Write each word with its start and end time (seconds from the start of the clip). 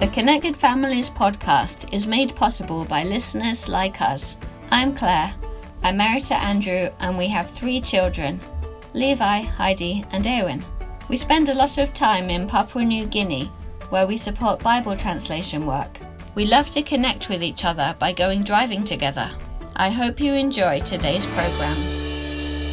The 0.00 0.08
Connected 0.08 0.56
Families 0.56 1.10
podcast 1.10 1.92
is 1.92 2.06
made 2.06 2.34
possible 2.34 2.86
by 2.86 3.04
listeners 3.04 3.68
like 3.68 4.00
us. 4.00 4.38
I'm 4.70 4.96
Claire. 4.96 5.34
I'm 5.82 5.98
married 5.98 6.24
to 6.24 6.42
Andrew, 6.42 6.88
and 7.00 7.18
we 7.18 7.28
have 7.28 7.50
three 7.50 7.82
children 7.82 8.40
Levi, 8.94 9.40
Heidi, 9.40 10.02
and 10.10 10.24
Eowyn. 10.24 10.64
We 11.10 11.18
spend 11.18 11.50
a 11.50 11.54
lot 11.54 11.76
of 11.76 11.92
time 11.92 12.30
in 12.30 12.46
Papua 12.48 12.82
New 12.82 13.04
Guinea, 13.04 13.50
where 13.90 14.06
we 14.06 14.16
support 14.16 14.62
Bible 14.62 14.96
translation 14.96 15.66
work. 15.66 15.98
We 16.34 16.46
love 16.46 16.70
to 16.70 16.82
connect 16.82 17.28
with 17.28 17.42
each 17.42 17.66
other 17.66 17.94
by 17.98 18.14
going 18.14 18.42
driving 18.42 18.84
together. 18.84 19.30
I 19.76 19.90
hope 19.90 20.18
you 20.18 20.32
enjoy 20.32 20.80
today's 20.80 21.26
program. 21.26 21.76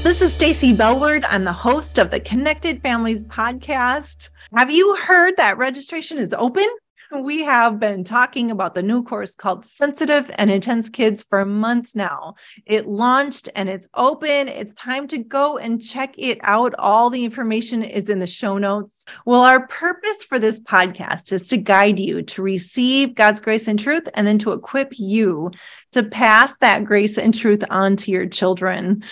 This 0.02 0.22
is 0.22 0.32
Stacy 0.32 0.74
Bellward. 0.74 1.26
I'm 1.28 1.44
the 1.44 1.52
host 1.52 1.98
of 1.98 2.10
the 2.10 2.22
Connected 2.22 2.82
Families 2.82 3.26
podcast. 3.26 4.30
Have 4.56 4.72
you 4.72 4.96
heard 4.96 5.36
that 5.36 5.58
registration 5.58 6.20
is 6.20 6.34
open? 6.34 6.70
We 7.16 7.44
have 7.44 7.80
been 7.80 8.04
talking 8.04 8.52
about 8.52 8.76
the 8.76 8.84
new 8.84 9.02
course 9.04 9.34
called 9.34 9.66
Sensitive 9.66 10.30
and 10.36 10.52
Intense 10.52 10.90
Kids 10.90 11.24
for 11.24 11.46
months 11.46 11.96
now. 11.96 12.36
It 12.66 12.88
launched 12.88 13.50
and 13.56 13.70
it's 13.70 13.88
open. 13.94 14.50
It's 14.50 14.74
time 14.74 15.08
to 15.10 15.18
go 15.18 15.58
and 15.58 15.82
check 15.82 16.16
it 16.18 16.38
out. 16.42 16.76
All 16.78 17.10
the 17.10 17.24
information 17.24 17.82
is 17.82 18.10
in 18.10 18.20
the 18.20 18.28
show 18.28 18.58
notes. 18.58 19.06
Well, 19.26 19.42
our 19.42 19.68
purpose 19.68 20.24
for 20.26 20.38
this 20.38 20.60
podcast 20.60 21.32
is 21.32 21.48
to 21.48 21.58
guide 21.58 21.98
you 21.98 22.22
to 22.24 22.42
receive 22.42 23.16
God's 23.16 23.40
grace 23.40 23.68
and 23.68 23.80
truth 23.80 24.08
and 24.14 24.28
then 24.28 24.40
to 24.40 24.52
equip 24.52 25.00
you 25.00 25.52
to 25.98 26.04
pass 26.04 26.56
that 26.62 26.86
grace 26.86 27.18
and 27.18 27.34
truth 27.34 27.64
on 27.70 27.96
to 27.98 28.12
your 28.12 28.28
children. 28.28 29.04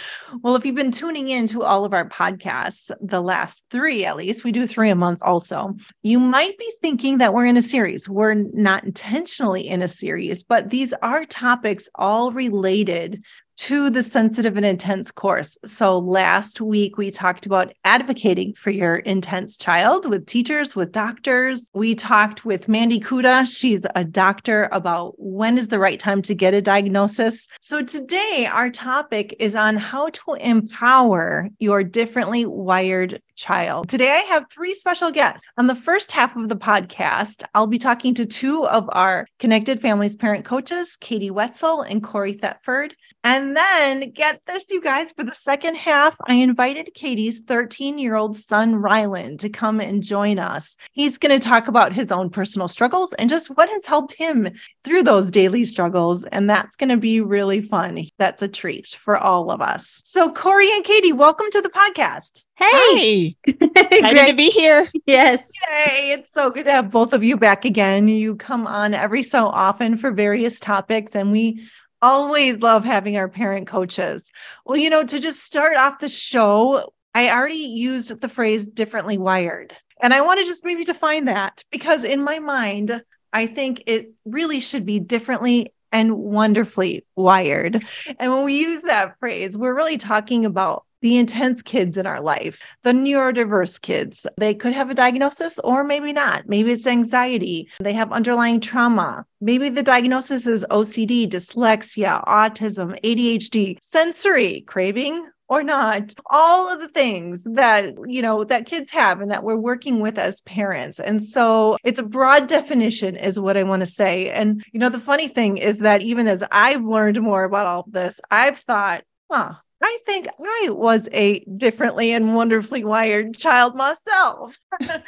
Well, 0.41 0.55
if 0.55 0.65
you've 0.65 0.75
been 0.75 0.91
tuning 0.91 1.29
in 1.29 1.47
to 1.47 1.63
all 1.63 1.83
of 1.83 1.93
our 1.93 2.07
podcasts, 2.07 2.91
the 3.01 3.21
last 3.21 3.65
three 3.71 4.05
at 4.05 4.17
least, 4.17 4.43
we 4.43 4.51
do 4.51 4.67
three 4.67 4.89
a 4.89 4.95
month 4.95 5.19
also, 5.23 5.75
you 6.03 6.19
might 6.19 6.57
be 6.57 6.71
thinking 6.81 7.17
that 7.17 7.33
we're 7.33 7.47
in 7.47 7.57
a 7.57 7.61
series. 7.61 8.07
We're 8.07 8.35
not 8.35 8.83
intentionally 8.83 9.67
in 9.67 9.81
a 9.81 9.87
series, 9.87 10.43
but 10.43 10.69
these 10.69 10.93
are 11.01 11.25
topics 11.25 11.89
all 11.95 12.31
related 12.31 13.23
to 13.57 13.89
the 13.89 14.03
sensitive 14.03 14.57
and 14.57 14.65
intense 14.65 15.11
course. 15.11 15.57
So 15.65 15.99
last 15.99 16.61
week 16.61 16.97
we 16.97 17.11
talked 17.11 17.45
about 17.45 17.73
advocating 17.83 18.53
for 18.53 18.69
your 18.69 18.97
intense 18.97 19.57
child 19.57 20.09
with 20.09 20.25
teachers, 20.25 20.75
with 20.75 20.91
doctors. 20.91 21.69
We 21.73 21.95
talked 21.95 22.45
with 22.45 22.67
Mandy 22.67 22.99
Kuda. 22.99 23.47
She's 23.47 23.85
a 23.95 24.03
doctor 24.03 24.69
about 24.71 25.13
when 25.17 25.57
is 25.57 25.69
the 25.69 25.79
right 25.79 25.99
time 25.99 26.21
to 26.23 26.35
get 26.35 26.53
a 26.53 26.61
diagnosis. 26.61 27.47
So 27.59 27.81
today 27.81 28.49
our 28.51 28.69
topic 28.69 29.35
is 29.39 29.55
on 29.55 29.77
how 29.77 30.09
to 30.09 30.33
empower 30.39 31.49
your 31.59 31.83
differently 31.83 32.45
wired 32.45 33.21
child. 33.35 33.89
Today, 33.89 34.11
I 34.11 34.19
have 34.19 34.45
three 34.49 34.73
special 34.73 35.11
guests. 35.11 35.47
On 35.57 35.67
the 35.67 35.75
first 35.75 36.11
half 36.11 36.35
of 36.35 36.49
the 36.49 36.55
podcast, 36.55 37.43
I'll 37.53 37.67
be 37.67 37.77
talking 37.77 38.13
to 38.15 38.25
two 38.25 38.65
of 38.67 38.89
our 38.91 39.27
Connected 39.39 39.81
Families 39.81 40.15
parent 40.15 40.45
coaches, 40.45 40.97
Katie 40.99 41.29
Wetsell 41.29 41.89
and 41.89 42.03
Corrie 42.03 42.33
Thetford. 42.33 42.95
And 43.23 43.55
then 43.55 44.11
get 44.11 44.41
this, 44.45 44.69
you 44.69 44.81
guys, 44.81 45.11
for 45.11 45.23
the 45.23 45.33
second 45.33 45.75
half, 45.75 46.15
I 46.27 46.35
invited 46.35 46.93
Katie's 46.93 47.41
13 47.41 47.97
year 47.97 48.15
old 48.15 48.35
son, 48.35 48.75
Ryland, 48.75 49.39
to 49.41 49.49
come 49.49 49.79
and 49.81 50.03
join 50.03 50.39
us. 50.39 50.77
He's 50.91 51.17
going 51.17 51.37
to 51.37 51.45
talk 51.45 51.67
about 51.67 51.93
his 51.93 52.11
own 52.11 52.29
personal 52.29 52.67
struggles 52.67 53.13
and 53.13 53.29
just 53.29 53.47
what 53.49 53.69
has 53.69 53.85
helped 53.85 54.13
him 54.13 54.49
through 54.83 55.03
those 55.03 55.31
daily 55.31 55.65
struggles. 55.65 56.25
And 56.25 56.49
that's 56.49 56.75
going 56.75 56.89
to 56.89 56.97
be 56.97 57.21
really 57.21 57.61
fun. 57.61 58.05
That's 58.17 58.41
a 58.41 58.47
treat 58.47 58.97
for 59.01 59.17
all 59.17 59.51
of 59.51 59.61
us. 59.61 60.01
So, 60.05 60.31
Corrie 60.31 60.71
and 60.71 60.83
Katie, 60.83 61.13
welcome 61.13 61.47
to 61.51 61.61
the 61.61 61.69
podcast. 61.69 62.45
Hey, 62.57 63.24
excited 63.45 64.27
to 64.27 64.33
be 64.35 64.49
here. 64.49 64.89
Yes. 65.05 65.39
Yay. 65.69 66.11
It's 66.11 66.31
so 66.31 66.49
good 66.49 66.65
to 66.65 66.71
have 66.71 66.91
both 66.91 67.13
of 67.13 67.23
you 67.23 67.37
back 67.37 67.65
again. 67.65 68.07
You 68.07 68.35
come 68.35 68.67
on 68.67 68.93
every 68.93 69.23
so 69.23 69.47
often 69.47 69.97
for 69.97 70.11
various 70.11 70.59
topics, 70.59 71.15
and 71.15 71.31
we 71.31 71.67
always 72.01 72.59
love 72.59 72.83
having 72.83 73.17
our 73.17 73.27
parent 73.27 73.67
coaches. 73.67 74.31
Well, 74.65 74.77
you 74.77 74.89
know, 74.89 75.03
to 75.03 75.19
just 75.19 75.43
start 75.43 75.75
off 75.75 75.99
the 75.99 76.09
show, 76.09 76.93
I 77.13 77.29
already 77.29 77.55
used 77.55 78.21
the 78.21 78.29
phrase 78.29 78.65
differently 78.67 79.17
wired. 79.17 79.73
And 80.01 80.13
I 80.13 80.21
want 80.21 80.39
to 80.39 80.45
just 80.45 80.65
maybe 80.65 80.83
define 80.83 81.25
that 81.25 81.63
because 81.71 82.03
in 82.03 82.23
my 82.23 82.39
mind, 82.39 83.01
I 83.31 83.47
think 83.47 83.83
it 83.85 84.11
really 84.25 84.59
should 84.59 84.85
be 84.85 84.99
differently 84.99 85.73
and 85.91 86.17
wonderfully 86.17 87.05
wired. 87.15 87.85
And 88.19 88.31
when 88.31 88.43
we 88.43 88.59
use 88.59 88.81
that 88.83 89.17
phrase, 89.19 89.57
we're 89.57 89.73
really 89.73 89.97
talking 89.97 90.45
about 90.45 90.85
the 91.05 91.17
intense 91.17 91.61
kids 91.61 91.99
in 91.99 92.07
our 92.07 92.19
life, 92.19 92.59
the 92.81 92.91
neurodiverse 92.91 93.79
kids. 93.79 94.25
They 94.39 94.55
could 94.55 94.73
have 94.73 94.89
a 94.89 94.95
diagnosis 94.95 95.59
or 95.59 95.83
maybe 95.83 96.11
not. 96.11 96.49
Maybe 96.49 96.71
it's 96.71 96.87
anxiety. 96.87 97.69
They 97.79 97.93
have 97.93 98.11
underlying 98.11 98.59
trauma. 98.59 99.23
Maybe 99.39 99.69
the 99.69 99.83
diagnosis 99.83 100.47
is 100.47 100.65
OCD, 100.71 101.29
dyslexia, 101.29 102.25
autism, 102.25 102.99
ADHD, 103.03 103.77
sensory 103.83 104.61
craving, 104.61 105.27
or 105.47 105.61
not 105.61 106.11
all 106.31 106.73
of 106.73 106.79
the 106.79 106.87
things 106.87 107.43
that 107.43 107.93
you 108.07 108.23
know 108.23 108.43
that 108.43 108.65
kids 108.65 108.89
have 108.89 109.21
and 109.21 109.29
that 109.29 109.43
we're 109.43 109.55
working 109.55 109.99
with 109.99 110.17
as 110.17 110.41
parents 110.41 110.99
and 110.99 111.21
so 111.21 111.77
it's 111.83 111.99
a 111.99 112.03
broad 112.03 112.47
definition 112.47 113.15
is 113.15 113.39
what 113.39 113.55
i 113.55 113.61
want 113.61 113.81
to 113.81 113.85
say 113.85 114.31
and 114.31 114.65
you 114.71 114.79
know 114.79 114.89
the 114.89 114.99
funny 114.99 115.27
thing 115.27 115.57
is 115.57 115.77
that 115.77 116.01
even 116.01 116.27
as 116.27 116.43
i've 116.51 116.83
learned 116.83 117.21
more 117.21 117.43
about 117.43 117.67
all 117.67 117.85
this 117.89 118.19
i've 118.31 118.57
thought 118.57 119.03
huh 119.29 119.53
I 119.87 119.99
think 120.03 120.27
I 120.39 120.69
was 120.71 121.07
a 121.11 121.41
differently 121.41 122.11
and 122.11 122.33
wonderfully 122.33 122.83
wired 122.83 123.37
child 123.37 123.75
myself. 123.75 124.57
and 124.79 125.03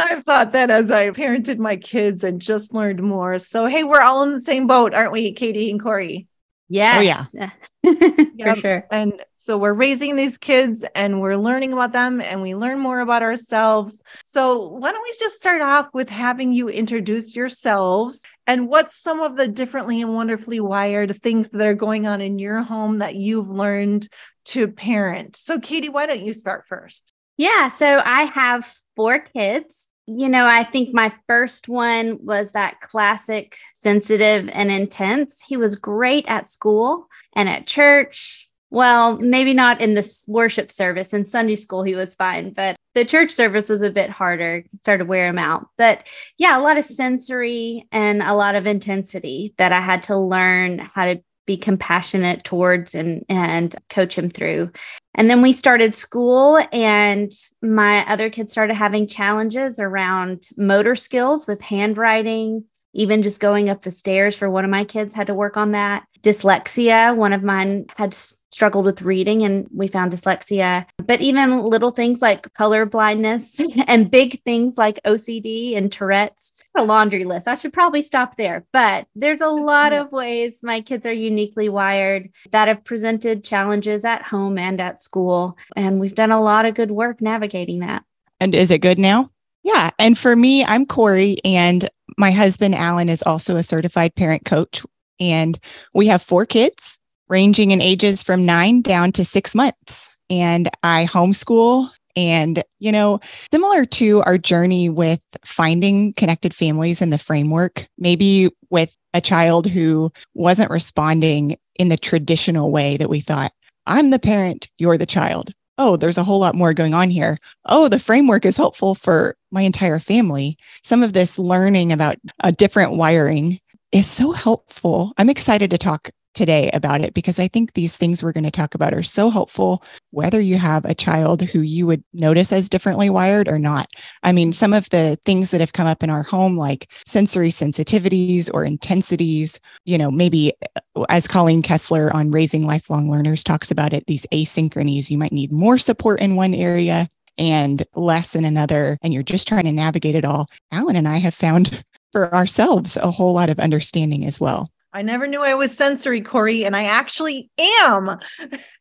I've 0.00 0.22
thought 0.24 0.52
that 0.52 0.68
as 0.68 0.90
I 0.90 1.08
parented 1.10 1.56
my 1.56 1.76
kids 1.76 2.22
and 2.22 2.38
just 2.38 2.74
learned 2.74 3.02
more. 3.02 3.38
So, 3.38 3.64
hey, 3.64 3.84
we're 3.84 4.02
all 4.02 4.22
in 4.24 4.34
the 4.34 4.42
same 4.42 4.66
boat, 4.66 4.92
aren't 4.92 5.12
we, 5.12 5.32
Katie 5.32 5.70
and 5.70 5.82
Corrie? 5.82 6.26
Yes. 6.68 7.34
Oh, 7.34 7.48
yeah. 7.84 8.54
For 8.54 8.60
sure. 8.60 8.86
And 8.90 9.14
so 9.36 9.56
we're 9.56 9.72
raising 9.72 10.14
these 10.14 10.36
kids 10.36 10.84
and 10.94 11.22
we're 11.22 11.36
learning 11.36 11.72
about 11.72 11.92
them 11.92 12.20
and 12.20 12.42
we 12.42 12.54
learn 12.54 12.80
more 12.80 13.00
about 13.00 13.22
ourselves. 13.22 14.02
So 14.26 14.68
why 14.68 14.92
don't 14.92 15.02
we 15.02 15.14
just 15.18 15.38
start 15.38 15.62
off 15.62 15.88
with 15.94 16.10
having 16.10 16.52
you 16.52 16.68
introduce 16.68 17.34
yourselves 17.34 18.22
and 18.46 18.68
what's 18.68 19.00
some 19.00 19.20
of 19.20 19.36
the 19.36 19.48
differently 19.48 20.02
and 20.02 20.14
wonderfully 20.14 20.60
wired 20.60 21.20
things 21.22 21.48
that 21.50 21.62
are 21.62 21.74
going 21.74 22.06
on 22.06 22.20
in 22.20 22.38
your 22.38 22.62
home 22.62 22.98
that 22.98 23.14
you've 23.14 23.48
learned 23.48 24.08
to 24.46 24.68
parent? 24.68 25.36
So, 25.36 25.58
Katie, 25.58 25.88
why 25.88 26.06
don't 26.06 26.24
you 26.24 26.32
start 26.32 26.64
first? 26.68 27.12
Yeah. 27.36 27.68
So 27.68 28.00
I 28.04 28.24
have 28.24 28.72
four 28.96 29.20
kids. 29.20 29.90
You 30.06 30.28
know, 30.28 30.46
I 30.46 30.64
think 30.64 30.92
my 30.92 31.12
first 31.28 31.68
one 31.68 32.18
was 32.20 32.52
that 32.52 32.80
classic 32.80 33.56
sensitive 33.82 34.48
and 34.52 34.70
intense. 34.70 35.40
He 35.40 35.56
was 35.56 35.76
great 35.76 36.26
at 36.28 36.48
school 36.48 37.06
and 37.34 37.48
at 37.48 37.66
church. 37.66 38.48
Well, 38.70 39.18
maybe 39.18 39.54
not 39.54 39.80
in 39.80 39.94
the 39.94 40.24
worship 40.26 40.70
service. 40.70 41.14
In 41.14 41.24
Sunday 41.24 41.56
school, 41.56 41.82
he 41.82 41.94
was 41.94 42.14
fine, 42.14 42.52
but 42.52 42.74
the 42.94 43.04
church 43.04 43.30
service 43.30 43.68
was 43.68 43.82
a 43.82 43.90
bit 43.90 44.10
harder. 44.10 44.64
Started 44.80 45.04
to 45.04 45.08
wear 45.08 45.28
him 45.28 45.38
out. 45.38 45.68
But 45.78 46.06
yeah, 46.38 46.58
a 46.58 46.60
lot 46.60 46.78
of 46.78 46.84
sensory 46.84 47.88
and 47.92 48.22
a 48.22 48.34
lot 48.34 48.54
of 48.54 48.66
intensity 48.66 49.54
that 49.58 49.72
I 49.72 49.80
had 49.80 50.02
to 50.04 50.16
learn 50.16 50.78
how 50.78 51.06
to 51.06 51.22
be 51.46 51.56
compassionate 51.56 52.44
towards 52.44 52.94
and 52.94 53.24
and 53.28 53.74
coach 53.88 54.16
him 54.16 54.30
through. 54.30 54.70
And 55.14 55.28
then 55.28 55.42
we 55.42 55.52
started 55.52 55.94
school 55.94 56.60
and 56.72 57.30
my 57.60 58.08
other 58.08 58.30
kids 58.30 58.52
started 58.52 58.74
having 58.74 59.06
challenges 59.06 59.78
around 59.78 60.48
motor 60.56 60.94
skills 60.94 61.46
with 61.46 61.60
handwriting, 61.60 62.64
even 62.94 63.22
just 63.22 63.40
going 63.40 63.68
up 63.68 63.82
the 63.82 63.92
stairs 63.92 64.36
for 64.36 64.48
one 64.48 64.64
of 64.64 64.70
my 64.70 64.84
kids 64.84 65.14
had 65.14 65.26
to 65.26 65.34
work 65.34 65.56
on 65.56 65.72
that. 65.72 66.04
Dyslexia, 66.20 67.16
one 67.16 67.32
of 67.32 67.42
mine 67.42 67.86
had 67.96 68.16
struggled 68.52 68.84
with 68.84 69.02
reading 69.02 69.42
and 69.42 69.66
we 69.72 69.88
found 69.88 70.12
dyslexia. 70.12 70.86
But 70.98 71.20
even 71.20 71.62
little 71.62 71.90
things 71.90 72.22
like 72.22 72.52
color 72.54 72.86
blindness 72.86 73.60
and 73.86 74.10
big 74.10 74.42
things 74.42 74.76
like 74.76 75.02
OCD 75.04 75.76
and 75.76 75.90
Tourette's, 75.90 76.62
a 76.76 76.84
laundry 76.84 77.24
list. 77.24 77.48
I 77.48 77.54
should 77.54 77.72
probably 77.72 78.02
stop 78.02 78.36
there. 78.36 78.64
But 78.72 79.06
there's 79.14 79.40
a 79.40 79.48
lot 79.48 79.92
of 79.92 80.12
ways 80.12 80.62
my 80.62 80.80
kids 80.80 81.06
are 81.06 81.12
uniquely 81.12 81.68
wired 81.68 82.28
that 82.50 82.68
have 82.68 82.84
presented 82.84 83.44
challenges 83.44 84.04
at 84.04 84.22
home 84.22 84.58
and 84.58 84.80
at 84.80 85.00
school. 85.00 85.56
And 85.74 85.98
we've 85.98 86.14
done 86.14 86.30
a 86.30 86.42
lot 86.42 86.66
of 86.66 86.74
good 86.74 86.90
work 86.90 87.20
navigating 87.20 87.80
that. 87.80 88.04
And 88.40 88.54
is 88.54 88.70
it 88.70 88.78
good 88.78 88.98
now? 88.98 89.30
Yeah. 89.62 89.90
And 89.98 90.18
for 90.18 90.34
me, 90.34 90.64
I'm 90.64 90.86
Corrie, 90.86 91.38
and 91.44 91.88
my 92.18 92.32
husband, 92.32 92.74
Alan, 92.74 93.08
is 93.08 93.22
also 93.22 93.54
a 93.54 93.62
certified 93.62 94.14
parent 94.16 94.44
coach. 94.44 94.84
And 95.20 95.56
we 95.94 96.08
have 96.08 96.20
four 96.20 96.46
kids 96.46 96.98
ranging 97.32 97.70
in 97.70 97.80
ages 97.80 98.22
from 98.22 98.44
nine 98.44 98.82
down 98.82 99.10
to 99.12 99.24
six 99.24 99.54
months. 99.54 100.14
And 100.28 100.68
I 100.82 101.06
homeschool. 101.10 101.90
And, 102.14 102.62
you 102.78 102.92
know, 102.92 103.20
similar 103.50 103.86
to 103.86 104.22
our 104.24 104.36
journey 104.36 104.90
with 104.90 105.22
finding 105.46 106.12
connected 106.12 106.54
families 106.54 107.00
in 107.00 107.08
the 107.08 107.16
framework, 107.16 107.88
maybe 107.96 108.50
with 108.68 108.94
a 109.14 109.20
child 109.22 109.66
who 109.66 110.12
wasn't 110.34 110.70
responding 110.70 111.56
in 111.76 111.88
the 111.88 111.96
traditional 111.96 112.70
way 112.70 112.98
that 112.98 113.08
we 113.08 113.20
thought, 113.20 113.52
I'm 113.86 114.10
the 114.10 114.18
parent, 114.18 114.68
you're 114.76 114.98
the 114.98 115.06
child. 115.06 115.52
oh, 115.78 115.96
there's 115.96 116.18
a 116.18 116.24
whole 116.24 116.38
lot 116.38 116.54
more 116.54 116.74
going 116.74 116.94
on 116.94 117.10
here. 117.10 117.38
Oh, 117.64 117.88
the 117.88 117.98
framework 117.98 118.44
is 118.44 118.56
helpful 118.56 118.94
for 118.94 119.36
my 119.50 119.62
entire 119.62 119.98
family. 119.98 120.56
Some 120.84 121.02
of 121.02 121.12
this 121.12 121.38
learning 121.38 121.92
about 121.92 122.18
a 122.40 122.52
different 122.52 122.92
wiring 122.92 123.58
is 123.90 124.06
so 124.06 124.32
helpful. 124.32 125.12
I'm 125.18 125.30
excited 125.30 125.70
to 125.70 125.78
talk 125.78 126.10
today 126.34 126.70
about 126.72 127.00
it 127.00 127.14
because 127.14 127.38
I 127.38 127.48
think 127.48 127.74
these 127.74 127.96
things 127.96 128.22
we're 128.22 128.32
going 128.32 128.44
to 128.44 128.50
talk 128.50 128.74
about 128.74 128.94
are 128.94 129.02
so 129.02 129.30
helpful, 129.30 129.82
whether 130.10 130.40
you 130.40 130.58
have 130.58 130.84
a 130.84 130.94
child 130.94 131.42
who 131.42 131.60
you 131.60 131.86
would 131.86 132.02
notice 132.12 132.52
as 132.52 132.68
differently 132.68 133.10
wired 133.10 133.48
or 133.48 133.58
not. 133.58 133.88
I 134.22 134.32
mean, 134.32 134.52
some 134.52 134.72
of 134.72 134.88
the 134.90 135.18
things 135.24 135.50
that 135.50 135.60
have 135.60 135.72
come 135.72 135.86
up 135.86 136.02
in 136.02 136.10
our 136.10 136.22
home, 136.22 136.56
like 136.56 136.92
sensory 137.06 137.50
sensitivities 137.50 138.50
or 138.52 138.64
intensities, 138.64 139.60
you 139.84 139.98
know, 139.98 140.10
maybe 140.10 140.52
uh, 140.96 141.04
as 141.08 141.28
Colleen 141.28 141.62
Kessler 141.62 142.14
on 142.14 142.30
Raising 142.30 142.66
Lifelong 142.66 143.10
Learners 143.10 143.44
talks 143.44 143.70
about 143.70 143.92
it, 143.92 144.06
these 144.06 144.26
asynchronies, 144.32 145.10
you 145.10 145.18
might 145.18 145.32
need 145.32 145.52
more 145.52 145.78
support 145.78 146.20
in 146.20 146.36
one 146.36 146.54
area 146.54 147.08
and 147.38 147.84
less 147.94 148.34
in 148.34 148.44
another, 148.44 148.98
and 149.02 149.12
you're 149.12 149.22
just 149.22 149.48
trying 149.48 149.64
to 149.64 149.72
navigate 149.72 150.14
it 150.14 150.24
all. 150.24 150.46
Alan 150.70 150.96
and 150.96 151.08
I 151.08 151.16
have 151.16 151.34
found 151.34 151.84
for 152.12 152.34
ourselves 152.34 152.96
a 152.96 153.10
whole 153.10 153.32
lot 153.32 153.48
of 153.48 153.58
understanding 153.58 154.24
as 154.26 154.38
well. 154.38 154.68
I 154.92 155.02
never 155.02 155.26
knew 155.26 155.42
I 155.42 155.54
was 155.54 155.76
sensory, 155.76 156.20
Corrie, 156.20 156.64
and 156.64 156.76
I 156.76 156.84
actually 156.84 157.50
am. 157.58 158.18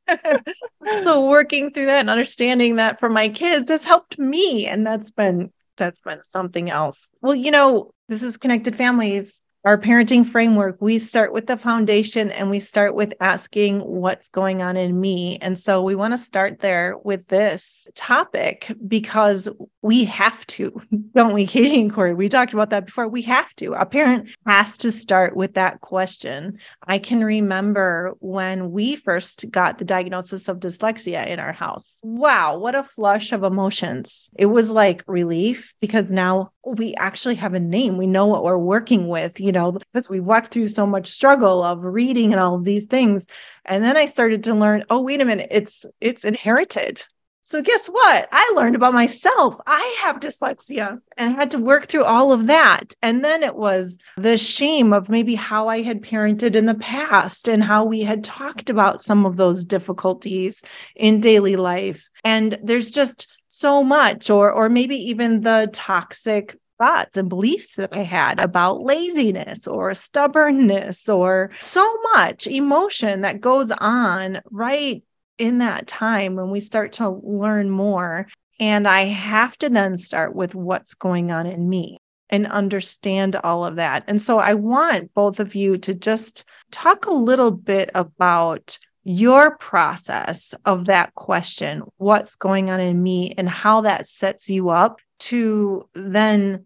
so 1.03 1.25
working 1.29 1.71
through 1.71 1.85
that 1.85 2.01
and 2.01 2.09
understanding 2.09 2.75
that 2.75 2.99
for 2.99 3.09
my 3.09 3.29
kids 3.29 3.69
has 3.69 3.85
helped 3.85 4.19
me. 4.19 4.67
And 4.67 4.85
that's 4.85 5.11
been 5.11 5.51
that's 5.77 6.01
been 6.01 6.21
something 6.29 6.69
else. 6.69 7.09
Well, 7.21 7.35
you 7.35 7.51
know, 7.51 7.93
this 8.09 8.23
is 8.23 8.37
connected 8.37 8.75
families 8.75 9.41
our 9.63 9.77
parenting 9.77 10.25
framework, 10.25 10.77
we 10.79 10.97
start 10.97 11.33
with 11.33 11.45
the 11.45 11.55
foundation 11.55 12.31
and 12.31 12.49
we 12.49 12.59
start 12.59 12.95
with 12.95 13.13
asking 13.19 13.79
what's 13.81 14.29
going 14.29 14.61
on 14.63 14.75
in 14.75 14.99
me. 14.99 15.37
And 15.39 15.57
so 15.57 15.83
we 15.83 15.93
want 15.93 16.13
to 16.13 16.17
start 16.17 16.59
there 16.59 16.97
with 17.03 17.27
this 17.27 17.87
topic 17.93 18.71
because 18.87 19.47
we 19.83 20.05
have 20.05 20.45
to, 20.47 20.81
don't 21.15 21.33
we, 21.33 21.45
Katie 21.45 21.79
and 21.79 21.93
Corrie? 21.93 22.15
We 22.15 22.27
talked 22.27 22.53
about 22.53 22.71
that 22.71 22.87
before. 22.87 23.07
We 23.07 23.21
have 23.23 23.55
to. 23.57 23.73
A 23.73 23.85
parent 23.85 24.29
has 24.47 24.79
to 24.79 24.91
start 24.91 25.35
with 25.35 25.53
that 25.53 25.81
question. 25.81 26.57
I 26.87 26.97
can 26.97 27.23
remember 27.23 28.15
when 28.19 28.71
we 28.71 28.95
first 28.95 29.45
got 29.51 29.77
the 29.77 29.85
diagnosis 29.85 30.47
of 30.47 30.59
dyslexia 30.59 31.27
in 31.27 31.39
our 31.39 31.53
house. 31.53 31.99
Wow, 32.01 32.57
what 32.57 32.73
a 32.73 32.83
flush 32.83 33.31
of 33.31 33.43
emotions. 33.43 34.31
It 34.37 34.47
was 34.47 34.71
like 34.71 35.03
relief 35.05 35.73
because 35.79 36.11
now 36.11 36.51
we 36.65 36.93
actually 36.95 37.35
have 37.35 37.53
a 37.53 37.59
name. 37.59 37.97
We 37.97 38.07
know 38.07 38.27
what 38.27 38.43
we're 38.43 38.57
working 38.57 39.07
with, 39.07 39.39
you 39.39 39.51
know, 39.51 39.71
because 39.71 40.09
we 40.09 40.19
walked 40.19 40.53
through 40.53 40.67
so 40.67 40.85
much 40.85 41.09
struggle 41.09 41.63
of 41.63 41.83
reading 41.83 42.31
and 42.31 42.41
all 42.41 42.55
of 42.55 42.65
these 42.65 42.85
things. 42.85 43.25
And 43.65 43.83
then 43.83 43.97
I 43.97 44.05
started 44.05 44.43
to 44.45 44.53
learn, 44.53 44.83
oh, 44.89 45.01
wait 45.01 45.21
a 45.21 45.25
minute, 45.25 45.47
it's 45.51 45.85
it's 45.99 46.23
inherited. 46.23 47.03
So 47.43 47.61
guess 47.61 47.87
what? 47.87 48.29
I 48.31 48.53
learned 48.55 48.75
about 48.75 48.93
myself. 48.93 49.55
I 49.65 49.97
have 50.01 50.19
dyslexia 50.19 51.01
and 51.17 51.33
I 51.33 51.35
had 51.35 51.51
to 51.51 51.57
work 51.57 51.87
through 51.87 52.03
all 52.03 52.31
of 52.31 52.45
that. 52.47 52.93
And 53.01 53.25
then 53.25 53.41
it 53.41 53.55
was 53.55 53.97
the 54.15 54.37
shame 54.37 54.93
of 54.93 55.09
maybe 55.09 55.33
how 55.33 55.67
I 55.67 55.81
had 55.81 56.03
parented 56.03 56.55
in 56.55 56.67
the 56.67 56.75
past 56.75 57.47
and 57.47 57.63
how 57.63 57.83
we 57.83 58.01
had 58.01 58.23
talked 58.23 58.69
about 58.69 59.01
some 59.01 59.25
of 59.25 59.37
those 59.37 59.65
difficulties 59.65 60.61
in 60.95 61.19
daily 61.19 61.55
life. 61.55 62.07
And 62.23 62.59
there's 62.61 62.91
just 62.91 63.27
so 63.51 63.83
much 63.83 64.29
or 64.29 64.49
or 64.51 64.69
maybe 64.69 64.95
even 64.95 65.41
the 65.41 65.69
toxic 65.73 66.57
thoughts 66.79 67.17
and 67.17 67.27
beliefs 67.27 67.75
that 67.75 67.93
I 67.93 68.03
had 68.03 68.39
about 68.39 68.81
laziness 68.81 69.67
or 69.67 69.93
stubbornness 69.93 71.09
or 71.09 71.51
so 71.59 71.97
much 72.13 72.47
emotion 72.47 73.21
that 73.21 73.41
goes 73.41 73.69
on 73.69 74.41
right 74.49 75.03
in 75.37 75.57
that 75.57 75.85
time 75.85 76.35
when 76.35 76.49
we 76.49 76.59
start 76.59 76.93
to 76.93 77.09
learn 77.09 77.69
more 77.69 78.27
and 78.59 78.87
I 78.87 79.01
have 79.03 79.57
to 79.57 79.69
then 79.69 79.97
start 79.97 80.33
with 80.33 80.55
what's 80.55 80.93
going 80.93 81.31
on 81.31 81.45
in 81.45 81.67
me 81.67 81.97
and 82.29 82.47
understand 82.47 83.35
all 83.35 83.65
of 83.65 83.75
that. 83.75 84.05
And 84.07 84.21
so 84.21 84.39
I 84.39 84.53
want 84.53 85.13
both 85.13 85.39
of 85.39 85.53
you 85.55 85.77
to 85.79 85.93
just 85.93 86.45
talk 86.71 87.05
a 87.05 87.13
little 87.13 87.51
bit 87.51 87.89
about 87.93 88.77
your 89.03 89.57
process 89.57 90.53
of 90.65 90.85
that 90.85 91.13
question, 91.15 91.83
what's 91.97 92.35
going 92.35 92.69
on 92.69 92.79
in 92.79 93.01
me, 93.01 93.33
and 93.37 93.49
how 93.49 93.81
that 93.81 94.07
sets 94.07 94.49
you 94.49 94.69
up 94.69 94.99
to 95.19 95.87
then 95.93 96.65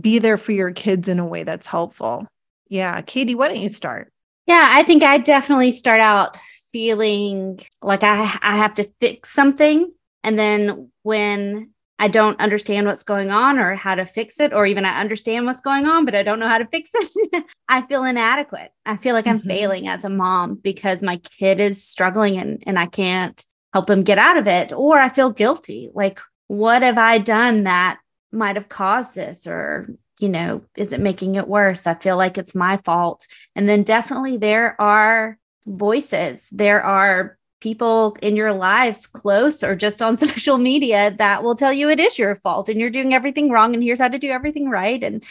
be 0.00 0.18
there 0.18 0.36
for 0.36 0.52
your 0.52 0.72
kids 0.72 1.08
in 1.08 1.18
a 1.18 1.26
way 1.26 1.44
that's 1.44 1.66
helpful. 1.66 2.26
Yeah. 2.68 3.00
Katie, 3.02 3.34
why 3.34 3.48
don't 3.48 3.60
you 3.60 3.68
start? 3.68 4.12
Yeah, 4.46 4.68
I 4.70 4.82
think 4.82 5.02
I 5.02 5.18
definitely 5.18 5.70
start 5.70 6.00
out 6.00 6.36
feeling 6.72 7.60
like 7.82 8.02
I, 8.02 8.38
I 8.42 8.56
have 8.56 8.74
to 8.74 8.90
fix 9.00 9.32
something. 9.32 9.92
And 10.22 10.38
then 10.38 10.90
when 11.02 11.70
I 11.98 12.08
don't 12.08 12.38
understand 12.40 12.86
what's 12.86 13.02
going 13.02 13.30
on 13.30 13.58
or 13.58 13.74
how 13.74 13.94
to 13.94 14.04
fix 14.04 14.38
it, 14.38 14.52
or 14.52 14.66
even 14.66 14.84
I 14.84 15.00
understand 15.00 15.46
what's 15.46 15.60
going 15.60 15.86
on, 15.86 16.04
but 16.04 16.14
I 16.14 16.22
don't 16.22 16.38
know 16.38 16.48
how 16.48 16.58
to 16.58 16.66
fix 16.70 16.90
it. 16.94 17.44
I 17.68 17.82
feel 17.82 18.04
inadequate. 18.04 18.72
I 18.84 18.96
feel 18.96 19.14
like 19.14 19.26
I'm 19.26 19.38
mm-hmm. 19.38 19.48
failing 19.48 19.88
as 19.88 20.04
a 20.04 20.10
mom 20.10 20.56
because 20.56 21.00
my 21.00 21.16
kid 21.16 21.60
is 21.60 21.82
struggling 21.82 22.36
and, 22.36 22.62
and 22.66 22.78
I 22.78 22.86
can't 22.86 23.42
help 23.72 23.86
them 23.86 24.02
get 24.02 24.18
out 24.18 24.36
of 24.36 24.46
it. 24.46 24.72
Or 24.72 24.98
I 24.98 25.08
feel 25.08 25.30
guilty. 25.30 25.90
Like, 25.94 26.20
what 26.48 26.82
have 26.82 26.98
I 26.98 27.18
done 27.18 27.64
that 27.64 27.98
might 28.30 28.56
have 28.56 28.68
caused 28.68 29.14
this? 29.14 29.46
Or, 29.46 29.88
you 30.20 30.28
know, 30.28 30.62
is 30.76 30.92
it 30.92 31.00
making 31.00 31.36
it 31.36 31.48
worse? 31.48 31.86
I 31.86 31.94
feel 31.94 32.16
like 32.16 32.36
it's 32.36 32.54
my 32.54 32.76
fault. 32.78 33.26
And 33.54 33.68
then 33.68 33.82
definitely 33.82 34.36
there 34.36 34.80
are 34.80 35.38
voices, 35.66 36.48
there 36.50 36.82
are 36.82 37.38
people 37.60 38.16
in 38.22 38.36
your 38.36 38.52
lives 38.52 39.06
close 39.06 39.62
or 39.62 39.74
just 39.74 40.02
on 40.02 40.16
social 40.16 40.58
media 40.58 41.14
that 41.18 41.42
will 41.42 41.54
tell 41.54 41.72
you 41.72 41.88
it 41.88 42.00
is 42.00 42.18
your 42.18 42.36
fault 42.36 42.68
and 42.68 42.80
you're 42.80 42.90
doing 42.90 43.14
everything 43.14 43.50
wrong 43.50 43.74
and 43.74 43.82
here's 43.82 44.00
how 44.00 44.08
to 44.08 44.18
do 44.18 44.30
everything 44.30 44.68
right. 44.68 45.02
And 45.02 45.24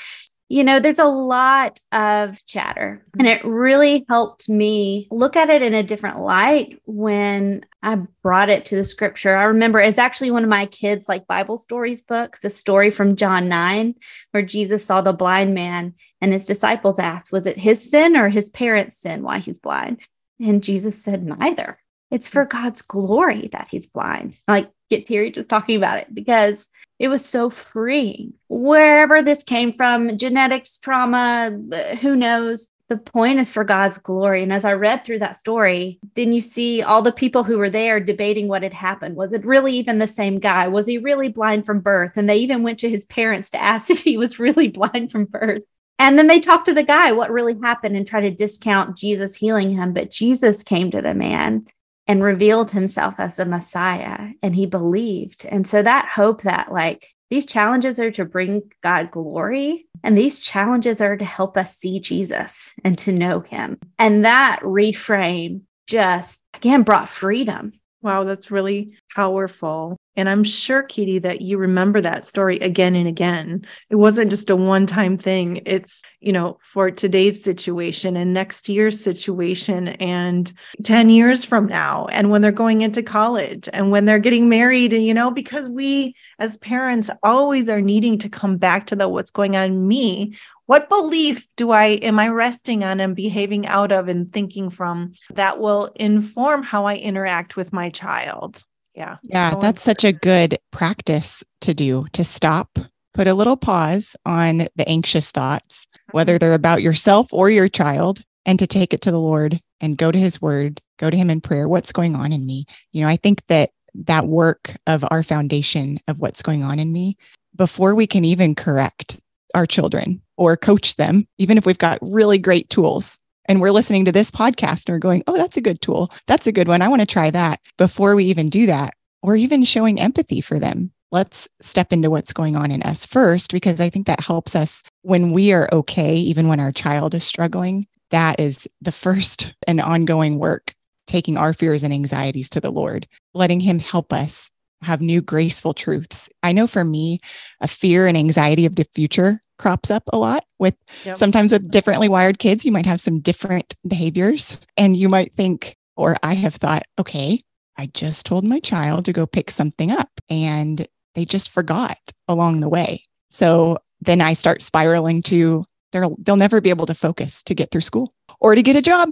you 0.47 0.63
know 0.63 0.79
there's 0.79 0.99
a 0.99 1.05
lot 1.05 1.79
of 1.91 2.45
chatter. 2.45 3.03
And 3.17 3.27
it 3.27 3.43
really 3.43 4.05
helped 4.07 4.47
me 4.47 5.07
look 5.09 5.35
at 5.35 5.49
it 5.49 5.61
in 5.63 5.73
a 5.73 5.83
different 5.83 6.19
light 6.19 6.79
when 6.85 7.65
i 7.81 7.95
brought 8.21 8.49
it 8.49 8.65
to 8.65 8.75
the 8.75 8.83
scripture. 8.83 9.35
I 9.35 9.45
remember 9.45 9.79
it's 9.79 9.97
actually 9.97 10.31
one 10.31 10.43
of 10.43 10.49
my 10.49 10.67
kids 10.67 11.09
like 11.09 11.27
bible 11.27 11.57
stories 11.57 12.01
books 12.01 12.39
the 12.39 12.51
story 12.51 12.91
from 12.91 13.15
john 13.15 13.49
9 13.49 13.95
where 14.31 14.43
jesus 14.43 14.85
saw 14.85 15.01
the 15.01 15.13
blind 15.13 15.55
man 15.55 15.95
and 16.21 16.31
his 16.31 16.45
disciples 16.45 16.99
asked 16.99 17.31
was 17.31 17.47
it 17.47 17.57
his 17.57 17.89
sin 17.89 18.15
or 18.15 18.29
his 18.29 18.49
parents 18.49 18.97
sin 18.97 19.23
why 19.23 19.39
he's 19.39 19.57
blind? 19.57 20.05
And 20.39 20.63
jesus 20.63 21.01
said 21.01 21.23
neither 21.23 21.79
it's 22.11 22.27
for 22.27 22.45
God's 22.45 22.81
glory 22.81 23.49
that 23.51 23.67
he's 23.69 23.85
blind. 23.85 24.37
Like 24.47 24.69
get 24.89 25.07
teary 25.07 25.31
just 25.31 25.49
talking 25.49 25.77
about 25.77 25.97
it 25.97 26.13
because 26.13 26.69
it 26.99 27.07
was 27.07 27.25
so 27.25 27.49
freeing. 27.49 28.33
Wherever 28.47 29.21
this 29.21 29.43
came 29.43 29.73
from, 29.73 30.17
genetics, 30.17 30.77
trauma, 30.77 31.57
uh, 31.71 31.95
who 31.97 32.15
knows? 32.15 32.69
The 32.87 32.97
point 32.97 33.39
is 33.39 33.51
for 33.51 33.63
God's 33.63 33.97
glory. 33.97 34.43
And 34.43 34.53
as 34.53 34.63
I 34.63 34.73
read 34.73 35.03
through 35.03 35.19
that 35.19 35.39
story, 35.39 35.99
then 36.15 36.31
you 36.31 36.39
see 36.39 36.83
all 36.83 37.01
the 37.01 37.11
people 37.11 37.43
who 37.43 37.57
were 37.57 37.69
there 37.69 37.99
debating 37.99 38.47
what 38.47 38.61
had 38.61 38.75
happened. 38.75 39.15
Was 39.15 39.33
it 39.33 39.43
really 39.43 39.73
even 39.73 39.97
the 39.97 40.05
same 40.05 40.39
guy? 40.39 40.67
Was 40.67 40.85
he 40.85 40.99
really 40.99 41.29
blind 41.29 41.65
from 41.65 41.79
birth? 41.79 42.15
And 42.15 42.29
they 42.29 42.37
even 42.37 42.61
went 42.61 42.79
to 42.79 42.89
his 42.89 43.05
parents 43.05 43.49
to 43.51 43.61
ask 43.61 43.89
if 43.89 44.01
he 44.01 44.17
was 44.17 44.39
really 44.39 44.67
blind 44.67 45.11
from 45.11 45.25
birth. 45.25 45.63
And 45.97 46.19
then 46.19 46.27
they 46.27 46.39
talked 46.39 46.65
to 46.65 46.73
the 46.73 46.83
guy 46.83 47.13
what 47.13 47.31
really 47.31 47.57
happened 47.63 47.95
and 47.95 48.05
try 48.05 48.21
to 48.21 48.29
discount 48.29 48.97
Jesus 48.97 49.33
healing 49.33 49.71
him. 49.71 49.93
But 49.93 50.11
Jesus 50.11 50.61
came 50.61 50.91
to 50.91 51.01
the 51.01 51.13
man 51.13 51.65
and 52.07 52.23
revealed 52.23 52.71
himself 52.71 53.15
as 53.17 53.35
the 53.35 53.45
Messiah 53.45 54.29
and 54.41 54.55
he 54.55 54.65
believed. 54.65 55.45
And 55.45 55.67
so 55.67 55.81
that 55.81 56.07
hope 56.07 56.43
that 56.43 56.71
like 56.71 57.05
these 57.29 57.45
challenges 57.45 57.99
are 57.99 58.11
to 58.11 58.25
bring 58.25 58.71
God 58.83 59.11
glory 59.11 59.87
and 60.03 60.17
these 60.17 60.39
challenges 60.39 61.01
are 61.01 61.17
to 61.17 61.25
help 61.25 61.57
us 61.57 61.77
see 61.77 61.99
Jesus 61.99 62.73
and 62.83 62.97
to 62.99 63.11
know 63.11 63.39
him. 63.39 63.79
And 63.97 64.25
that 64.25 64.59
reframe 64.61 65.61
just 65.87 66.41
again 66.53 66.83
brought 66.83 67.09
freedom. 67.09 67.71
Wow, 68.01 68.23
that's 68.23 68.51
really 68.51 68.97
powerful. 69.15 69.97
And 70.15 70.29
I'm 70.29 70.43
sure, 70.43 70.83
Katie, 70.83 71.19
that 71.19 71.41
you 71.41 71.57
remember 71.57 71.99
that 72.01 72.25
story 72.25 72.57
again 72.59 72.95
and 72.95 73.07
again. 73.07 73.65
It 73.89 73.95
wasn't 73.95 74.29
just 74.29 74.49
a 74.49 74.55
one 74.55 74.85
time 74.85 75.17
thing. 75.17 75.61
It's, 75.65 76.03
you 76.21 76.31
know, 76.31 76.57
for 76.63 76.89
today's 76.89 77.43
situation 77.43 78.15
and 78.15 78.33
next 78.33 78.69
year's 78.69 79.01
situation 79.01 79.89
and 79.89 80.53
10 80.83 81.09
years 81.09 81.43
from 81.43 81.65
now, 81.67 82.07
and 82.07 82.29
when 82.29 82.41
they're 82.41 82.51
going 82.51 82.81
into 82.81 83.03
college 83.03 83.67
and 83.73 83.91
when 83.91 84.05
they're 84.05 84.19
getting 84.19 84.47
married. 84.47 84.93
And, 84.93 85.05
you 85.05 85.13
know, 85.13 85.31
because 85.31 85.67
we 85.67 86.15
as 86.39 86.57
parents 86.57 87.09
always 87.21 87.69
are 87.69 87.81
needing 87.81 88.17
to 88.19 88.29
come 88.29 88.57
back 88.57 88.87
to 88.87 88.95
the 88.95 89.09
what's 89.09 89.31
going 89.31 89.55
on 89.55 89.65
in 89.65 89.87
me. 89.87 90.37
What 90.67 90.89
belief 90.89 91.47
do 91.57 91.69
I 91.69 91.85
am 91.85 92.17
I 92.17 92.29
resting 92.29 92.83
on 92.83 92.99
and 92.99 93.15
behaving 93.15 93.67
out 93.67 93.91
of 93.91 94.07
and 94.07 94.33
thinking 94.33 94.71
from 94.71 95.13
that 95.35 95.59
will 95.59 95.91
inform 95.95 96.63
how 96.63 96.85
I 96.85 96.95
interact 96.95 97.55
with 97.55 97.71
my 97.71 97.91
child? 97.91 98.63
Yeah. 98.95 99.17
Yeah 99.23 99.51
so 99.51 99.59
that's 99.59 99.81
such 99.81 100.03
a 100.03 100.13
good 100.13 100.59
practice 100.71 101.43
to 101.61 101.73
do 101.73 102.05
to 102.13 102.23
stop 102.23 102.79
put 103.13 103.27
a 103.27 103.33
little 103.33 103.57
pause 103.57 104.15
on 104.25 104.67
the 104.75 104.87
anxious 104.87 105.31
thoughts 105.31 105.87
whether 106.11 106.33
mm-hmm. 106.33 106.39
they're 106.39 106.53
about 106.53 106.81
yourself 106.81 107.31
or 107.31 107.49
your 107.49 107.69
child 107.69 108.21
and 108.45 108.59
to 108.59 108.67
take 108.67 108.93
it 108.93 109.01
to 109.01 109.11
the 109.11 109.19
lord 109.19 109.59
and 109.81 109.97
go 109.97 110.11
to 110.11 110.19
his 110.19 110.41
word 110.41 110.81
go 110.99 111.09
to 111.09 111.17
him 111.17 111.29
in 111.29 111.41
prayer 111.41 111.67
what's 111.67 111.91
going 111.91 112.15
on 112.15 112.31
in 112.31 112.45
me. 112.45 112.65
You 112.91 113.01
know 113.01 113.07
i 113.07 113.15
think 113.15 113.45
that 113.47 113.71
that 113.93 114.27
work 114.27 114.75
of 114.87 115.05
our 115.09 115.23
foundation 115.23 115.99
of 116.07 116.19
what's 116.19 116.41
going 116.41 116.63
on 116.63 116.79
in 116.79 116.91
me 116.91 117.17
before 117.55 117.95
we 117.95 118.07
can 118.07 118.25
even 118.25 118.55
correct 118.55 119.19
our 119.53 119.65
children 119.65 120.21
or 120.37 120.57
coach 120.57 120.97
them, 120.97 121.27
even 121.37 121.57
if 121.57 121.65
we've 121.65 121.77
got 121.77 121.97
really 122.01 122.37
great 122.37 122.69
tools 122.69 123.19
and 123.47 123.61
we're 123.61 123.71
listening 123.71 124.05
to 124.05 124.11
this 124.11 124.31
podcast 124.31 124.87
and 124.87 124.95
we're 124.95 124.99
going, 124.99 125.23
oh, 125.27 125.37
that's 125.37 125.57
a 125.57 125.61
good 125.61 125.81
tool. 125.81 126.09
That's 126.27 126.47
a 126.47 126.51
good 126.51 126.67
one. 126.67 126.81
I 126.81 126.87
want 126.87 127.01
to 127.01 127.05
try 127.05 127.29
that. 127.31 127.59
Before 127.77 128.15
we 128.15 128.25
even 128.25 128.49
do 128.49 128.65
that, 128.65 128.93
or 129.21 129.35
even 129.35 129.63
showing 129.63 129.99
empathy 129.99 130.39
for 130.39 130.59
them, 130.59 130.91
let's 131.11 131.49
step 131.59 131.91
into 131.91 132.11
what's 132.11 132.33
going 132.33 132.55
on 132.55 132.69
in 132.69 132.83
us 132.83 133.05
first, 133.05 133.51
because 133.51 133.81
I 133.81 133.89
think 133.89 134.05
that 134.05 134.19
helps 134.19 134.55
us 134.55 134.83
when 135.01 135.31
we 135.31 135.51
are 135.51 135.67
okay, 135.71 136.15
even 136.15 136.47
when 136.47 136.59
our 136.59 136.71
child 136.71 137.15
is 137.15 137.23
struggling. 137.23 137.87
That 138.11 138.39
is 138.39 138.67
the 138.81 138.91
first 138.91 139.53
and 139.67 139.81
ongoing 139.81 140.37
work, 140.37 140.75
taking 141.07 141.37
our 141.37 141.53
fears 141.53 141.83
and 141.83 141.93
anxieties 141.93 142.49
to 142.51 142.61
the 142.61 142.71
Lord, 142.71 143.07
letting 143.33 143.59
Him 143.59 143.79
help 143.79 144.13
us 144.13 144.51
have 144.81 145.01
new 145.01 145.21
graceful 145.21 145.73
truths. 145.73 146.29
I 146.43 146.51
know 146.51 146.67
for 146.67 146.83
me, 146.83 147.19
a 147.61 147.67
fear 147.67 148.05
and 148.05 148.17
anxiety 148.17 148.65
of 148.65 148.75
the 148.75 148.85
future 148.93 149.41
crops 149.57 149.89
up 149.89 150.03
a 150.11 150.17
lot 150.17 150.45
with 150.59 150.75
yep. 151.03 151.17
sometimes 151.17 151.51
with 151.51 151.71
differently 151.71 152.09
wired 152.09 152.39
kids. 152.39 152.65
You 152.65 152.71
might 152.71 152.85
have 152.85 153.01
some 153.01 153.19
different 153.19 153.75
behaviors, 153.87 154.59
and 154.77 154.95
you 154.95 155.09
might 155.09 155.33
think, 155.33 155.77
or 155.95 156.17
I 156.23 156.35
have 156.35 156.55
thought, 156.55 156.83
okay, 156.99 157.41
I 157.77 157.87
just 157.87 158.25
told 158.25 158.43
my 158.43 158.59
child 158.59 159.05
to 159.05 159.13
go 159.13 159.25
pick 159.25 159.51
something 159.51 159.91
up 159.91 160.09
and 160.29 160.87
they 161.13 161.25
just 161.25 161.49
forgot 161.49 161.97
along 162.27 162.59
the 162.59 162.69
way. 162.69 163.03
So 163.31 163.79
then 164.01 164.21
I 164.21 164.33
start 164.33 164.61
spiraling 164.61 165.21
to 165.23 165.63
they'll 165.91 166.15
they'll 166.19 166.37
never 166.37 166.61
be 166.61 166.69
able 166.69 166.85
to 166.85 166.95
focus 166.95 167.43
to 167.43 167.55
get 167.55 167.71
through 167.71 167.81
school 167.81 168.13
or 168.39 168.55
to 168.55 168.63
get 168.63 168.75
a 168.75 168.81
job. 168.81 169.09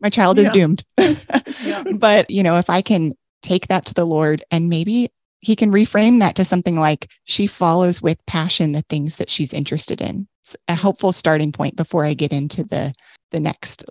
My 0.00 0.10
child 0.10 0.38
is 0.38 0.46
yeah. 0.48 0.52
doomed. 0.52 0.84
yeah. 1.62 1.82
But 1.94 2.30
you 2.30 2.42
know, 2.42 2.56
if 2.56 2.70
I 2.70 2.82
can 2.82 3.14
take 3.42 3.68
that 3.68 3.86
to 3.86 3.94
the 3.94 4.04
Lord 4.04 4.44
and 4.50 4.68
maybe 4.68 5.10
he 5.42 5.56
can 5.56 5.70
reframe 5.70 6.20
that 6.20 6.36
to 6.36 6.44
something 6.44 6.78
like 6.78 7.10
she 7.24 7.46
follows 7.46 8.00
with 8.00 8.24
passion 8.26 8.72
the 8.72 8.82
things 8.82 9.16
that 9.16 9.28
she's 9.28 9.52
interested 9.52 10.00
in. 10.00 10.26
It's 10.42 10.56
a 10.68 10.74
helpful 10.74 11.12
starting 11.12 11.52
point 11.52 11.76
before 11.76 12.04
I 12.04 12.14
get 12.14 12.32
into 12.32 12.64
the 12.64 12.94
the 13.32 13.40
next 13.40 13.84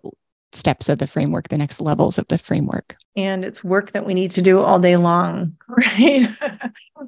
steps 0.53 0.89
of 0.89 0.99
the 0.99 1.07
framework, 1.07 1.49
the 1.49 1.57
next 1.57 1.81
levels 1.81 2.17
of 2.17 2.27
the 2.27 2.37
framework. 2.37 2.95
And 3.15 3.43
it's 3.45 3.63
work 3.63 3.91
that 3.91 4.05
we 4.05 4.13
need 4.13 4.31
to 4.31 4.41
do 4.41 4.59
all 4.59 4.79
day 4.79 4.97
long, 4.97 5.55
right? 5.67 6.29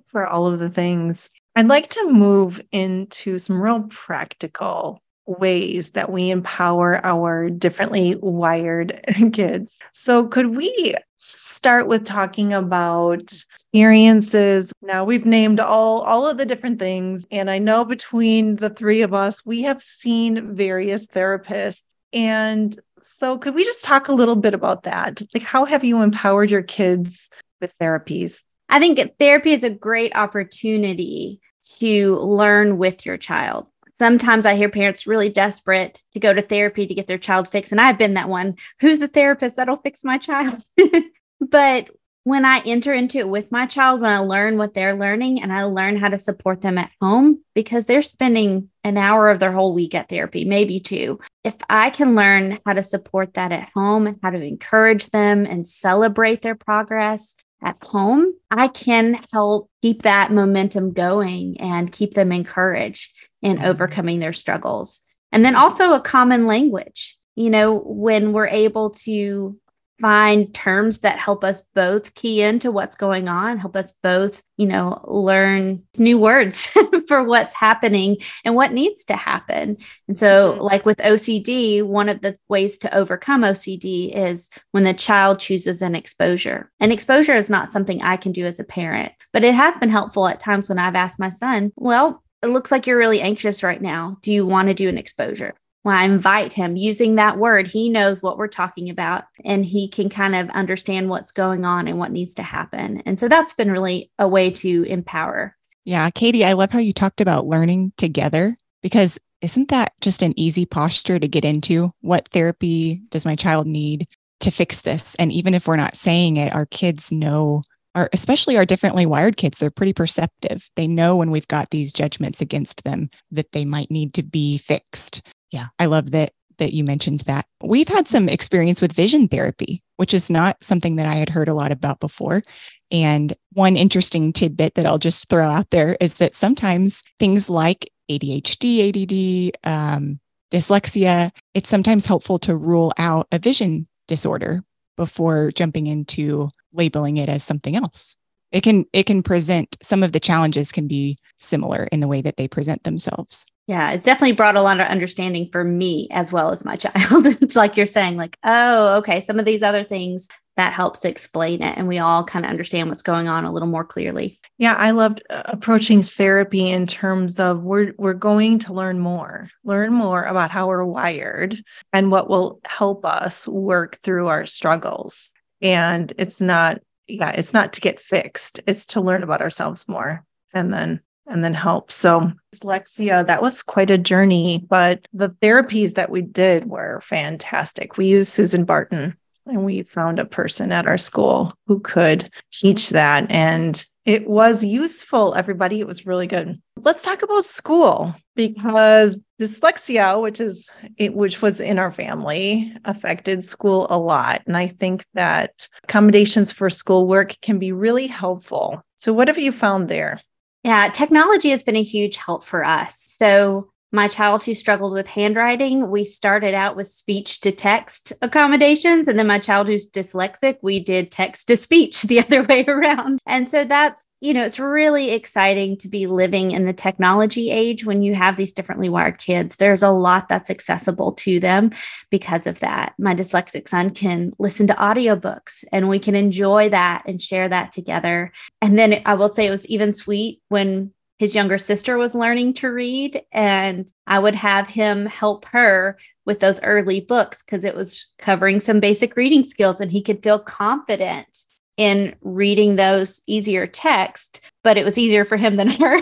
For 0.07 0.25
all 0.25 0.47
of 0.47 0.59
the 0.59 0.69
things. 0.69 1.29
I'd 1.55 1.67
like 1.67 1.89
to 1.91 2.12
move 2.12 2.62
into 2.71 3.38
some 3.38 3.62
real 3.62 3.83
practical 3.83 5.02
ways 5.25 5.91
that 5.91 6.11
we 6.11 6.29
empower 6.29 7.03
our 7.05 7.49
differently 7.49 8.15
wired 8.21 8.99
kids. 9.33 9.79
So, 9.91 10.27
could 10.27 10.55
we 10.55 10.95
start 11.17 11.87
with 11.87 12.05
talking 12.05 12.53
about 12.53 13.31
experiences? 13.51 14.71
Now, 14.81 15.05
we've 15.05 15.25
named 15.25 15.59
all 15.59 16.01
all 16.01 16.27
of 16.27 16.37
the 16.37 16.45
different 16.45 16.79
things 16.79 17.25
and 17.31 17.49
I 17.49 17.59
know 17.59 17.85
between 17.85 18.57
the 18.57 18.69
three 18.69 19.01
of 19.01 19.13
us, 19.13 19.45
we 19.45 19.63
have 19.63 19.81
seen 19.81 20.55
various 20.55 21.07
therapists 21.07 21.83
and 22.11 22.77
so 23.01 23.37
could 23.37 23.55
we 23.55 23.65
just 23.65 23.83
talk 23.83 24.07
a 24.07 24.13
little 24.13 24.35
bit 24.35 24.53
about 24.53 24.83
that? 24.83 25.21
Like 25.33 25.43
how 25.43 25.65
have 25.65 25.83
you 25.83 26.01
empowered 26.01 26.51
your 26.51 26.61
kids 26.61 27.29
with 27.59 27.77
therapies? 27.77 28.43
I 28.69 28.79
think 28.79 28.99
therapy 29.19 29.53
is 29.53 29.63
a 29.63 29.69
great 29.69 30.15
opportunity 30.15 31.41
to 31.77 32.15
learn 32.17 32.77
with 32.77 33.05
your 33.05 33.17
child 33.17 33.67
sometimes 34.00 34.45
I 34.45 34.55
hear 34.55 34.69
parents 34.69 35.07
really 35.07 35.29
desperate 35.29 36.03
to 36.13 36.19
go 36.19 36.33
to 36.33 36.41
therapy 36.41 36.88
to 36.88 36.93
get 36.93 37.07
their 37.07 37.17
child 37.17 37.47
fixed. 37.47 37.71
And 37.71 37.81
I've 37.81 37.97
been 37.97 38.15
that 38.15 38.29
one. 38.29 38.55
Who's 38.79 39.00
the 39.00 39.07
therapist 39.07 39.57
that'll 39.57 39.77
fix 39.77 40.03
my 40.03 40.17
child? 40.17 40.62
but 41.39 41.89
when 42.25 42.45
I 42.45 42.62
enter 42.65 42.93
into 42.93 43.19
it 43.19 43.27
with 43.27 43.51
my 43.51 43.65
child, 43.65 44.00
when 44.00 44.12
I 44.12 44.19
learn 44.19 44.57
what 44.57 44.73
they're 44.73 44.95
learning 44.95 45.41
and 45.41 45.51
I 45.51 45.63
learn 45.63 45.97
how 45.97 46.07
to 46.07 46.17
support 46.17 46.62
them 46.62 46.77
at 46.77 46.91
home, 47.01 47.41
because 47.53 47.85
they're 47.85 48.01
spending 48.01 48.69
an 48.85 48.97
hour 48.97 49.29
of 49.29 49.39
their 49.39 49.51
whole 49.51 49.73
week 49.73 49.93
at 49.93 50.07
therapy, 50.07 50.45
maybe 50.45 50.79
two. 50.79 51.19
If 51.43 51.55
I 51.69 51.89
can 51.89 52.15
learn 52.15 52.59
how 52.65 52.73
to 52.73 52.83
support 52.83 53.33
that 53.33 53.51
at 53.51 53.69
home 53.75 54.07
and 54.07 54.19
how 54.23 54.29
to 54.29 54.41
encourage 54.41 55.09
them 55.09 55.45
and 55.45 55.67
celebrate 55.67 56.41
their 56.41 56.55
progress 56.55 57.35
at 57.62 57.77
home, 57.83 58.33
I 58.50 58.69
can 58.69 59.19
help 59.31 59.69
keep 59.81 60.03
that 60.03 60.31
momentum 60.31 60.93
going 60.93 61.59
and 61.59 61.91
keep 61.91 62.13
them 62.13 62.31
encouraged 62.31 63.13
in 63.43 63.57
mm-hmm. 63.57 63.65
overcoming 63.65 64.19
their 64.19 64.33
struggles. 64.33 65.00
And 65.31 65.45
then 65.45 65.55
also 65.55 65.93
a 65.93 66.01
common 66.01 66.47
language. 66.47 67.17
You 67.35 67.50
know, 67.50 67.79
when 67.85 68.33
we're 68.33 68.47
able 68.47 68.91
to 68.91 69.59
find 70.01 70.53
terms 70.53 71.00
that 71.00 71.17
help 71.17 71.43
us 71.43 71.62
both 71.75 72.13
key 72.13 72.41
into 72.41 72.71
what's 72.71 72.95
going 72.95 73.27
on, 73.27 73.57
help 73.57 73.75
us 73.75 73.93
both, 74.03 74.43
you 74.57 74.67
know, 74.67 75.01
learn 75.07 75.81
new 75.97 76.17
words 76.17 76.69
for 77.07 77.23
what's 77.23 77.55
happening 77.55 78.17
and 78.43 78.55
what 78.55 78.73
needs 78.73 79.05
to 79.05 79.15
happen. 79.15 79.77
And 80.07 80.17
so, 80.17 80.53
mm-hmm. 80.53 80.62
like 80.62 80.85
with 80.85 80.97
OCD, 80.97 81.83
one 81.83 82.09
of 82.09 82.21
the 82.21 82.35
ways 82.50 82.77
to 82.79 82.95
overcome 82.95 83.43
OCD 83.43 84.13
is 84.15 84.50
when 84.71 84.83
the 84.83 84.93
child 84.93 85.39
chooses 85.39 85.81
an 85.81 85.95
exposure. 85.95 86.71
And 86.79 86.91
exposure 86.91 87.35
is 87.35 87.50
not 87.50 87.71
something 87.71 88.01
I 88.01 88.17
can 88.17 88.31
do 88.31 88.45
as 88.45 88.59
a 88.59 88.65
parent, 88.65 89.13
but 89.31 89.43
it 89.43 89.55
has 89.55 89.77
been 89.77 89.89
helpful 89.89 90.27
at 90.27 90.39
times 90.39 90.69
when 90.69 90.79
I've 90.79 90.95
asked 90.95 91.19
my 91.19 91.29
son, 91.29 91.71
well, 91.75 92.22
it 92.43 92.47
looks 92.47 92.71
like 92.71 92.85
you're 92.85 92.97
really 92.97 93.21
anxious 93.21 93.63
right 93.63 93.81
now. 93.81 94.17
Do 94.21 94.31
you 94.31 94.45
want 94.45 94.67
to 94.67 94.73
do 94.73 94.89
an 94.89 94.97
exposure? 94.97 95.55
When 95.83 95.95
I 95.95 96.03
invite 96.03 96.53
him 96.53 96.77
using 96.77 97.15
that 97.15 97.38
word, 97.38 97.67
he 97.67 97.89
knows 97.89 98.21
what 98.21 98.38
we're 98.38 98.47
talking 98.47 98.89
about 98.89 99.25
and 99.43 99.65
he 99.65 99.88
can 99.88 100.09
kind 100.09 100.35
of 100.35 100.50
understand 100.51 101.09
what's 101.09 101.31
going 101.31 101.65
on 101.65 101.88
and 101.88 101.97
what 101.97 102.12
needs 102.12 102.35
to 102.35 102.43
happen. 102.43 103.01
And 103.05 103.19
so 103.19 103.27
that's 103.27 103.53
been 103.53 103.71
really 103.71 104.12
a 104.19 104.27
way 104.27 104.51
to 104.51 104.83
empower. 104.83 105.55
Yeah. 105.83 106.09
Katie, 106.09 106.45
I 106.45 106.53
love 106.53 106.71
how 106.71 106.79
you 106.79 106.93
talked 106.93 107.19
about 107.19 107.47
learning 107.47 107.91
together 107.97 108.55
because 108.81 109.19
isn't 109.41 109.69
that 109.69 109.91
just 110.00 110.21
an 110.21 110.33
easy 110.39 110.65
posture 110.65 111.19
to 111.19 111.27
get 111.27 111.43
into? 111.43 111.93
What 112.00 112.29
therapy 112.29 113.01
does 113.09 113.25
my 113.25 113.35
child 113.35 113.67
need 113.67 114.07
to 114.39 114.51
fix 114.51 114.81
this? 114.81 115.15
And 115.15 115.33
even 115.33 115.53
if 115.53 115.67
we're 115.67 115.75
not 115.75 115.97
saying 115.97 116.38
it, 116.38 116.53
our 116.53 116.65
kids 116.65 117.12
know 117.12 117.63
our 117.95 118.09
especially 118.13 118.57
our 118.57 118.65
differently 118.65 119.05
wired 119.05 119.38
kids 119.38 119.57
they're 119.57 119.71
pretty 119.71 119.93
perceptive. 119.93 120.69
They 120.75 120.88
know 120.88 121.15
when 121.15 121.31
we've 121.31 121.47
got 121.47 121.69
these 121.69 121.93
judgments 121.93 122.41
against 122.41 122.83
them 122.83 123.09
that 123.31 123.51
they 123.51 123.65
might 123.65 123.91
need 123.91 124.13
to 124.15 124.23
be 124.23 124.57
fixed. 124.57 125.21
Yeah. 125.51 125.67
I 125.79 125.85
love 125.85 126.12
that 126.12 126.33
that 126.57 126.73
you 126.73 126.83
mentioned 126.83 127.21
that. 127.21 127.45
We've 127.63 127.88
had 127.88 128.07
some 128.07 128.29
experience 128.29 128.81
with 128.81 128.93
vision 128.93 129.27
therapy 129.27 129.83
which 129.97 130.13
is 130.13 130.29
not 130.29 130.62
something 130.63 130.95
that 130.95 131.07
i 131.07 131.15
had 131.15 131.29
heard 131.29 131.47
a 131.47 131.53
lot 131.53 131.71
about 131.71 132.00
before. 132.00 132.43
And 132.91 133.33
one 133.53 133.75
interesting 133.75 134.33
tidbit 134.33 134.75
that 134.75 134.85
i'll 134.85 135.00
just 135.00 135.29
throw 135.29 135.50
out 135.50 135.69
there 135.69 135.97
is 136.00 136.15
that 136.15 136.35
sometimes 136.35 137.03
things 137.19 137.50
like 137.50 137.89
adhd 138.12 139.51
add 139.63 139.95
um, 139.95 140.19
dyslexia 140.51 141.31
it's 141.53 141.69
sometimes 141.69 142.05
helpful 142.05 142.38
to 142.39 142.55
rule 142.55 142.93
out 142.97 143.27
a 143.31 143.39
vision 143.39 143.88
disorder 144.07 144.63
before 144.97 145.51
jumping 145.51 145.88
into 145.88 146.50
labeling 146.73 147.17
it 147.17 147.29
as 147.29 147.43
something 147.43 147.75
else. 147.75 148.17
It 148.53 148.61
can 148.61 148.85
it 148.93 149.03
can 149.03 149.23
present 149.23 149.75
some 149.81 150.03
of 150.03 150.11
the 150.11 150.19
challenges 150.19 150.71
can 150.71 150.87
be 150.87 151.17
similar 151.39 151.85
in 151.91 151.99
the 151.99 152.07
way 152.07 152.21
that 152.21 152.37
they 152.37 152.47
present 152.47 152.83
themselves. 152.83 153.45
Yeah 153.65 153.91
it's 153.91 154.05
definitely 154.05 154.33
brought 154.33 154.57
a 154.57 154.61
lot 154.61 154.79
of 154.79 154.87
understanding 154.87 155.49
for 155.51 155.63
me 155.63 156.07
as 156.11 156.31
well 156.31 156.51
as 156.51 156.63
my 156.63 156.75
child. 156.77 157.25
It's 157.25 157.55
like 157.55 157.75
you're 157.75 157.87
saying 157.87 158.15
like 158.15 158.37
oh 158.43 158.97
okay 158.97 159.19
some 159.19 159.39
of 159.39 159.45
these 159.45 159.63
other 159.63 159.83
things 159.83 160.29
that 160.55 160.71
helps 160.71 161.03
explain 161.03 161.63
it 161.63 161.75
and 161.79 161.87
we 161.87 161.97
all 161.97 162.23
kind 162.23 162.45
of 162.45 162.51
understand 162.51 162.89
what's 162.89 163.01
going 163.01 163.27
on 163.27 163.43
a 163.43 163.51
little 163.51 163.67
more 163.67 163.83
clearly. 163.83 164.39
Yeah 164.59 164.75
i 164.75 164.91
loved 164.91 165.23
uh, 165.31 165.41
approaching 165.45 166.03
therapy 166.03 166.69
in 166.69 166.85
terms 166.85 167.39
of 167.39 167.63
we're 167.63 167.93
we're 167.97 168.13
going 168.13 168.59
to 168.59 168.73
learn 168.73 168.99
more 168.99 169.49
learn 169.63 169.91
more 169.91 170.23
about 170.25 170.51
how 170.51 170.67
we're 170.67 170.85
wired 170.85 171.63
and 171.91 172.11
what 172.11 172.29
will 172.29 172.59
help 172.65 173.03
us 173.03 173.47
work 173.47 173.99
through 174.03 174.27
our 174.27 174.45
struggles 174.45 175.33
and 175.63 176.13
it's 176.17 176.41
not 176.41 176.79
yeah 177.08 177.32
it's 177.32 177.53
not 177.53 177.74
to 177.74 177.82
get 177.82 178.00
fixed. 178.00 178.60
It's 178.67 178.86
to 178.88 179.01
learn 179.01 179.24
about 179.24 179.41
ourselves 179.41 179.88
more 179.88 180.24
and 180.53 180.72
then 180.72 181.01
and 181.25 181.43
then 181.43 181.53
help. 181.53 181.91
So 181.91 182.32
dyslexia 182.53 183.25
that 183.25 183.41
was 183.41 183.63
quite 183.63 183.89
a 183.89 183.98
journey 183.98 184.63
but 184.70 185.08
the 185.13 185.29
therapies 185.29 185.96
that 185.96 186.12
we 186.12 186.22
did 186.22 186.70
were 186.70 187.01
fantastic. 187.01 187.98
We 187.98 188.08
used 188.08 188.32
susan 188.32 188.65
barton 188.65 189.15
and 189.45 189.65
we 189.65 189.83
found 189.83 190.19
a 190.19 190.25
person 190.25 190.71
at 190.71 190.88
our 190.88 190.97
school 190.97 191.53
who 191.67 191.79
could 191.79 192.29
teach 192.51 192.89
that. 192.89 193.29
And 193.29 193.83
it 194.05 194.27
was 194.27 194.63
useful 194.63 195.33
everybody. 195.35 195.79
It 195.79 195.88
was 195.88 196.05
really 196.05 196.27
good. 196.27 196.62
Let's 196.77 197.03
talk 197.03 197.21
about 197.21 197.45
school 197.45 198.13
because 198.35 199.19
dyslexia 199.39 200.21
which 200.21 200.39
is 200.39 200.69
it 200.97 201.13
which 201.13 201.41
was 201.41 201.62
in 201.62 201.77
our 201.77 201.91
family 201.91 202.75
affected 202.85 203.43
school 203.43 203.88
a 203.89 203.97
lot. 203.97 204.41
And 204.47 204.57
i 204.57 204.67
think 204.67 205.05
that 205.13 205.67
accommodations 205.83 206.51
for 206.51 206.69
schoolwork 206.69 207.38
can 207.41 207.59
be 207.59 207.71
really 207.71 208.07
helpful. 208.07 208.83
So 208.97 209.13
what 209.13 209.27
have 209.27 209.38
you 209.38 209.51
found 209.51 209.88
there? 209.88 210.21
Yeah 210.63 210.89
technology 210.89 211.50
has 211.50 211.63
been 211.63 211.75
a 211.75 211.83
huge 211.83 212.17
help 212.17 212.43
for 212.43 212.63
us. 212.63 213.15
So 213.19 213.71
my 213.93 214.07
child 214.07 214.43
who 214.43 214.55
struggled 214.55 214.91
with 214.91 215.05
handwriting, 215.05 215.91
we 215.91 216.03
started 216.03 216.55
out 216.55 216.75
with 216.75 216.88
speech 216.88 217.41
to 217.41 217.51
text 217.51 218.12
accommodations. 218.23 219.07
And 219.07 219.19
then 219.19 219.27
my 219.27 219.38
child 219.38 219.67
who's 219.67 219.89
dyslexic, 219.89 220.57
we 220.63 220.79
did 220.79 221.12
text 221.12 221.47
to 221.47 221.55
speech 221.55 222.01
the 222.03 222.19
other 222.19 222.43
way 222.43 222.65
around. 222.67 223.19
And 223.27 223.47
so 223.50 223.63
that's, 223.63 224.07
you 224.19 224.33
know, 224.33 224.43
it's 224.43 224.59
really 224.59 225.12
exciting 225.12 225.77
to 225.77 225.88
be 225.88 226.07
living 226.07 226.51
in 226.51 226.65
the 226.65 226.73
technology 226.73 227.51
age 227.51 227.85
when 227.85 228.01
you 228.01 228.15
have 228.15 228.35
these 228.35 228.51
differently 228.51 228.89
wired 228.89 229.19
kids. 229.19 229.57
There's 229.57 229.83
a 229.83 229.91
lot 229.91 230.27
that's 230.27 230.50
accessible 230.50 231.12
to 231.13 231.39
them 231.39 231.69
because 232.09 232.47
of 232.47 232.62
that. 232.62 232.93
My 232.97 233.13
dyslexic 233.13 233.67
son 233.69 233.91
can 233.91 234.33
listen 234.39 234.65
to 234.67 234.73
audiobooks 234.73 235.65
and 235.71 235.88
we 235.88 236.00
can 236.00 236.15
enjoy 236.15 236.69
that 236.69 237.03
and 237.05 237.21
share 237.21 237.47
that 237.50 237.71
together. 237.71 238.31
And 238.59 238.79
then 238.79 239.03
I 239.05 239.13
will 239.13 239.29
say 239.29 239.45
it 239.45 239.51
was 239.51 239.67
even 239.67 239.93
sweet 239.93 240.41
when 240.50 240.93
his 241.20 241.36
younger 241.36 241.58
sister 241.58 241.98
was 241.98 242.15
learning 242.15 242.53
to 242.55 242.67
read 242.67 243.22
and 243.32 243.91
I 244.08 244.20
would 244.20 244.36
have 244.36 244.67
him 244.67 245.05
help 245.05 245.46
her 245.46 245.98
with 246.25 246.39
those 246.39 246.62
early 246.63 247.01
books 247.01 247.43
because 247.43 247.63
it 247.63 247.75
was 247.75 248.08
covering 248.17 248.60
some 248.60 248.79
basic 248.79 249.15
reading 249.15 249.48
skills 249.48 249.79
and 249.79 249.91
he 249.91 250.01
could 250.01 250.24
feel 250.24 250.39
confident 250.39 251.43
in 251.77 252.15
reading 252.22 252.75
those 252.75 253.22
easier 253.27 253.67
text, 253.67 254.41
but 254.63 254.77
it 254.77 254.86
was 254.86 254.98
easier 254.98 255.25
for 255.25 255.38
him 255.38 255.55
than 255.55 255.70
her. 255.70 256.00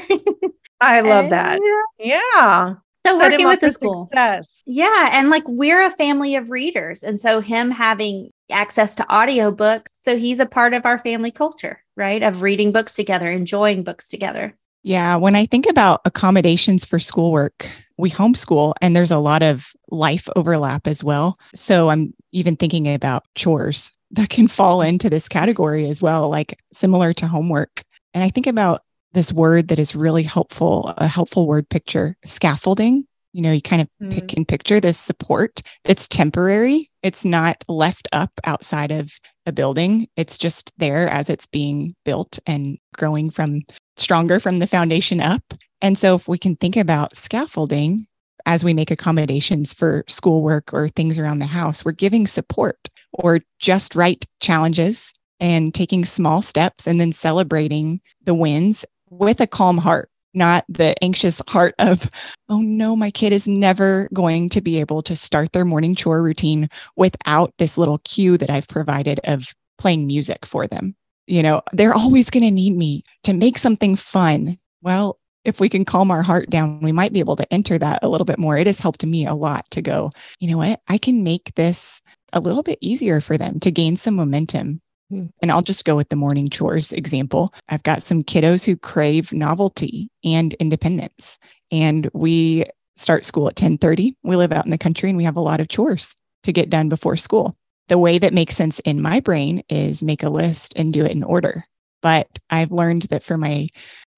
I 0.79 1.01
love 1.01 1.29
that. 1.29 1.59
Yeah. 1.99 2.75
So 3.05 3.17
Set 3.19 3.31
working 3.31 3.47
with 3.47 3.59
the 3.59 3.71
school. 3.71 4.05
Success. 4.05 4.63
Yeah. 4.65 5.09
And 5.11 5.29
like 5.29 5.47
we're 5.47 5.83
a 5.83 5.91
family 5.91 6.35
of 6.35 6.51
readers. 6.51 7.03
And 7.03 7.19
so 7.19 7.39
him 7.39 7.71
having 7.71 8.31
access 8.51 8.95
to 8.95 9.03
audiobooks. 9.03 9.87
So 10.01 10.17
he's 10.17 10.39
a 10.39 10.45
part 10.45 10.73
of 10.73 10.85
our 10.85 10.99
family 10.99 11.31
culture, 11.31 11.83
right? 11.95 12.21
Of 12.21 12.41
reading 12.41 12.71
books 12.71 12.93
together, 12.93 13.31
enjoying 13.31 13.83
books 13.83 14.07
together. 14.09 14.55
Yeah. 14.83 15.15
When 15.15 15.35
I 15.35 15.45
think 15.45 15.67
about 15.69 16.01
accommodations 16.05 16.85
for 16.85 16.97
schoolwork, 16.99 17.69
we 17.97 18.09
homeschool 18.09 18.73
and 18.81 18.95
there's 18.95 19.11
a 19.11 19.19
lot 19.19 19.43
of 19.43 19.67
life 19.91 20.27
overlap 20.35 20.87
as 20.87 21.03
well. 21.03 21.35
So 21.53 21.89
I'm 21.89 22.13
even 22.31 22.55
thinking 22.55 22.91
about 22.91 23.23
chores 23.35 23.91
that 24.11 24.29
can 24.29 24.47
fall 24.47 24.81
into 24.81 25.09
this 25.09 25.29
category 25.29 25.87
as 25.87 26.01
well, 26.01 26.29
like 26.29 26.59
similar 26.73 27.13
to 27.13 27.27
homework. 27.27 27.83
And 28.13 28.23
I 28.23 28.29
think 28.29 28.47
about 28.47 28.81
this 29.13 29.31
word 29.31 29.67
that 29.67 29.79
is 29.79 29.95
really 29.95 30.23
helpful, 30.23 30.93
a 30.97 31.07
helpful 31.07 31.47
word 31.47 31.69
picture 31.69 32.15
scaffolding. 32.25 33.05
You 33.33 33.41
know, 33.41 33.51
you 33.51 33.61
kind 33.61 33.81
of 33.81 33.87
Mhm. 34.01 34.11
pick 34.11 34.33
and 34.35 34.47
picture 34.47 34.79
this 34.81 34.97
support 34.97 35.61
that's 35.85 36.07
temporary. 36.07 36.89
It's 37.03 37.23
not 37.23 37.63
left 37.69 38.07
up 38.11 38.31
outside 38.43 38.91
of 38.91 39.11
a 39.45 39.51
building. 39.53 40.07
It's 40.17 40.37
just 40.37 40.71
there 40.77 41.07
as 41.09 41.29
it's 41.29 41.47
being 41.47 41.95
built 42.03 42.39
and 42.45 42.77
growing 42.97 43.29
from 43.29 43.61
stronger 44.01 44.39
from 44.39 44.59
the 44.59 44.67
foundation 44.67 45.21
up. 45.21 45.53
And 45.81 45.97
so, 45.97 46.15
if 46.15 46.27
we 46.27 46.37
can 46.37 46.55
think 46.55 46.75
about 46.75 47.15
scaffolding 47.15 48.07
as 48.45 48.63
we 48.63 48.73
make 48.73 48.91
accommodations 48.91 49.73
for 49.73 50.03
schoolwork 50.07 50.73
or 50.73 50.89
things 50.89 51.17
around 51.17 51.39
the 51.39 51.45
house, 51.45 51.85
we're 51.85 51.91
giving 51.91 52.27
support 52.27 52.89
or 53.13 53.39
just 53.59 53.95
right 53.95 54.25
challenges 54.39 55.13
and 55.39 55.73
taking 55.73 56.05
small 56.05 56.41
steps 56.41 56.87
and 56.87 57.01
then 57.01 57.11
celebrating 57.11 57.99
the 58.23 58.33
wins 58.33 58.85
with 59.09 59.41
a 59.41 59.47
calm 59.47 59.77
heart, 59.77 60.09
not 60.33 60.63
the 60.69 60.95
anxious 61.03 61.41
heart 61.49 61.75
of, 61.79 62.09
oh 62.47 62.61
no, 62.61 62.95
my 62.95 63.11
kid 63.11 63.33
is 63.33 63.47
never 63.47 64.07
going 64.13 64.49
to 64.49 64.61
be 64.61 64.79
able 64.79 65.01
to 65.03 65.15
start 65.15 65.51
their 65.51 65.65
morning 65.65 65.95
chore 65.95 66.21
routine 66.21 66.69
without 66.95 67.53
this 67.57 67.77
little 67.77 67.97
cue 67.99 68.37
that 68.37 68.49
I've 68.49 68.67
provided 68.67 69.19
of 69.23 69.53
playing 69.77 70.05
music 70.07 70.45
for 70.45 70.67
them. 70.67 70.95
You 71.31 71.41
know, 71.41 71.61
they're 71.71 71.93
always 71.93 72.29
going 72.29 72.43
to 72.43 72.51
need 72.51 72.75
me 72.75 73.05
to 73.23 73.31
make 73.31 73.57
something 73.57 73.95
fun. 73.95 74.57
Well, 74.81 75.17
if 75.45 75.61
we 75.61 75.69
can 75.69 75.85
calm 75.85 76.11
our 76.11 76.21
heart 76.21 76.49
down, 76.49 76.81
we 76.81 76.91
might 76.91 77.13
be 77.13 77.21
able 77.21 77.37
to 77.37 77.53
enter 77.53 77.77
that 77.77 77.99
a 78.03 78.09
little 78.09 78.25
bit 78.25 78.37
more. 78.37 78.57
It 78.57 78.67
has 78.67 78.81
helped 78.81 79.05
me 79.05 79.25
a 79.25 79.33
lot 79.33 79.65
to 79.71 79.81
go, 79.81 80.11
you 80.41 80.49
know 80.51 80.57
what? 80.57 80.81
I 80.89 80.97
can 80.97 81.23
make 81.23 81.55
this 81.55 82.01
a 82.33 82.41
little 82.41 82.63
bit 82.63 82.79
easier 82.81 83.21
for 83.21 83.37
them 83.37 83.61
to 83.61 83.71
gain 83.71 83.95
some 83.95 84.15
momentum. 84.15 84.81
Hmm. 85.09 85.27
And 85.41 85.53
I'll 85.53 85.61
just 85.61 85.85
go 85.85 85.95
with 85.95 86.09
the 86.09 86.17
morning 86.17 86.49
chores 86.49 86.91
example. 86.91 87.53
I've 87.69 87.83
got 87.83 88.03
some 88.03 88.25
kiddos 88.25 88.65
who 88.65 88.75
crave 88.75 89.31
novelty 89.31 90.09
and 90.25 90.53
independence. 90.55 91.39
And 91.71 92.09
we 92.13 92.65
start 92.97 93.23
school 93.23 93.47
at 93.47 93.55
10:30. 93.55 94.15
We 94.23 94.35
live 94.35 94.51
out 94.51 94.65
in 94.65 94.71
the 94.71 94.77
country 94.77 95.07
and 95.07 95.17
we 95.17 95.23
have 95.23 95.37
a 95.37 95.41
lot 95.41 95.61
of 95.61 95.69
chores 95.69 96.13
to 96.43 96.51
get 96.51 96.69
done 96.69 96.89
before 96.89 97.15
school. 97.15 97.55
The 97.89 97.97
way 97.97 98.19
that 98.19 98.33
makes 98.33 98.55
sense 98.55 98.79
in 98.81 99.01
my 99.01 99.19
brain 99.19 99.63
is 99.69 100.01
make 100.03 100.23
a 100.23 100.29
list 100.29 100.73
and 100.75 100.93
do 100.93 101.05
it 101.05 101.11
in 101.11 101.23
order. 101.23 101.65
But 102.01 102.27
I've 102.49 102.71
learned 102.71 103.03
that 103.03 103.23
for 103.23 103.37
my 103.37 103.67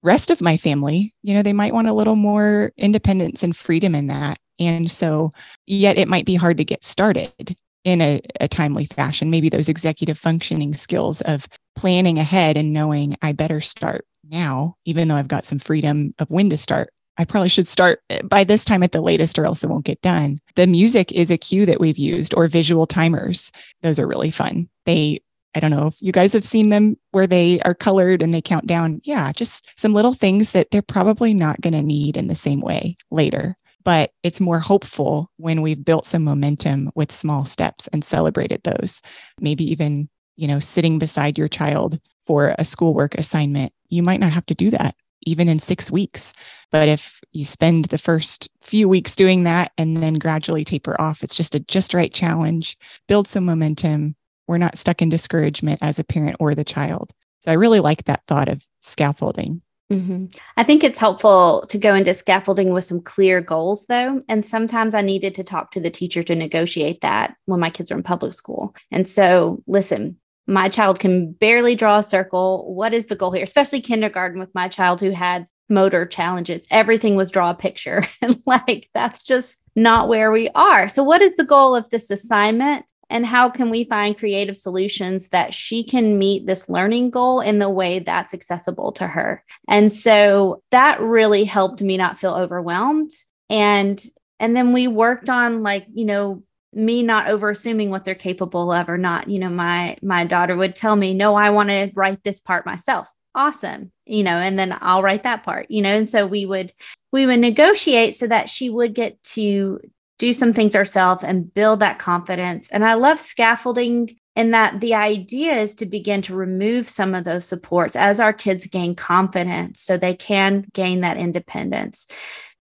rest 0.02 0.30
of 0.30 0.40
my 0.40 0.56
family, 0.56 1.14
you 1.22 1.34
know, 1.34 1.42
they 1.42 1.52
might 1.52 1.74
want 1.74 1.88
a 1.88 1.92
little 1.92 2.16
more 2.16 2.72
independence 2.76 3.42
and 3.42 3.56
freedom 3.56 3.94
in 3.94 4.06
that. 4.06 4.38
And 4.58 4.90
so, 4.90 5.32
yet 5.66 5.98
it 5.98 6.08
might 6.08 6.26
be 6.26 6.36
hard 6.36 6.58
to 6.58 6.64
get 6.64 6.84
started 6.84 7.56
in 7.84 8.00
a, 8.00 8.20
a 8.40 8.48
timely 8.48 8.86
fashion. 8.86 9.30
Maybe 9.30 9.48
those 9.48 9.68
executive 9.68 10.18
functioning 10.18 10.74
skills 10.74 11.20
of 11.22 11.46
planning 11.76 12.18
ahead 12.18 12.56
and 12.56 12.72
knowing 12.72 13.16
I 13.20 13.32
better 13.32 13.60
start 13.60 14.06
now, 14.30 14.76
even 14.84 15.08
though 15.08 15.16
I've 15.16 15.28
got 15.28 15.44
some 15.44 15.58
freedom 15.58 16.14
of 16.18 16.30
when 16.30 16.50
to 16.50 16.56
start. 16.56 16.90
I 17.16 17.24
probably 17.24 17.48
should 17.48 17.68
start 17.68 18.00
eh, 18.10 18.22
by 18.22 18.44
this 18.44 18.64
time 18.64 18.82
at 18.82 18.92
the 18.92 19.00
latest, 19.00 19.38
or 19.38 19.44
else 19.44 19.62
it 19.62 19.70
won't 19.70 19.84
get 19.84 20.02
done. 20.02 20.38
The 20.56 20.66
music 20.66 21.12
is 21.12 21.30
a 21.30 21.38
cue 21.38 21.66
that 21.66 21.80
we've 21.80 21.98
used, 21.98 22.34
or 22.34 22.46
visual 22.46 22.86
timers. 22.86 23.52
Those 23.82 23.98
are 23.98 24.06
really 24.06 24.30
fun. 24.30 24.68
They 24.86 25.20
I 25.54 25.60
don't 25.60 25.70
know 25.70 25.86
if 25.86 25.94
you 26.00 26.10
guys 26.10 26.32
have 26.32 26.44
seen 26.44 26.70
them 26.70 26.96
where 27.12 27.28
they 27.28 27.60
are 27.60 27.74
colored 27.74 28.22
and 28.22 28.34
they 28.34 28.42
count 28.42 28.66
down. 28.66 29.00
Yeah, 29.04 29.30
just 29.32 29.68
some 29.78 29.94
little 29.94 30.14
things 30.14 30.50
that 30.50 30.70
they're 30.70 30.82
probably 30.82 31.32
not 31.32 31.60
going 31.60 31.74
to 31.74 31.82
need 31.82 32.16
in 32.16 32.26
the 32.26 32.34
same 32.34 32.60
way 32.60 32.96
later. 33.10 33.56
But 33.84 34.10
it's 34.22 34.40
more 34.40 34.58
hopeful 34.58 35.30
when 35.36 35.62
we've 35.62 35.84
built 35.84 36.06
some 36.06 36.24
momentum 36.24 36.90
with 36.94 37.12
small 37.12 37.44
steps 37.44 37.86
and 37.88 38.02
celebrated 38.02 38.62
those. 38.64 39.02
Maybe 39.38 39.70
even, 39.70 40.08
you 40.36 40.48
know, 40.48 40.58
sitting 40.58 40.98
beside 40.98 41.38
your 41.38 41.48
child 41.48 42.00
for 42.26 42.54
a 42.58 42.64
schoolwork 42.64 43.14
assignment. 43.14 43.72
You 43.90 44.02
might 44.02 44.20
not 44.20 44.32
have 44.32 44.46
to 44.46 44.54
do 44.54 44.70
that 44.70 44.96
even 45.26 45.48
in 45.48 45.58
six 45.58 45.90
weeks. 45.90 46.32
But 46.70 46.88
if 46.88 47.20
you 47.32 47.44
spend 47.44 47.86
the 47.86 47.98
first 47.98 48.48
few 48.62 48.88
weeks 48.88 49.16
doing 49.16 49.44
that 49.44 49.72
and 49.78 50.02
then 50.02 50.14
gradually 50.14 50.64
taper 50.64 51.00
off, 51.00 51.22
it's 51.22 51.36
just 51.36 51.54
a 51.54 51.60
just 51.60 51.94
right 51.94 52.12
challenge, 52.12 52.76
build 53.08 53.28
some 53.28 53.44
momentum, 53.44 54.16
we're 54.46 54.58
not 54.58 54.76
stuck 54.76 55.00
in 55.00 55.08
discouragement 55.08 55.78
as 55.82 55.98
a 55.98 56.04
parent 56.04 56.36
or 56.40 56.54
the 56.54 56.64
child. 56.64 57.12
So 57.40 57.50
I 57.50 57.54
really 57.54 57.80
like 57.80 58.04
that 58.04 58.22
thought 58.26 58.48
of 58.48 58.64
scaffolding. 58.80 59.62
hmm 59.90 60.26
I 60.56 60.64
think 60.64 60.82
it's 60.82 60.98
helpful 60.98 61.66
to 61.68 61.78
go 61.78 61.94
into 61.94 62.14
scaffolding 62.14 62.72
with 62.72 62.84
some 62.84 63.00
clear 63.00 63.40
goals, 63.40 63.86
though. 63.86 64.20
And 64.28 64.44
sometimes 64.44 64.94
I 64.94 65.02
needed 65.02 65.34
to 65.36 65.44
talk 65.44 65.70
to 65.72 65.80
the 65.80 65.90
teacher 65.90 66.22
to 66.22 66.34
negotiate 66.34 67.00
that 67.02 67.34
when 67.44 67.60
my 67.60 67.70
kids 67.70 67.90
are 67.90 67.96
in 67.96 68.02
public 68.02 68.32
school. 68.32 68.74
And 68.90 69.08
so, 69.08 69.62
listen, 69.66 70.16
my 70.46 70.68
child 70.68 71.00
can 71.00 71.32
barely 71.32 71.74
draw 71.74 71.98
a 71.98 72.02
circle. 72.02 72.74
What 72.74 72.92
is 72.92 73.06
the 73.06 73.16
goal 73.16 73.32
here? 73.32 73.42
Especially 73.42 73.80
kindergarten 73.80 74.38
with 74.38 74.54
my 74.54 74.68
child 74.68 75.00
who 75.00 75.10
had 75.10 75.46
motor 75.68 76.04
challenges. 76.04 76.66
Everything 76.70 77.16
was 77.16 77.30
draw 77.30 77.50
a 77.50 77.54
picture. 77.54 78.06
And 78.22 78.42
like, 78.46 78.88
that's 78.94 79.22
just 79.22 79.60
not 79.76 80.08
where 80.08 80.30
we 80.30 80.48
are. 80.54 80.88
So, 80.88 81.02
what 81.02 81.22
is 81.22 81.34
the 81.36 81.44
goal 81.44 81.74
of 81.74 81.88
this 81.90 82.10
assignment? 82.10 82.84
And 83.10 83.26
how 83.26 83.50
can 83.50 83.70
we 83.70 83.84
find 83.84 84.16
creative 84.16 84.56
solutions 84.56 85.28
that 85.28 85.52
she 85.52 85.84
can 85.84 86.18
meet 86.18 86.46
this 86.46 86.68
learning 86.68 87.10
goal 87.10 87.40
in 87.40 87.58
the 87.58 87.68
way 87.68 87.98
that's 87.98 88.32
accessible 88.32 88.92
to 88.92 89.06
her? 89.06 89.44
And 89.68 89.92
so 89.92 90.62
that 90.70 91.00
really 91.00 91.44
helped 91.44 91.82
me 91.82 91.96
not 91.96 92.18
feel 92.18 92.34
overwhelmed. 92.34 93.12
And 93.50 94.02
and 94.40 94.56
then 94.56 94.72
we 94.72 94.88
worked 94.88 95.28
on 95.28 95.62
like, 95.62 95.86
you 95.92 96.04
know, 96.04 96.42
me 96.74 97.02
not 97.02 97.28
over 97.28 97.50
assuming 97.50 97.90
what 97.90 98.04
they're 98.04 98.14
capable 98.14 98.72
of 98.72 98.88
or 98.88 98.98
not. 98.98 99.28
You 99.28 99.38
know, 99.38 99.50
my 99.50 99.96
my 100.02 100.24
daughter 100.24 100.56
would 100.56 100.76
tell 100.76 100.96
me, 100.96 101.14
"No, 101.14 101.34
I 101.34 101.50
want 101.50 101.70
to 101.70 101.90
write 101.94 102.22
this 102.24 102.40
part 102.40 102.66
myself." 102.66 103.08
Awesome. 103.34 103.90
You 104.06 104.22
know, 104.22 104.36
and 104.36 104.58
then 104.58 104.76
I'll 104.80 105.02
write 105.02 105.24
that 105.24 105.42
part, 105.42 105.70
you 105.70 105.82
know. 105.82 105.94
And 105.94 106.08
so 106.08 106.26
we 106.26 106.46
would 106.46 106.72
we 107.12 107.26
would 107.26 107.40
negotiate 107.40 108.14
so 108.14 108.26
that 108.26 108.48
she 108.48 108.70
would 108.70 108.94
get 108.94 109.22
to 109.34 109.80
do 110.18 110.32
some 110.32 110.52
things 110.52 110.74
herself 110.74 111.22
and 111.24 111.52
build 111.52 111.80
that 111.80 111.98
confidence. 111.98 112.68
And 112.70 112.84
I 112.84 112.94
love 112.94 113.18
scaffolding 113.18 114.16
in 114.36 114.50
that 114.52 114.80
the 114.80 114.94
idea 114.94 115.54
is 115.54 115.74
to 115.76 115.86
begin 115.86 116.22
to 116.22 116.34
remove 116.34 116.88
some 116.88 117.14
of 117.14 117.24
those 117.24 117.44
supports 117.44 117.96
as 117.96 118.20
our 118.20 118.32
kids 118.32 118.66
gain 118.66 118.94
confidence 118.94 119.80
so 119.80 119.96
they 119.96 120.14
can 120.14 120.66
gain 120.72 121.00
that 121.00 121.16
independence. 121.16 122.06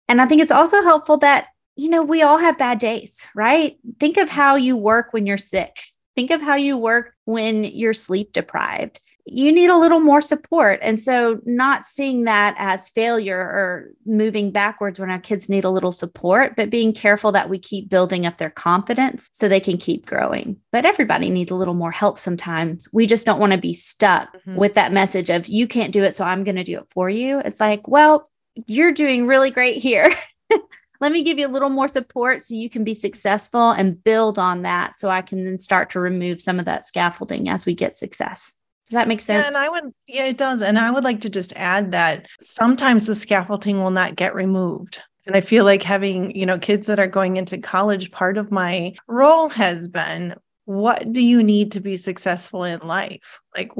And 0.09 0.21
I 0.21 0.27
think 0.27 0.40
it's 0.40 0.51
also 0.51 0.83
helpful 0.83 1.18
that, 1.18 1.49
you 1.79 1.88
know, 1.88 2.03
we 2.03 2.23
all 2.23 2.38
have 2.38 2.59
bad 2.59 2.79
days, 2.81 3.27
right? 3.35 3.79
Think 4.01 4.17
of 4.17 4.29
how 4.29 4.57
you 4.57 4.77
work 4.77 5.12
when 5.12 5.27
you're 5.27 5.38
sick. 5.38 5.79
Think 6.17 6.33
of 6.33 6.41
how 6.41 6.57
you 6.57 6.77
work 6.77 7.14
when 7.27 7.62
you're 7.62 7.93
sleep 7.93 8.33
deprived. 8.33 8.99
You 9.25 9.53
need 9.53 9.71
a 9.71 9.77
little 9.79 10.01
more 10.01 10.21
support. 10.21 10.81
And 10.83 10.99
so, 10.99 11.41
not 11.45 11.87
seeing 11.87 12.25
that 12.25 12.57
as 12.59 12.88
failure 12.91 13.38
or 13.38 13.91
moving 14.05 14.51
backwards 14.51 14.99
when 14.99 15.11
our 15.11 15.21
kids 15.21 15.49
need 15.49 15.62
a 15.62 15.71
little 15.71 15.93
support, 15.93 16.57
but 16.57 16.71
being 16.71 16.93
careful 16.93 17.31
that 17.31 17.49
we 17.49 17.57
keep 17.61 17.88
building 17.88 18.27
up 18.27 18.38
their 18.38 18.51
confidence 18.51 19.29
so 19.33 19.47
they 19.49 19.61
can 19.61 19.77
keep 19.79 20.05
growing. 20.07 20.57
But 20.73 20.85
everybody 20.85 21.31
needs 21.31 21.53
a 21.53 21.55
little 21.55 21.75
more 21.75 21.93
help 21.93 22.19
sometimes. 22.19 22.88
We 22.93 23.07
just 23.07 23.25
don't 23.25 23.38
want 23.38 23.53
to 23.53 23.59
be 23.59 23.73
stuck 23.75 24.35
Mhm. 24.45 24.57
with 24.57 24.75
that 24.75 24.93
message 24.93 25.31
of, 25.31 25.47
you 25.47 25.69
can't 25.69 25.93
do 25.93 26.03
it, 26.03 26.17
so 26.17 26.25
I'm 26.25 26.43
going 26.43 26.57
to 26.57 26.64
do 26.64 26.79
it 26.79 26.87
for 26.91 27.09
you. 27.09 27.38
It's 27.45 27.61
like, 27.61 27.87
well, 27.87 28.29
you're 28.67 28.91
doing 28.93 29.29
really 29.29 29.53
great 29.53 29.77
here. 29.77 30.11
let 31.01 31.13
me 31.13 31.23
give 31.23 31.39
you 31.39 31.47
a 31.47 31.51
little 31.51 31.71
more 31.71 31.89
support 31.89 32.43
so 32.43 32.55
you 32.55 32.69
can 32.69 32.85
be 32.85 32.95
successful 32.95 33.71
and 33.71 34.03
build 34.03 34.39
on 34.39 34.63
that 34.63 34.99
so 34.99 35.09
I 35.09 35.23
can 35.23 35.45
then 35.45 35.59
start 35.59 35.91
to 35.91 36.01
remove 36.01 36.41
some 36.41 36.59
of 36.59 36.65
that 36.65 36.87
scaffolding 36.87 37.49
as 37.49 37.67
we 37.67 37.75
get 37.75 37.97
success. 37.97 38.55
Does 38.87 38.95
that 38.95 39.09
make 39.09 39.21
sense? 39.21 39.43
Yeah, 39.43 39.49
and 39.49 39.57
I 39.57 39.69
would, 39.69 39.93
yeah, 40.07 40.25
it 40.25 40.39
does. 40.39 40.63
And 40.63 40.79
I 40.79 40.91
would 40.91 41.05
like 41.05 41.21
to 41.21 41.31
just 41.31 41.53
add 41.57 41.93
that 41.93 42.27
sometimes 42.41 43.07
the 43.07 43.15
scaffolding 43.15 43.79
will 43.79 43.91
not 43.91 44.17
get 44.17 44.35
removed. 44.35 45.03
And 45.27 45.37
I 45.37 45.43
feel 45.43 45.65
like 45.65 45.83
having, 45.83 46.35
you 46.35 46.47
know, 46.47 46.59
kids 46.59 46.87
that 46.87 46.99
are 46.99 47.07
going 47.07 47.37
into 47.37 47.59
college, 47.59 48.11
part 48.11 48.39
of 48.39 48.51
my 48.51 48.95
role 49.07 49.51
has 49.51 49.87
been 49.87 50.35
what 50.65 51.13
do 51.13 51.23
you 51.23 51.43
need 51.43 51.73
to 51.73 51.81
be 51.81 51.97
successful 51.97 52.65
in 52.65 52.81
life? 52.81 53.41
Like, 53.55 53.73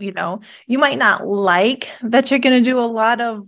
you 0.00 0.12
know 0.12 0.40
you 0.66 0.78
might 0.78 0.98
not 0.98 1.26
like 1.26 1.88
that 2.02 2.30
you're 2.30 2.40
going 2.40 2.62
to 2.62 2.70
do 2.70 2.78
a 2.78 2.82
lot 2.86 3.20
of 3.20 3.46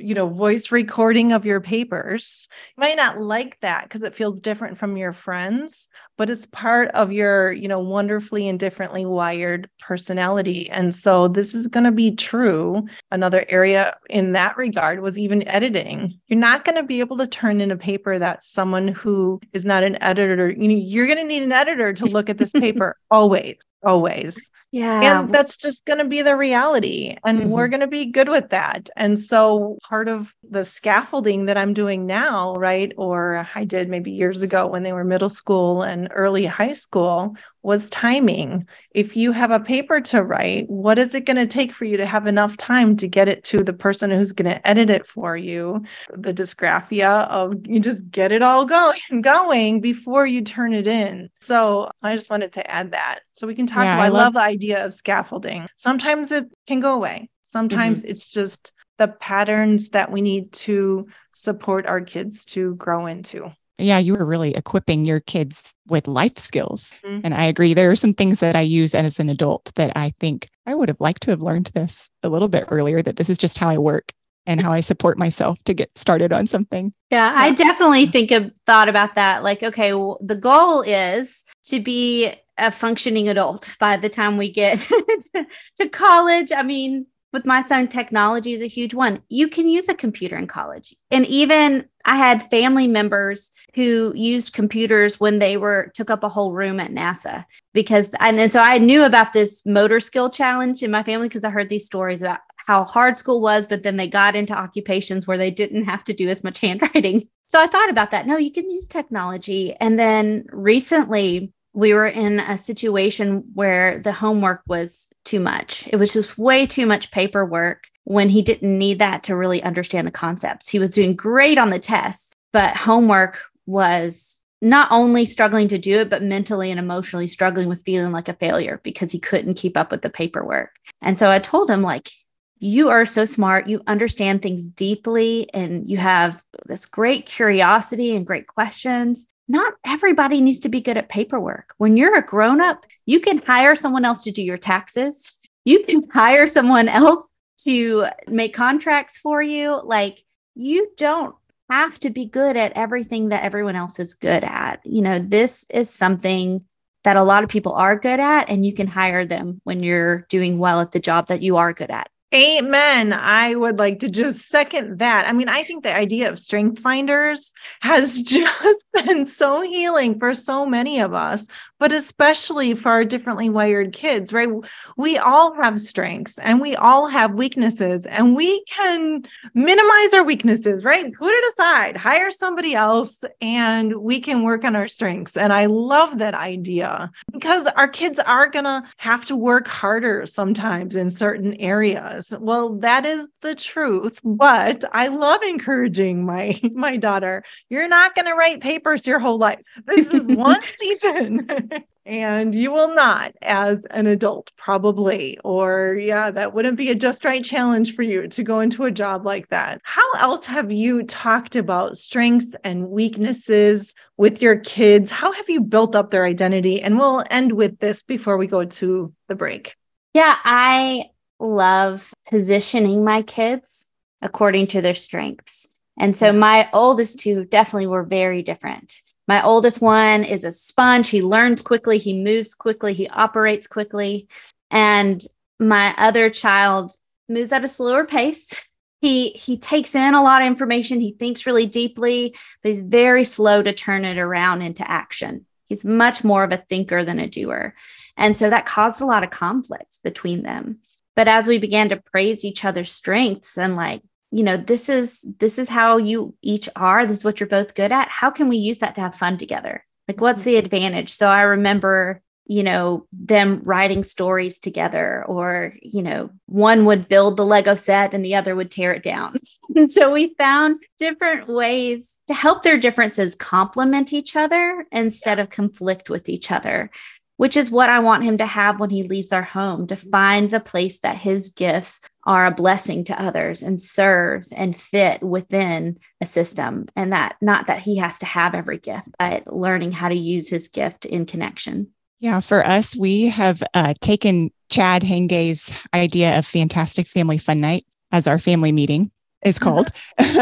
you 0.00 0.14
know 0.14 0.28
voice 0.28 0.70
recording 0.70 1.32
of 1.32 1.44
your 1.44 1.60
papers. 1.60 2.48
You 2.76 2.80
might 2.80 2.96
not 2.96 3.20
like 3.20 3.58
that 3.60 3.84
because 3.84 4.02
it 4.02 4.14
feels 4.14 4.40
different 4.40 4.78
from 4.78 4.96
your 4.96 5.12
friends 5.12 5.88
but 6.22 6.30
it's 6.30 6.46
part 6.46 6.88
of 6.90 7.10
your 7.10 7.52
you 7.52 7.66
know 7.66 7.80
wonderfully 7.80 8.48
and 8.48 8.60
differently 8.60 9.04
wired 9.04 9.68
personality. 9.80 10.70
And 10.70 10.94
so 10.94 11.26
this 11.26 11.54
is 11.54 11.66
going 11.66 11.84
to 11.84 11.90
be 11.90 12.14
true. 12.14 12.86
Another 13.10 13.44
area 13.48 13.96
in 14.08 14.30
that 14.32 14.56
regard 14.56 15.00
was 15.00 15.18
even 15.18 15.46
editing. 15.48 16.20
You're 16.28 16.38
not 16.38 16.64
going 16.64 16.76
to 16.76 16.84
be 16.84 17.00
able 17.00 17.16
to 17.18 17.26
turn 17.26 17.60
in 17.60 17.70
a 17.70 17.76
paper 17.76 18.18
that 18.18 18.44
someone 18.44 18.88
who 18.88 19.40
is 19.52 19.64
not 19.64 19.82
an 19.82 20.00
editor 20.02 20.50
you 20.50 20.68
know 20.68 20.74
you're 20.74 21.06
going 21.06 21.18
to 21.18 21.24
need 21.24 21.42
an 21.42 21.52
editor 21.52 21.92
to 21.92 22.06
look 22.06 22.30
at 22.30 22.38
this 22.38 22.52
paper 22.66 22.96
always 23.10 23.56
always. 23.84 24.50
Yeah. 24.70 25.20
And 25.20 25.34
that's 25.34 25.58
just 25.58 25.84
going 25.84 25.98
to 25.98 26.06
be 26.06 26.22
the 26.22 26.36
reality. 26.36 27.16
And 27.24 27.40
mm-hmm. 27.40 27.50
we're 27.50 27.68
going 27.68 27.80
to 27.80 27.86
be 27.86 28.06
good 28.06 28.28
with 28.28 28.48
that. 28.50 28.88
And 28.96 29.18
so 29.18 29.78
part 29.82 30.08
of 30.08 30.32
the 30.48 30.64
scaffolding 30.64 31.44
that 31.46 31.58
I'm 31.58 31.74
doing 31.74 32.06
now, 32.06 32.54
right? 32.54 32.92
Or 32.96 33.46
I 33.54 33.64
did 33.64 33.90
maybe 33.90 34.12
years 34.12 34.42
ago 34.42 34.66
when 34.66 34.82
they 34.82 34.92
were 34.92 35.04
middle 35.04 35.28
school 35.28 35.82
and 35.82 36.08
early 36.10 36.46
high 36.46 36.72
school 36.72 37.36
was 37.62 37.88
timing. 37.90 38.66
If 38.90 39.16
you 39.16 39.32
have 39.32 39.50
a 39.50 39.60
paper 39.60 40.00
to 40.00 40.22
write, 40.22 40.68
what 40.68 40.98
is 40.98 41.14
it 41.14 41.24
going 41.24 41.36
to 41.36 41.46
take 41.46 41.72
for 41.72 41.84
you 41.84 41.96
to 41.96 42.06
have 42.06 42.26
enough 42.26 42.56
time 42.56 42.96
to 42.98 43.08
get 43.08 43.28
it 43.28 43.44
to 43.44 43.58
the 43.58 43.72
person 43.72 44.10
who's 44.10 44.32
going 44.32 44.50
to 44.50 44.66
edit 44.66 44.90
it 44.90 45.06
for 45.06 45.36
you? 45.36 45.84
The 46.12 46.34
dysgraphia 46.34 47.28
of 47.28 47.66
you 47.66 47.80
just 47.80 48.10
get 48.10 48.32
it 48.32 48.42
all 48.42 48.64
going 48.64 49.00
going 49.22 49.80
before 49.80 50.26
you 50.26 50.42
turn 50.42 50.74
it 50.74 50.86
in. 50.86 51.30
So 51.40 51.90
I 52.02 52.14
just 52.14 52.30
wanted 52.30 52.52
to 52.54 52.70
add 52.70 52.92
that. 52.92 53.20
So 53.34 53.46
we 53.46 53.54
can 53.54 53.66
talk 53.66 53.84
yeah, 53.84 53.94
about 53.94 54.04
I 54.04 54.08
love, 54.08 54.34
love 54.34 54.34
the 54.34 54.42
idea 54.42 54.84
of 54.84 54.92
scaffolding. 54.92 55.66
Sometimes 55.76 56.30
it 56.32 56.46
can 56.66 56.80
go 56.80 56.94
away. 56.94 57.30
Sometimes 57.42 58.00
mm-hmm. 58.00 58.10
it's 58.10 58.30
just 58.30 58.72
the 58.98 59.08
patterns 59.08 59.90
that 59.90 60.10
we 60.10 60.20
need 60.20 60.52
to 60.52 61.06
support 61.34 61.86
our 61.86 62.00
kids 62.00 62.44
to 62.46 62.74
grow 62.76 63.06
into. 63.06 63.52
Yeah, 63.82 63.98
you 63.98 64.14
were 64.14 64.24
really 64.24 64.54
equipping 64.54 65.04
your 65.04 65.20
kids 65.20 65.74
with 65.88 66.06
life 66.08 66.38
skills. 66.38 66.94
Mm-hmm. 67.04 67.20
And 67.24 67.34
I 67.34 67.44
agree. 67.44 67.74
There 67.74 67.90
are 67.90 67.96
some 67.96 68.14
things 68.14 68.40
that 68.40 68.56
I 68.56 68.60
use 68.60 68.94
as 68.94 69.18
an 69.18 69.28
adult 69.28 69.72
that 69.74 69.92
I 69.96 70.14
think 70.20 70.48
I 70.66 70.74
would 70.74 70.88
have 70.88 71.00
liked 71.00 71.22
to 71.24 71.30
have 71.30 71.42
learned 71.42 71.70
this 71.74 72.08
a 72.22 72.28
little 72.28 72.48
bit 72.48 72.64
earlier, 72.68 73.02
that 73.02 73.16
this 73.16 73.28
is 73.28 73.38
just 73.38 73.58
how 73.58 73.68
I 73.68 73.78
work 73.78 74.12
and 74.46 74.60
how 74.60 74.72
I 74.72 74.80
support 74.80 75.18
myself 75.18 75.58
to 75.64 75.74
get 75.74 75.96
started 75.96 76.32
on 76.32 76.46
something. 76.46 76.92
Yeah, 77.10 77.32
I 77.36 77.52
definitely 77.52 78.06
think 78.06 78.30
of 78.30 78.50
thought 78.66 78.88
about 78.88 79.14
that. 79.14 79.42
Like, 79.42 79.62
okay, 79.62 79.94
well, 79.94 80.18
the 80.20 80.36
goal 80.36 80.82
is 80.82 81.44
to 81.64 81.80
be 81.80 82.32
a 82.58 82.70
functioning 82.70 83.28
adult 83.28 83.76
by 83.78 83.96
the 83.96 84.08
time 84.08 84.36
we 84.36 84.50
get 84.50 84.80
to 85.76 85.88
college. 85.88 86.52
I 86.52 86.62
mean, 86.62 87.06
with 87.32 87.46
my 87.46 87.64
son, 87.64 87.88
technology 87.88 88.52
is 88.52 88.62
a 88.62 88.66
huge 88.66 88.94
one. 88.94 89.22
You 89.28 89.48
can 89.48 89.68
use 89.68 89.88
a 89.88 89.94
computer 89.94 90.36
in 90.36 90.46
college. 90.46 90.94
And 91.10 91.26
even 91.26 91.86
I 92.04 92.16
had 92.16 92.50
family 92.50 92.86
members 92.86 93.52
who 93.74 94.12
used 94.14 94.52
computers 94.52 95.18
when 95.18 95.38
they 95.38 95.56
were 95.56 95.90
took 95.94 96.10
up 96.10 96.24
a 96.24 96.28
whole 96.28 96.52
room 96.52 96.80
at 96.80 96.90
NASA 96.90 97.44
because 97.72 98.10
and, 98.20 98.52
so 98.52 98.60
I 98.60 98.78
knew 98.78 99.04
about 99.04 99.32
this 99.32 99.64
motor 99.64 100.00
skill 100.00 100.28
challenge 100.28 100.82
in 100.82 100.90
my 100.90 101.02
family 101.02 101.28
because 101.28 101.44
I 101.44 101.50
heard 101.50 101.68
these 101.68 101.86
stories 101.86 102.22
about 102.22 102.40
how 102.66 102.84
hard 102.84 103.18
school 103.18 103.40
was, 103.40 103.66
but 103.66 103.82
then 103.82 103.96
they 103.96 104.06
got 104.06 104.36
into 104.36 104.52
occupations 104.52 105.26
where 105.26 105.38
they 105.38 105.50
didn't 105.50 105.84
have 105.84 106.04
to 106.04 106.12
do 106.12 106.28
as 106.28 106.44
much 106.44 106.58
handwriting. 106.60 107.28
So 107.46 107.60
I 107.60 107.66
thought 107.66 107.90
about 107.90 108.10
that. 108.12 108.26
No, 108.26 108.36
you 108.36 108.50
can 108.50 108.70
use 108.70 108.86
technology. 108.86 109.74
And 109.74 109.98
then 109.98 110.46
recently 110.50 111.52
we 111.74 111.94
were 111.94 112.06
in 112.06 112.40
a 112.40 112.58
situation 112.58 113.44
where 113.54 113.98
the 113.98 114.12
homework 114.12 114.62
was 114.66 115.08
too 115.24 115.40
much. 115.40 115.88
It 115.90 115.96
was 115.96 116.12
just 116.12 116.36
way 116.36 116.66
too 116.66 116.86
much 116.86 117.10
paperwork 117.10 117.88
when 118.04 118.28
he 118.28 118.42
didn't 118.42 118.76
need 118.76 118.98
that 118.98 119.22
to 119.24 119.36
really 119.36 119.62
understand 119.62 120.06
the 120.06 120.12
concepts. 120.12 120.68
He 120.68 120.78
was 120.78 120.90
doing 120.90 121.16
great 121.16 121.58
on 121.58 121.70
the 121.70 121.78
tests, 121.78 122.32
but 122.52 122.76
homework 122.76 123.38
was 123.66 124.42
not 124.60 124.88
only 124.92 125.24
struggling 125.24 125.68
to 125.68 125.78
do 125.78 126.00
it, 126.00 126.10
but 126.10 126.22
mentally 126.22 126.70
and 126.70 126.78
emotionally 126.78 127.26
struggling 127.26 127.68
with 127.68 127.82
feeling 127.84 128.12
like 128.12 128.28
a 128.28 128.34
failure 128.34 128.80
because 128.84 129.10
he 129.10 129.18
couldn't 129.18 129.54
keep 129.54 129.76
up 129.76 129.90
with 129.90 130.02
the 130.02 130.10
paperwork. 130.10 130.70
And 131.00 131.18
so 131.18 131.30
I 131.30 131.38
told 131.38 131.70
him, 131.70 131.82
like, 131.82 132.10
you 132.58 132.90
are 132.90 133.04
so 133.04 133.24
smart. 133.24 133.66
You 133.66 133.82
understand 133.88 134.40
things 134.40 134.68
deeply 134.68 135.52
and 135.52 135.88
you 135.90 135.96
have 135.96 136.44
this 136.66 136.86
great 136.86 137.26
curiosity 137.26 138.14
and 138.14 138.24
great 138.24 138.46
questions 138.46 139.26
not 139.52 139.74
everybody 139.84 140.40
needs 140.40 140.60
to 140.60 140.70
be 140.70 140.80
good 140.80 140.96
at 140.96 141.10
paperwork. 141.10 141.74
When 141.76 141.98
you're 141.98 142.16
a 142.16 142.24
grown 142.24 142.62
up, 142.62 142.86
you 143.04 143.20
can 143.20 143.36
hire 143.36 143.74
someone 143.74 144.06
else 144.06 144.24
to 144.24 144.32
do 144.32 144.42
your 144.42 144.56
taxes. 144.56 145.38
You 145.66 145.84
can 145.84 146.00
hire 146.12 146.46
someone 146.46 146.88
else 146.88 147.30
to 147.64 148.06
make 148.26 148.54
contracts 148.54 149.18
for 149.18 149.42
you. 149.42 149.78
Like 149.84 150.24
you 150.54 150.90
don't 150.96 151.34
have 151.68 152.00
to 152.00 152.08
be 152.08 152.24
good 152.24 152.56
at 152.56 152.72
everything 152.72 153.28
that 153.28 153.44
everyone 153.44 153.76
else 153.76 154.00
is 154.00 154.14
good 154.14 154.42
at. 154.42 154.80
You 154.84 155.02
know, 155.02 155.18
this 155.18 155.66
is 155.68 155.90
something 155.90 156.58
that 157.04 157.18
a 157.18 157.22
lot 157.22 157.44
of 157.44 157.50
people 157.50 157.72
are 157.72 157.98
good 157.98 158.20
at, 158.20 158.48
and 158.48 158.64
you 158.64 158.72
can 158.72 158.86
hire 158.86 159.26
them 159.26 159.60
when 159.64 159.82
you're 159.82 160.24
doing 160.30 160.58
well 160.58 160.80
at 160.80 160.92
the 160.92 161.00
job 161.00 161.28
that 161.28 161.42
you 161.42 161.56
are 161.56 161.72
good 161.72 161.90
at. 161.90 162.08
Amen. 162.34 163.12
I 163.12 163.54
would 163.54 163.78
like 163.78 163.98
to 163.98 164.08
just 164.08 164.48
second 164.48 165.00
that. 165.00 165.28
I 165.28 165.32
mean, 165.32 165.50
I 165.50 165.64
think 165.64 165.82
the 165.82 165.94
idea 165.94 166.30
of 166.30 166.38
strength 166.38 166.80
finders 166.80 167.52
has 167.80 168.22
just 168.22 168.84
been 168.94 169.26
so 169.26 169.60
healing 169.60 170.18
for 170.18 170.32
so 170.32 170.64
many 170.64 171.00
of 171.00 171.12
us 171.12 171.46
but 171.82 171.90
especially 171.90 172.74
for 172.74 172.90
our 172.90 173.04
differently 173.04 173.50
wired 173.50 173.92
kids, 173.92 174.32
right? 174.32 174.48
We 174.96 175.18
all 175.18 175.52
have 175.54 175.80
strengths 175.80 176.38
and 176.38 176.60
we 176.60 176.76
all 176.76 177.08
have 177.08 177.34
weaknesses, 177.34 178.06
and 178.06 178.36
we 178.36 178.62
can 178.66 179.24
minimize 179.54 180.14
our 180.14 180.22
weaknesses, 180.22 180.84
right? 180.84 181.12
Put 181.12 181.32
it 181.32 181.52
aside, 181.52 181.96
hire 181.96 182.30
somebody 182.30 182.76
else, 182.76 183.24
and 183.40 183.96
we 183.96 184.20
can 184.20 184.44
work 184.44 184.64
on 184.64 184.76
our 184.76 184.86
strengths. 184.86 185.36
And 185.36 185.52
I 185.52 185.66
love 185.66 186.18
that 186.18 186.34
idea 186.34 187.10
because 187.32 187.66
our 187.66 187.88
kids 187.88 188.20
are 188.20 188.48
going 188.48 188.64
to 188.64 188.84
have 188.98 189.24
to 189.24 189.34
work 189.34 189.66
harder 189.66 190.24
sometimes 190.24 190.94
in 190.94 191.10
certain 191.10 191.54
areas. 191.54 192.32
Well, 192.38 192.76
that 192.76 193.04
is 193.04 193.26
the 193.40 193.56
truth, 193.56 194.20
but 194.22 194.84
I 194.92 195.08
love 195.08 195.42
encouraging 195.42 196.24
my 196.24 196.60
my 196.74 196.96
daughter. 196.96 197.42
You're 197.70 197.88
not 197.88 198.14
going 198.14 198.26
to 198.26 198.34
write 198.34 198.60
papers 198.60 199.04
your 199.04 199.18
whole 199.18 199.38
life. 199.38 199.58
This 199.84 200.12
is 200.12 200.22
one 200.26 200.62
season. 200.78 201.48
and 202.06 202.54
you 202.54 202.70
will 202.72 202.94
not 202.94 203.32
as 203.42 203.84
an 203.90 204.06
adult 204.06 204.50
probably 204.56 205.38
or 205.44 205.96
yeah 206.00 206.30
that 206.30 206.52
wouldn't 206.52 206.76
be 206.76 206.90
a 206.90 206.94
just 206.94 207.24
right 207.24 207.44
challenge 207.44 207.94
for 207.94 208.02
you 208.02 208.26
to 208.26 208.42
go 208.42 208.60
into 208.60 208.84
a 208.84 208.90
job 208.90 209.24
like 209.24 209.48
that. 209.48 209.80
How 209.84 210.10
else 210.18 210.46
have 210.46 210.72
you 210.72 211.04
talked 211.04 211.56
about 211.56 211.96
strengths 211.96 212.54
and 212.64 212.88
weaknesses 212.88 213.94
with 214.16 214.42
your 214.42 214.56
kids? 214.56 215.10
How 215.10 215.32
have 215.32 215.48
you 215.48 215.60
built 215.60 215.94
up 215.94 216.10
their 216.10 216.26
identity? 216.26 216.80
And 216.80 216.98
we'll 216.98 217.24
end 217.30 217.52
with 217.52 217.78
this 217.78 218.02
before 218.02 218.36
we 218.36 218.46
go 218.46 218.64
to 218.64 219.12
the 219.28 219.34
break. 219.34 219.74
Yeah 220.14 220.36
i 220.44 221.04
love 221.38 222.14
positioning 222.28 223.04
my 223.04 223.22
kids 223.22 223.88
according 224.22 224.68
to 224.68 224.80
their 224.80 224.94
strengths. 224.94 225.66
And 225.98 226.16
so 226.16 226.32
my 226.32 226.70
oldest 226.72 227.18
two 227.18 227.44
definitely 227.44 227.88
were 227.88 228.04
very 228.04 228.42
different 228.42 228.94
my 229.32 229.42
oldest 229.42 229.80
one 229.80 230.24
is 230.24 230.44
a 230.44 230.52
sponge. 230.52 231.08
He 231.08 231.22
learns 231.22 231.62
quickly, 231.62 231.96
he 231.96 232.12
moves 232.12 232.52
quickly, 232.52 232.92
he 232.92 233.08
operates 233.08 233.66
quickly. 233.66 234.28
And 234.70 235.24
my 235.58 235.94
other 235.96 236.28
child 236.28 236.94
moves 237.30 237.50
at 237.50 237.64
a 237.64 237.68
slower 237.68 238.04
pace. 238.04 238.60
He 239.00 239.30
he 239.30 239.56
takes 239.56 239.94
in 239.94 240.12
a 240.12 240.22
lot 240.22 240.42
of 240.42 240.46
information, 240.46 241.00
he 241.00 241.12
thinks 241.12 241.46
really 241.46 241.64
deeply, 241.64 242.36
but 242.62 242.68
he's 242.68 242.82
very 242.82 243.24
slow 243.24 243.62
to 243.62 243.72
turn 243.72 244.04
it 244.04 244.18
around 244.18 244.60
into 244.60 244.88
action. 244.88 245.46
He's 245.66 245.82
much 245.82 246.22
more 246.22 246.44
of 246.44 246.52
a 246.52 246.64
thinker 246.68 247.02
than 247.02 247.18
a 247.18 247.26
doer. 247.26 247.72
And 248.18 248.36
so 248.36 248.50
that 248.50 248.66
caused 248.66 249.00
a 249.00 249.06
lot 249.06 249.24
of 249.24 249.30
conflicts 249.30 249.96
between 249.96 250.42
them. 250.42 250.80
But 251.16 251.26
as 251.26 251.46
we 251.46 251.56
began 251.56 251.88
to 251.88 251.96
praise 251.96 252.44
each 252.44 252.66
other's 252.66 252.92
strengths 252.92 253.56
and 253.56 253.76
like 253.76 254.02
you 254.32 254.42
know 254.42 254.56
this 254.56 254.88
is 254.88 255.24
this 255.38 255.58
is 255.58 255.68
how 255.68 255.98
you 255.98 256.34
each 256.42 256.68
are. 256.74 257.06
This 257.06 257.18
is 257.18 257.24
what 257.24 257.38
you're 257.38 257.48
both 257.48 257.74
good 257.74 257.92
at. 257.92 258.08
How 258.08 258.30
can 258.30 258.48
we 258.48 258.56
use 258.56 258.78
that 258.78 258.94
to 258.96 259.00
have 259.00 259.14
fun 259.14 259.38
together? 259.38 259.84
Like 260.08 260.20
what's 260.20 260.42
the 260.42 260.54
mm-hmm. 260.54 260.64
advantage? 260.64 261.12
So 261.12 261.28
i 261.28 261.42
remember 261.42 262.22
you 262.46 262.62
know, 262.62 263.06
them 263.12 263.60
writing 263.64 264.02
stories 264.02 264.58
together, 264.58 265.24
or, 265.26 265.72
you 265.80 266.02
know, 266.02 266.30
one 266.46 266.84
would 266.84 267.08
build 267.08 267.36
the 267.36 267.46
Lego 267.46 267.74
set 267.74 268.14
and 268.14 268.24
the 268.24 268.34
other 268.34 268.54
would 268.54 268.70
tear 268.70 268.92
it 268.92 269.02
down. 269.02 269.38
and 269.76 269.90
so 269.90 270.12
we 270.12 270.34
found 270.36 270.76
different 270.98 271.48
ways 271.48 272.18
to 272.26 272.34
help 272.34 272.62
their 272.62 272.78
differences 272.78 273.34
complement 273.34 274.12
each 274.12 274.34
other 274.34 274.86
instead 274.90 275.38
of 275.38 275.50
conflict 275.50 276.10
with 276.10 276.28
each 276.28 276.50
other 276.50 276.90
which 277.36 277.56
is 277.56 277.70
what 277.70 277.90
I 277.90 278.00
want 278.00 278.24
him 278.24 278.38
to 278.38 278.46
have 278.46 278.78
when 278.78 278.90
he 278.90 279.02
leaves 279.02 279.32
our 279.32 279.42
home 279.42 279.86
to 279.88 279.96
find 279.96 280.50
the 280.50 280.60
place 280.60 281.00
that 281.00 281.16
his 281.16 281.50
gifts 281.50 282.00
are 282.24 282.46
a 282.46 282.54
blessing 282.54 283.04
to 283.04 283.20
others 283.20 283.62
and 283.62 283.80
serve 283.80 284.46
and 284.52 284.76
fit 284.76 285.22
within 285.22 285.98
a 286.20 286.26
system. 286.26 286.86
And 286.94 287.12
that 287.12 287.36
not 287.40 287.66
that 287.66 287.80
he 287.80 287.96
has 287.96 288.18
to 288.18 288.26
have 288.26 288.54
every 288.54 288.78
gift, 288.78 289.08
but 289.18 289.52
learning 289.52 289.92
how 289.92 290.08
to 290.08 290.14
use 290.14 290.48
his 290.48 290.68
gift 290.68 291.04
in 291.04 291.26
connection. 291.26 291.88
Yeah, 292.20 292.38
for 292.38 292.64
us, 292.64 292.94
we 292.94 293.26
have 293.26 293.62
uh, 293.74 293.94
taken 294.00 294.52
Chad 294.70 295.02
Henge's 295.02 295.76
idea 295.92 296.38
of 296.38 296.46
Fantastic 296.46 297.08
Family 297.08 297.38
Fun 297.38 297.60
Night 297.60 297.84
as 298.12 298.28
our 298.28 298.38
family 298.38 298.70
meeting 298.70 299.10
is 299.44 299.58
called. 299.58 299.90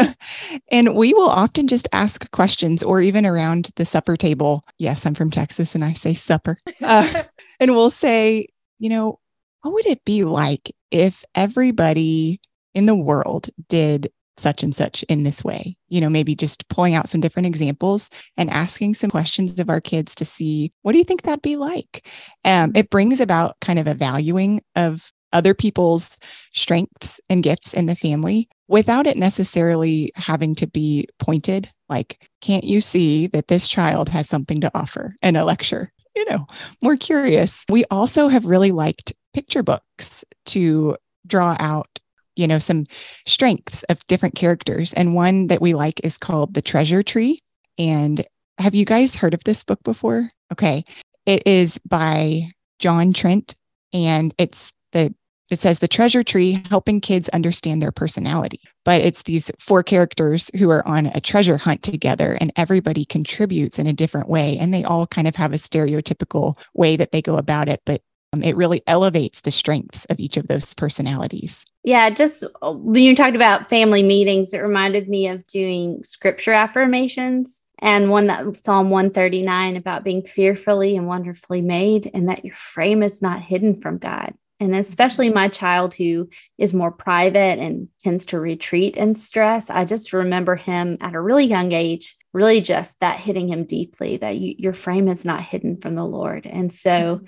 and 0.71 0.95
we 0.95 1.13
will 1.13 1.29
often 1.29 1.67
just 1.67 1.87
ask 1.91 2.29
questions 2.31 2.83
or 2.83 3.01
even 3.01 3.25
around 3.25 3.71
the 3.75 3.85
supper 3.85 4.15
table. 4.15 4.63
Yes, 4.77 5.05
I'm 5.05 5.15
from 5.15 5.31
Texas 5.31 5.75
and 5.75 5.83
I 5.83 5.93
say 5.93 6.13
supper. 6.13 6.57
Uh, 6.81 7.23
and 7.59 7.71
we'll 7.71 7.91
say, 7.91 8.47
you 8.79 8.89
know, 8.89 9.19
what 9.61 9.73
would 9.73 9.85
it 9.85 10.03
be 10.05 10.23
like 10.23 10.71
if 10.89 11.23
everybody 11.35 12.39
in 12.73 12.85
the 12.85 12.95
world 12.95 13.49
did 13.69 14.11
such 14.37 14.63
and 14.63 14.73
such 14.73 15.03
in 15.03 15.23
this 15.23 15.43
way? 15.43 15.77
You 15.89 16.01
know, 16.01 16.09
maybe 16.09 16.35
just 16.35 16.67
pulling 16.69 16.95
out 16.95 17.09
some 17.09 17.21
different 17.21 17.45
examples 17.45 18.09
and 18.37 18.49
asking 18.49 18.95
some 18.95 19.09
questions 19.09 19.59
of 19.59 19.69
our 19.69 19.81
kids 19.81 20.15
to 20.15 20.25
see 20.25 20.71
what 20.81 20.93
do 20.93 20.97
you 20.97 21.03
think 21.03 21.23
that'd 21.23 21.41
be 21.41 21.57
like? 21.57 22.07
Um, 22.43 22.71
it 22.75 22.89
brings 22.89 23.19
about 23.19 23.59
kind 23.61 23.77
of 23.77 23.87
a 23.87 23.93
valuing 23.93 24.61
of 24.75 25.11
other 25.33 25.53
people's 25.53 26.19
strengths 26.53 27.19
and 27.29 27.43
gifts 27.43 27.73
in 27.73 27.85
the 27.85 27.95
family 27.95 28.49
without 28.67 29.07
it 29.07 29.17
necessarily 29.17 30.11
having 30.15 30.55
to 30.55 30.67
be 30.67 31.07
pointed 31.19 31.69
like 31.91 32.25
can't 32.41 32.63
you 32.63 32.81
see 32.81 33.27
that 33.27 33.49
this 33.49 33.67
child 33.67 34.09
has 34.09 34.27
something 34.27 34.61
to 34.61 34.71
offer 34.73 35.15
in 35.21 35.35
a 35.35 35.43
lecture? 35.43 35.91
You 36.15 36.25
know 36.29 36.47
more 36.81 36.95
curious. 36.95 37.65
We 37.69 37.85
also 37.91 38.29
have 38.29 38.45
really 38.45 38.71
liked 38.71 39.13
picture 39.33 39.61
books 39.61 40.23
to 40.47 40.97
draw 41.27 41.55
out 41.59 41.87
you 42.35 42.47
know 42.47 42.59
some 42.59 42.85
strengths 43.27 43.83
of 43.83 44.05
different 44.07 44.35
characters. 44.35 44.93
And 44.93 45.15
one 45.15 45.47
that 45.47 45.61
we 45.61 45.73
like 45.73 45.99
is 46.03 46.17
called 46.17 46.53
the 46.53 46.61
treasure 46.61 47.03
tree. 47.03 47.39
And 47.77 48.25
have 48.57 48.73
you 48.73 48.85
guys 48.85 49.15
heard 49.15 49.33
of 49.33 49.43
this 49.43 49.63
book 49.63 49.83
before? 49.83 50.29
Okay. 50.51 50.83
It 51.25 51.43
is 51.45 51.77
by 51.79 52.49
john 52.79 53.13
trent 53.13 53.55
and 53.93 54.33
it's 54.39 54.73
the 54.91 55.13
it 55.51 55.59
says 55.59 55.79
the 55.79 55.87
treasure 55.87 56.23
tree 56.23 56.63
helping 56.69 57.01
kids 57.01 57.27
understand 57.29 57.81
their 57.81 57.91
personality. 57.91 58.61
But 58.85 59.01
it's 59.01 59.23
these 59.23 59.51
four 59.59 59.83
characters 59.83 60.49
who 60.57 60.69
are 60.69 60.87
on 60.87 61.07
a 61.07 61.19
treasure 61.19 61.57
hunt 61.57 61.83
together, 61.83 62.37
and 62.39 62.53
everybody 62.55 63.03
contributes 63.03 63.77
in 63.77 63.85
a 63.85 63.93
different 63.93 64.29
way. 64.29 64.57
And 64.57 64.73
they 64.73 64.85
all 64.85 65.05
kind 65.05 65.27
of 65.27 65.35
have 65.35 65.51
a 65.51 65.57
stereotypical 65.57 66.57
way 66.73 66.95
that 66.95 67.11
they 67.11 67.21
go 67.21 67.35
about 67.35 67.67
it. 67.67 67.81
But 67.85 68.01
um, 68.33 68.43
it 68.43 68.55
really 68.55 68.81
elevates 68.87 69.41
the 69.41 69.51
strengths 69.51 70.05
of 70.05 70.21
each 70.21 70.37
of 70.37 70.47
those 70.47 70.73
personalities. 70.73 71.65
Yeah, 71.83 72.09
just 72.09 72.45
uh, 72.61 72.73
when 72.73 73.03
you 73.03 73.13
talked 73.13 73.35
about 73.35 73.67
family 73.67 74.03
meetings, 74.03 74.53
it 74.53 74.59
reminded 74.59 75.09
me 75.09 75.27
of 75.27 75.45
doing 75.47 76.01
scripture 76.03 76.53
affirmations 76.53 77.61
and 77.79 78.09
one 78.09 78.27
that 78.27 78.63
Psalm 78.63 78.89
139 78.89 79.75
about 79.75 80.05
being 80.05 80.21
fearfully 80.21 80.95
and 80.95 81.07
wonderfully 81.07 81.61
made, 81.61 82.09
and 82.13 82.29
that 82.29 82.45
your 82.45 82.55
frame 82.55 83.03
is 83.03 83.21
not 83.21 83.41
hidden 83.41 83.81
from 83.81 83.97
God 83.97 84.33
and 84.61 84.75
especially 84.75 85.29
my 85.29 85.47
child 85.47 85.93
who 85.93 86.29
is 86.57 86.73
more 86.73 86.91
private 86.91 87.59
and 87.59 87.89
tends 87.99 88.27
to 88.27 88.39
retreat 88.39 88.95
in 88.95 89.13
stress 89.13 89.69
i 89.69 89.83
just 89.83 90.13
remember 90.13 90.55
him 90.55 90.97
at 91.01 91.15
a 91.15 91.21
really 91.21 91.45
young 91.45 91.71
age 91.71 92.15
really 92.31 92.61
just 92.61 92.97
that 93.01 93.19
hitting 93.19 93.49
him 93.49 93.65
deeply 93.65 94.17
that 94.17 94.37
you, 94.37 94.55
your 94.57 94.73
frame 94.73 95.09
is 95.09 95.25
not 95.25 95.41
hidden 95.41 95.75
from 95.81 95.95
the 95.95 96.05
lord 96.05 96.45
and 96.45 96.71
so 96.71 96.91
mm-hmm. 96.91 97.25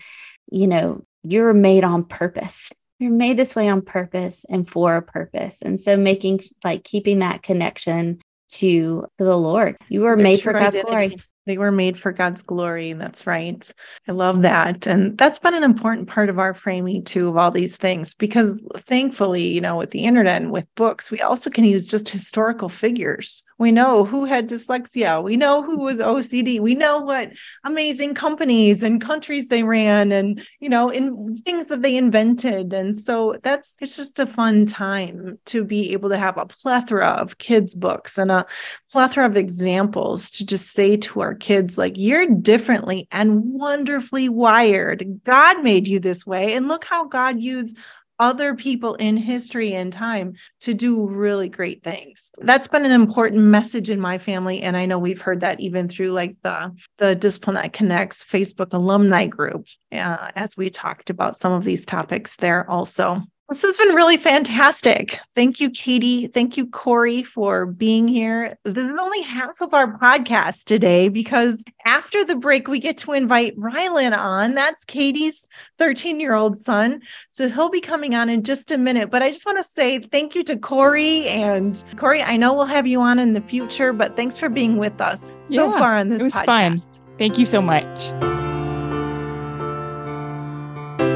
you 0.52 0.67
know 0.67 1.04
you're 1.24 1.54
made 1.54 1.84
on 1.84 2.06
purpose 2.06 2.72
you're 3.00 3.12
made 3.12 3.36
this 3.36 3.56
way 3.56 3.67
on 3.67 3.82
purpose 3.82 4.46
and 4.50 4.69
for 4.69 4.96
a 4.96 5.02
purpose 5.02 5.62
and 5.62 5.82
so 5.82 5.98
making 5.98 6.39
like 6.63 6.84
keeping 6.84 7.19
that 7.19 7.41
connection 7.41 8.19
to 8.48 9.06
the 9.17 9.36
lord 9.36 9.76
you 9.89 10.02
were 10.02 10.15
made 10.15 10.41
for 10.41 10.54
god's 10.54 10.78
identity. 10.78 10.88
glory 10.88 11.17
they 11.45 11.58
were 11.58 11.71
made 11.71 11.97
for 11.99 12.12
God's 12.12 12.41
glory. 12.41 12.93
That's 12.93 13.27
right. 13.27 13.71
I 14.08 14.12
love 14.12 14.41
that. 14.43 14.88
And 14.88 15.17
that's 15.17 15.39
been 15.39 15.53
an 15.53 15.63
important 15.63 16.08
part 16.08 16.29
of 16.29 16.39
our 16.39 16.53
framing 16.53 17.03
too 17.03 17.29
of 17.29 17.38
all 17.38 17.51
these 17.51 17.75
things 17.75 18.13
because 18.13 18.58
thankfully, 18.88 19.43
you 19.47 19.62
know, 19.62 19.75
with 19.75 19.91
the 19.91 20.06
internet 20.06 20.41
and 20.41 20.51
with 20.51 20.73
books, 20.75 21.12
we 21.12 21.19
also 21.21 21.49
can 21.49 21.65
use 21.65 21.88
just 21.88 22.10
historical 22.10 22.69
figures 22.69 23.43
we 23.63 23.71
know 23.71 24.04
who 24.04 24.26
had 24.26 24.49
dyslexia. 24.49 25.23
We 25.23 25.38
know 25.38 25.63
who 25.63 25.80
was 25.80 25.99
OCD. 25.99 26.60
We 26.60 26.76
know 26.76 26.99
what 26.99 27.32
amazing 27.63 28.13
companies 28.13 28.84
and 28.84 29.02
countries 29.02 29.47
they 29.47 29.63
ran 29.63 30.12
and, 30.12 30.45
you 30.60 30.67
know, 30.67 30.89
in 30.89 31.38
things 31.38 31.67
that 31.67 31.82
they 31.82 31.95
invented. 31.95 32.73
And 32.73 32.99
so 32.99 33.38
that's, 33.41 33.76
it's 33.80 33.95
just 33.95 34.19
a 34.19 34.28
fun 34.28 34.65
time 34.65 35.39
to 35.45 35.63
be 35.63 35.93
able 35.93 36.10
to 36.10 36.17
have 36.17 36.38
a 36.38 36.45
plethora 36.45 37.08
of 37.08 37.38
kids' 37.38 37.73
books 37.73 38.17
and 38.17 38.30
a 38.32 38.45
plethora 38.91 39.26
of 39.26 39.38
examples 39.38 40.30
to 40.32 40.45
just 40.45 40.73
say 40.73 40.97
to 40.97 41.21
our 41.21 41.34
kids, 41.34 41.78
like, 41.78 41.93
you're 41.95 42.28
differently 42.28 43.08
and 43.12 43.41
wonderfully 43.45 44.28
wired. 44.28 45.21
God 45.23 45.63
made 45.63 45.88
you 45.88 46.02
this 46.02 46.28
way. 46.28 46.54
And 46.54 46.67
look 46.67 46.84
how 46.84 47.06
God 47.06 47.39
used 47.39 47.78
other 48.23 48.55
people 48.55 48.95
in 48.95 49.17
history 49.17 49.73
and 49.73 49.91
time 49.91 50.33
to 50.62 50.73
do 50.73 51.05
really 51.05 51.49
great 51.49 51.83
things. 51.83 52.31
That's 52.38 52.69
been 52.69 52.86
an 52.86 52.93
important 52.93 53.41
message 53.41 53.89
in 53.89 53.99
my 53.99 54.17
family 54.17 54.62
and 54.62 54.77
I 54.77 54.86
know 54.86 54.97
we've 54.97 55.21
heard 55.21 55.41
that 55.41 55.59
even 55.59 55.89
through 55.89 56.12
like 56.12 56.38
the 56.41 56.73
the 56.99 57.15
Discipline 57.15 57.55
That 57.55 57.73
Connects 57.73 58.23
Facebook 58.23 58.73
alumni 58.73 59.27
group 59.27 59.67
uh, 59.91 60.29
as 60.36 60.55
we 60.55 60.69
talked 60.69 61.09
about 61.09 61.38
some 61.38 61.51
of 61.51 61.65
these 61.65 61.86
topics 61.86 62.38
there 62.38 62.69
also. 62.69 63.23
This 63.54 63.62
has 63.62 63.78
been 63.78 63.94
really 63.94 64.18
fantastic. 64.18 65.20
Thank 65.36 65.60
you, 65.60 65.70
Katie. 65.70 66.26
Thank 66.26 66.58
you, 66.58 66.66
Corrie, 66.66 67.22
for 67.22 67.68
being 67.68 68.08
here. 68.08 68.58
This 68.63 68.80
is 68.80 68.98
only 69.00 69.22
half 69.22 69.62
of 69.62 69.76
our 69.76 69.96
podcast 70.00 70.63
today 70.63 71.08
because 71.08 71.63
after 71.86 72.26
the 72.26 72.36
break, 72.36 72.68
we 72.68 72.80
get 72.80 72.98
to 72.98 73.12
invite 73.12 73.56
Rylan 73.56 74.18
on. 74.18 74.56
That's 74.56 74.84
Katie's 74.86 75.48
13 75.78 76.20
year 76.20 76.34
old 76.34 76.63
son. 76.63 77.02
So 77.30 77.48
he'll 77.48 77.70
be 77.70 77.80
coming 77.80 78.16
on 78.16 78.28
in 78.28 78.42
just 78.42 78.72
a 78.72 78.78
minute. 78.80 79.12
But 79.12 79.22
I 79.22 79.30
just 79.30 79.46
want 79.46 79.60
to 79.60 79.63
say 79.63 80.00
thank 80.00 80.34
you 80.34 80.44
to 80.46 80.58
Corrie. 80.58 81.28
And 81.28 81.84
Corrie, 81.96 82.24
I 82.24 82.38
know 82.38 82.56
we'll 82.56 82.66
have 82.66 82.88
you 82.88 83.02
on 83.02 83.20
in 83.20 83.34
the 83.34 83.42
future, 83.42 83.94
but 83.94 84.16
thanks 84.16 84.36
for 84.36 84.50
being 84.50 84.78
with 84.78 85.00
us 85.00 85.32
so 85.46 85.72
far 85.74 85.96
on 85.96 86.10
this 86.10 86.22
It 86.22 86.24
was 86.24 86.34
podcast. 86.34 86.46
fun. 86.46 86.80
Thank 87.20 87.38
you 87.38 87.46
so 87.46 87.62
much. 87.62 88.42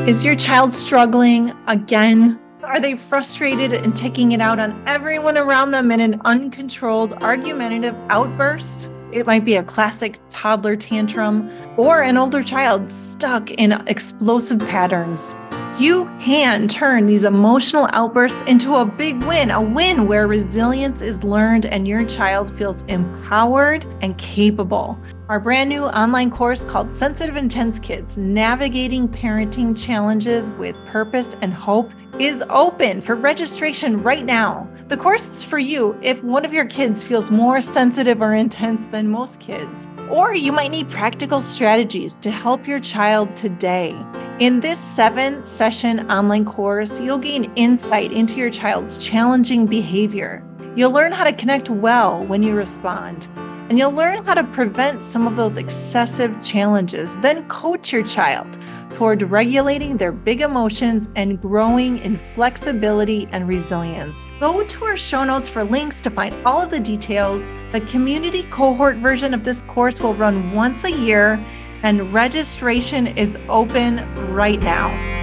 Is 0.08 0.24
your 0.24 0.36
child 0.36 0.74
struggling 0.74 1.52
again? 1.68 2.40
Are 2.64 2.80
they 2.80 2.96
frustrated 2.96 3.74
and 3.74 3.94
taking 3.94 4.32
it 4.32 4.40
out 4.40 4.58
on 4.58 4.82
everyone 4.88 5.38
around 5.38 5.72
them 5.72 5.92
in 5.92 6.00
an 6.00 6.22
uncontrolled, 6.24 7.12
argumentative 7.22 7.94
outburst? 8.08 8.90
It 9.12 9.26
might 9.26 9.44
be 9.44 9.58
a 9.58 9.64
classic 9.64 10.18
toddler 10.30 10.78
tantrum 10.78 11.52
or 11.76 12.04
an 12.04 12.16
older 12.16 12.42
child 12.42 12.90
stuck 12.90 13.52
in 13.52 13.74
explosive 13.88 14.60
patterns. 14.60 15.36
You 15.78 16.10
can 16.22 16.70
turn 16.70 17.06
these 17.06 17.26
emotional 17.26 17.90
outbursts 17.92 18.44
into 18.44 18.76
a 18.76 18.86
big 18.86 19.22
win, 19.24 19.52
a 19.52 19.62
win 19.62 20.08
where 20.08 20.26
resilience 20.26 21.02
is 21.02 21.26
learned 21.26 21.66
and 21.66 21.86
your 21.86 22.06
child 22.06 22.50
feels 22.58 22.84
empowered 22.84 23.86
and 24.02 24.18
capable. 24.18 24.98
Our 25.30 25.42
brand 25.42 25.68
new 25.68 25.84
online 25.84 26.32
course 26.32 26.64
called 26.64 26.94
Sensitive 26.94 27.36
Intense 27.36 27.80
Kids 27.80 28.18
Navigating 28.18 29.10
Parenting 29.10 29.78
Challenges 29.78 30.50
with 30.52 30.78
Purpose 30.88 31.36
and 31.42 31.54
Hope 31.54 31.92
is 32.18 32.46
open 32.50 33.02
for 33.02 33.14
registration 33.14 33.98
right 33.98 34.24
now. 34.24 34.70
The 34.88 34.96
course 34.96 35.28
is 35.28 35.44
for 35.44 35.60
you 35.60 36.00
if 36.02 36.24
one 36.24 36.46
of 36.46 36.54
your 36.54 36.64
kids 36.64 37.04
feels 37.04 37.30
more 37.30 37.60
sensitive 37.60 38.22
or 38.22 38.36
intense 38.36 38.86
than 38.86 39.10
most 39.10 39.42
kids, 39.42 39.90
or 40.10 40.34
you 40.34 40.54
might 40.54 40.72
need 40.72 40.90
practical 40.90 41.42
strategies 41.42 42.16
to 42.20 42.32
help 42.32 42.66
your 42.66 42.80
child 42.80 43.36
today. 43.36 44.02
In 44.40 44.62
this 44.62 44.80
seven 44.80 45.44
session 45.44 46.10
online 46.10 46.46
course, 46.46 47.02
you'll 47.02 47.18
gain 47.18 47.52
insight 47.58 48.14
into 48.14 48.38
your 48.38 48.50
child's 48.50 48.98
challenging 48.98 49.66
behavior. 49.66 50.42
You'll 50.78 50.92
learn 50.92 51.12
how 51.12 51.26
to 51.26 51.34
connect 51.34 51.70
well 51.70 52.24
when 52.28 52.44
you 52.44 52.56
respond 52.56 53.28
and 53.70 53.78
you'll 53.78 53.92
learn 53.92 54.24
how 54.24 54.34
to 54.34 54.44
prevent 54.46 55.04
some 55.04 55.28
of 55.28 55.36
those 55.36 55.58
excessive 55.58 56.34
challenges. 56.42 57.16
Then 57.18 57.48
coach 57.48 57.92
your 57.92 58.04
child 58.04 58.58
toward 58.94 59.22
regulating 59.24 59.98
their 59.98 60.12
big 60.12 60.42
emotions 60.42 61.10
and 61.16 61.42
growing 61.42 61.98
in 62.00 62.18
flexibility 62.34 63.28
and 63.32 63.48
resilience. 63.48 64.28
Go 64.40 64.64
to 64.64 64.86
our 64.86 64.98
show 64.98 65.24
notes 65.24 65.50
for 65.50 65.64
links 65.64 66.02
to 66.02 66.10
find 66.10 66.34
all 66.46 66.62
of 66.62 66.70
the 66.70 66.80
details. 66.80 67.52
The 67.72 67.82
community 67.82 68.44
cohort 68.44 68.98
version 68.98 69.34
of 69.34 69.44
this 69.44 69.62
course 69.64 70.00
will 70.02 70.14
run 70.14 70.52
once 70.54 70.84
a 70.84 70.92
year 70.92 71.44
and 71.84 72.12
registration 72.14 73.08
is 73.08 73.38
open 73.50 74.04
right 74.34 74.62
now. 74.62 75.17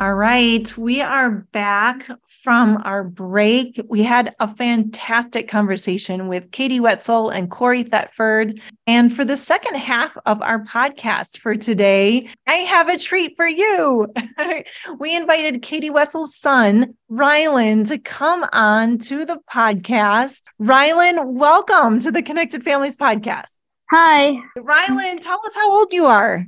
All 0.00 0.14
right, 0.14 0.78
we 0.78 1.02
are 1.02 1.30
back 1.52 2.08
from 2.42 2.80
our 2.86 3.04
break. 3.04 3.78
We 3.86 4.02
had 4.02 4.34
a 4.40 4.48
fantastic 4.48 5.46
conversation 5.46 6.26
with 6.26 6.52
Katie 6.52 6.80
Wetsell 6.80 7.36
and 7.36 7.50
Corrie 7.50 7.82
Thetford. 7.82 8.62
And 8.86 9.14
for 9.14 9.26
the 9.26 9.36
second 9.36 9.74
half 9.74 10.16
of 10.24 10.40
our 10.40 10.64
podcast 10.64 11.36
for 11.36 11.54
today, 11.54 12.30
I 12.46 12.54
have 12.54 12.88
a 12.88 12.96
treat 12.96 13.36
for 13.36 13.46
you. 13.46 14.10
we 14.98 15.14
invited 15.14 15.60
Katie 15.60 15.90
Wetsell's 15.90 16.34
son, 16.34 16.94
Rylan, 17.10 17.86
to 17.88 17.98
come 17.98 18.46
on 18.54 18.96
to 19.00 19.26
the 19.26 19.38
podcast. 19.52 20.44
Rylan, 20.58 21.34
welcome 21.34 22.00
to 22.00 22.10
the 22.10 22.22
Connected 22.22 22.64
Families 22.64 22.96
podcast. 22.96 23.50
Hi. 23.90 24.40
Rylan, 24.56 25.20
tell 25.20 25.40
us 25.44 25.54
how 25.54 25.70
old 25.70 25.92
you 25.92 26.06
are. 26.06 26.46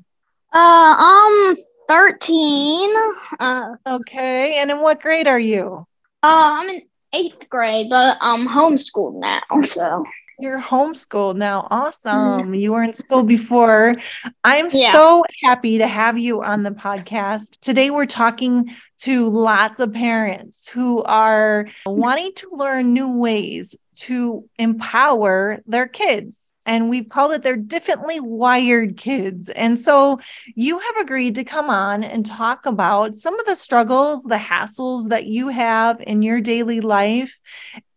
Uh, 0.55 0.59
um, 0.59 1.55
13. 1.93 2.91
Uh, 3.39 3.75
okay. 3.87 4.57
And 4.57 4.71
in 4.71 4.81
what 4.81 5.03
grade 5.03 5.29
are 5.29 5.39
you? 5.39 5.87
Uh, 6.23 6.61
I'm 6.61 6.69
in 6.71 6.83
eighth 7.13 7.51
grade, 7.51 7.91
but 7.91 8.17
I'm 8.23 8.49
homeschooled 8.49 9.21
now. 9.21 9.61
So 9.61 10.03
you're 10.39 10.61
homeschooled 10.61 11.37
now. 11.37 11.69
Awesome. 11.71 12.13
Mm-hmm. 12.15 12.55
You 12.55 12.73
were 12.73 12.83
in 12.83 12.95
school 12.95 13.25
before. 13.25 13.97
I'm 14.43 14.69
yeah. 14.73 14.93
so 14.93 15.23
happy 15.43 15.79
to 15.79 15.87
have 15.87 16.17
you 16.17 16.43
on 16.43 16.63
the 16.63 16.71
podcast. 16.71 17.61
Today, 17.61 17.91
we're 17.91 18.07
talking 18.07 18.75
to 19.01 19.29
lots 19.29 19.79
of 19.79 19.93
parents 19.93 20.69
who 20.69 21.03
are 21.03 21.69
wanting 21.85 22.33
to 22.37 22.49
learn 22.53 22.95
new 22.95 23.19
ways 23.19 23.77
to 23.95 24.49
empower 24.59 25.61
their 25.67 25.87
kids 25.87 26.53
and 26.67 26.89
we've 26.89 27.09
called 27.09 27.33
it 27.33 27.43
they're 27.43 27.57
differently 27.57 28.21
wired 28.21 28.97
kids. 28.97 29.49
And 29.51 29.79
so 29.79 30.21
you 30.55 30.79
have 30.79 30.97
agreed 31.01 31.35
to 31.37 31.45
come 31.45 31.71
on 31.71 32.05
and 32.05 32.25
talk 32.25 32.67
about 32.67 33.17
some 33.17 33.39
of 33.39 33.47
the 33.47 33.57
struggles, 33.57 34.23
the 34.23 34.37
hassles 34.37 35.09
that 35.09 35.27
you 35.27 35.49
have 35.49 36.01
in 36.01 36.23
your 36.23 36.41
daily 36.41 36.81
life, 36.81 37.37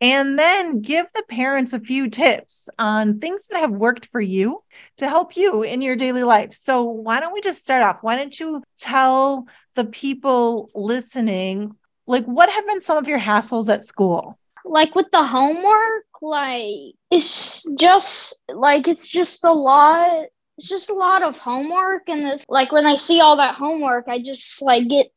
and 0.01 0.38
then 0.38 0.81
give 0.81 1.05
the 1.13 1.23
parents 1.29 1.73
a 1.73 1.79
few 1.79 2.10
tips 2.10 2.67
on 2.79 3.19
things 3.19 3.47
that 3.47 3.60
have 3.60 3.71
worked 3.71 4.08
for 4.12 4.21
you 4.21 4.63
to 4.97 5.08
help 5.08 5.38
you 5.38 5.62
in 5.63 5.81
your 5.81 5.95
daily 5.95 6.23
life. 6.23 6.53
So 6.53 6.84
why 6.84 7.19
don't 7.19 7.34
we 7.34 7.41
just 7.41 7.62
start 7.62 7.84
off? 7.84 7.99
Why 8.01 8.15
don't 8.15 8.38
you 8.39 8.63
tell 8.77 9.47
the 9.75 9.86
people 9.86 10.69
listening, 10.73 11.75
like, 12.08 12.25
what 12.25 12.49
have 12.49 12.65
been 12.65 12.81
some 12.81 12.97
of 12.97 13.08
your 13.08 13.19
hassles 13.19 13.69
at 13.69 13.86
school? 13.86 14.39
Like 14.65 14.95
with 14.95 15.10
the 15.12 15.23
homework, 15.23 16.06
like 16.21 16.95
it's 17.12 17.71
just 17.75 18.43
like 18.49 18.88
it's 18.88 19.10
just 19.10 19.43
a 19.43 19.54
lot. 19.54 20.28
It's 20.58 20.69
just 20.69 20.89
a 20.89 20.93
lot 20.93 21.21
of 21.21 21.38
homework, 21.38 22.04
and 22.08 22.25
this 22.25 22.45
like 22.49 22.71
when 22.71 22.86
I 22.86 22.95
see 22.95 23.19
all 23.19 23.38
that 23.38 23.56
homework, 23.56 24.08
I 24.08 24.21
just 24.21 24.62
like 24.62 24.88
get 24.88 25.08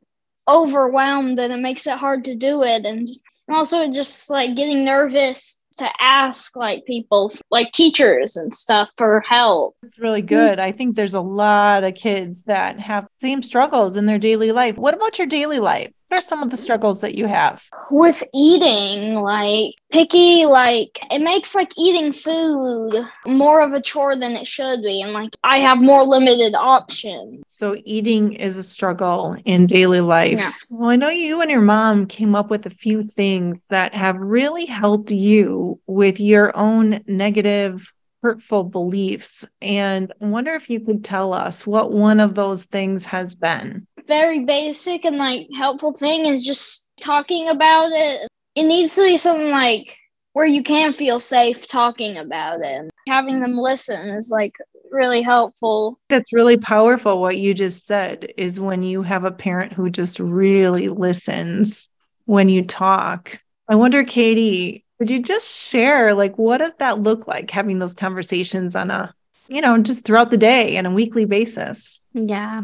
overwhelmed, 0.48 1.38
and 1.38 1.52
it 1.52 1.60
makes 1.60 1.86
it 1.86 1.96
hard 1.96 2.24
to 2.24 2.34
do 2.34 2.62
it, 2.62 2.84
and, 2.84 3.08
and 3.08 3.56
also 3.56 3.90
just 3.90 4.30
like 4.30 4.56
getting 4.56 4.84
nervous 4.84 5.64
to 5.78 5.88
ask 6.00 6.56
like 6.56 6.84
people 6.86 7.32
like 7.50 7.70
teachers 7.72 8.36
and 8.36 8.52
stuff 8.52 8.90
for 8.96 9.20
help. 9.20 9.76
It's 9.82 9.98
really 9.98 10.22
good. 10.22 10.58
I 10.58 10.72
think 10.72 10.96
there's 10.96 11.14
a 11.14 11.20
lot 11.20 11.84
of 11.84 11.94
kids 11.94 12.42
that 12.44 12.80
have 12.80 13.06
same 13.20 13.42
struggles 13.42 13.96
in 13.96 14.06
their 14.06 14.18
daily 14.18 14.50
life. 14.50 14.76
What 14.76 14.94
about 14.94 15.18
your 15.18 15.28
daily 15.28 15.60
life? 15.60 15.92
What 16.08 16.20
are 16.20 16.22
some 16.22 16.42
of 16.42 16.50
the 16.50 16.56
struggles 16.56 17.02
that 17.02 17.14
you 17.14 17.26
have? 17.26 17.62
With 17.90 18.24
eating, 18.32 19.20
like 19.20 19.74
picky, 19.92 20.46
like 20.46 20.98
it 21.10 21.22
makes 21.22 21.54
like 21.54 21.76
eating 21.76 22.14
food 22.14 23.06
more 23.26 23.60
of 23.60 23.74
a 23.74 23.82
chore 23.82 24.16
than 24.16 24.32
it 24.32 24.46
should 24.46 24.80
be. 24.82 25.02
And 25.02 25.12
like 25.12 25.36
I 25.44 25.58
have 25.58 25.76
more 25.76 26.02
limited 26.02 26.54
options. 26.54 27.44
So 27.50 27.76
eating 27.84 28.32
is 28.32 28.56
a 28.56 28.62
struggle 28.62 29.36
in 29.44 29.66
daily 29.66 30.00
life. 30.00 30.38
Yeah. 30.38 30.52
Well, 30.70 30.88
I 30.88 30.96
know 30.96 31.10
you 31.10 31.42
and 31.42 31.50
your 31.50 31.60
mom 31.60 32.06
came 32.06 32.34
up 32.34 32.48
with 32.48 32.64
a 32.64 32.70
few 32.70 33.02
things 33.02 33.58
that 33.68 33.94
have 33.94 34.16
really 34.16 34.64
helped 34.64 35.10
you 35.10 35.78
with 35.86 36.20
your 36.20 36.56
own 36.56 37.02
negative 37.06 37.92
hurtful 38.22 38.64
beliefs. 38.64 39.44
And 39.60 40.12
I 40.20 40.26
wonder 40.26 40.52
if 40.54 40.70
you 40.70 40.80
could 40.80 41.04
tell 41.04 41.34
us 41.34 41.66
what 41.66 41.92
one 41.92 42.20
of 42.20 42.34
those 42.34 42.64
things 42.64 43.04
has 43.04 43.34
been. 43.34 43.86
Very 44.08 44.40
basic 44.44 45.04
and 45.04 45.18
like 45.18 45.48
helpful 45.54 45.92
thing 45.92 46.24
is 46.24 46.44
just 46.44 46.90
talking 47.00 47.48
about 47.48 47.90
it. 47.92 48.26
It 48.56 48.64
needs 48.64 48.94
to 48.96 49.02
be 49.02 49.18
something 49.18 49.50
like 49.50 49.96
where 50.32 50.46
you 50.46 50.62
can 50.62 50.92
feel 50.92 51.20
safe 51.20 51.68
talking 51.68 52.16
about 52.16 52.60
it. 52.62 52.90
Having 53.06 53.40
them 53.40 53.56
listen 53.56 54.08
is 54.08 54.30
like 54.30 54.54
really 54.90 55.20
helpful. 55.20 55.98
That's 56.08 56.32
really 56.32 56.56
powerful. 56.56 57.20
What 57.20 57.36
you 57.36 57.54
just 57.54 57.86
said 57.86 58.32
is 58.36 58.58
when 58.58 58.82
you 58.82 59.02
have 59.02 59.24
a 59.24 59.30
parent 59.30 59.74
who 59.74 59.90
just 59.90 60.18
really 60.18 60.88
listens 60.88 61.90
when 62.24 62.48
you 62.48 62.64
talk. 62.64 63.38
I 63.68 63.74
wonder, 63.74 64.04
Katie, 64.04 64.84
could 64.98 65.10
you 65.10 65.22
just 65.22 65.48
share, 65.48 66.14
like, 66.14 66.38
what 66.38 66.58
does 66.58 66.74
that 66.74 67.00
look 67.00 67.26
like 67.26 67.50
having 67.50 67.78
those 67.78 67.94
conversations 67.94 68.74
on 68.74 68.90
a, 68.90 69.14
you 69.48 69.60
know, 69.60 69.76
just 69.82 70.04
throughout 70.04 70.30
the 70.30 70.36
day 70.36 70.76
and 70.76 70.86
a 70.86 70.90
weekly 70.90 71.24
basis? 71.24 72.00
Yeah. 72.14 72.62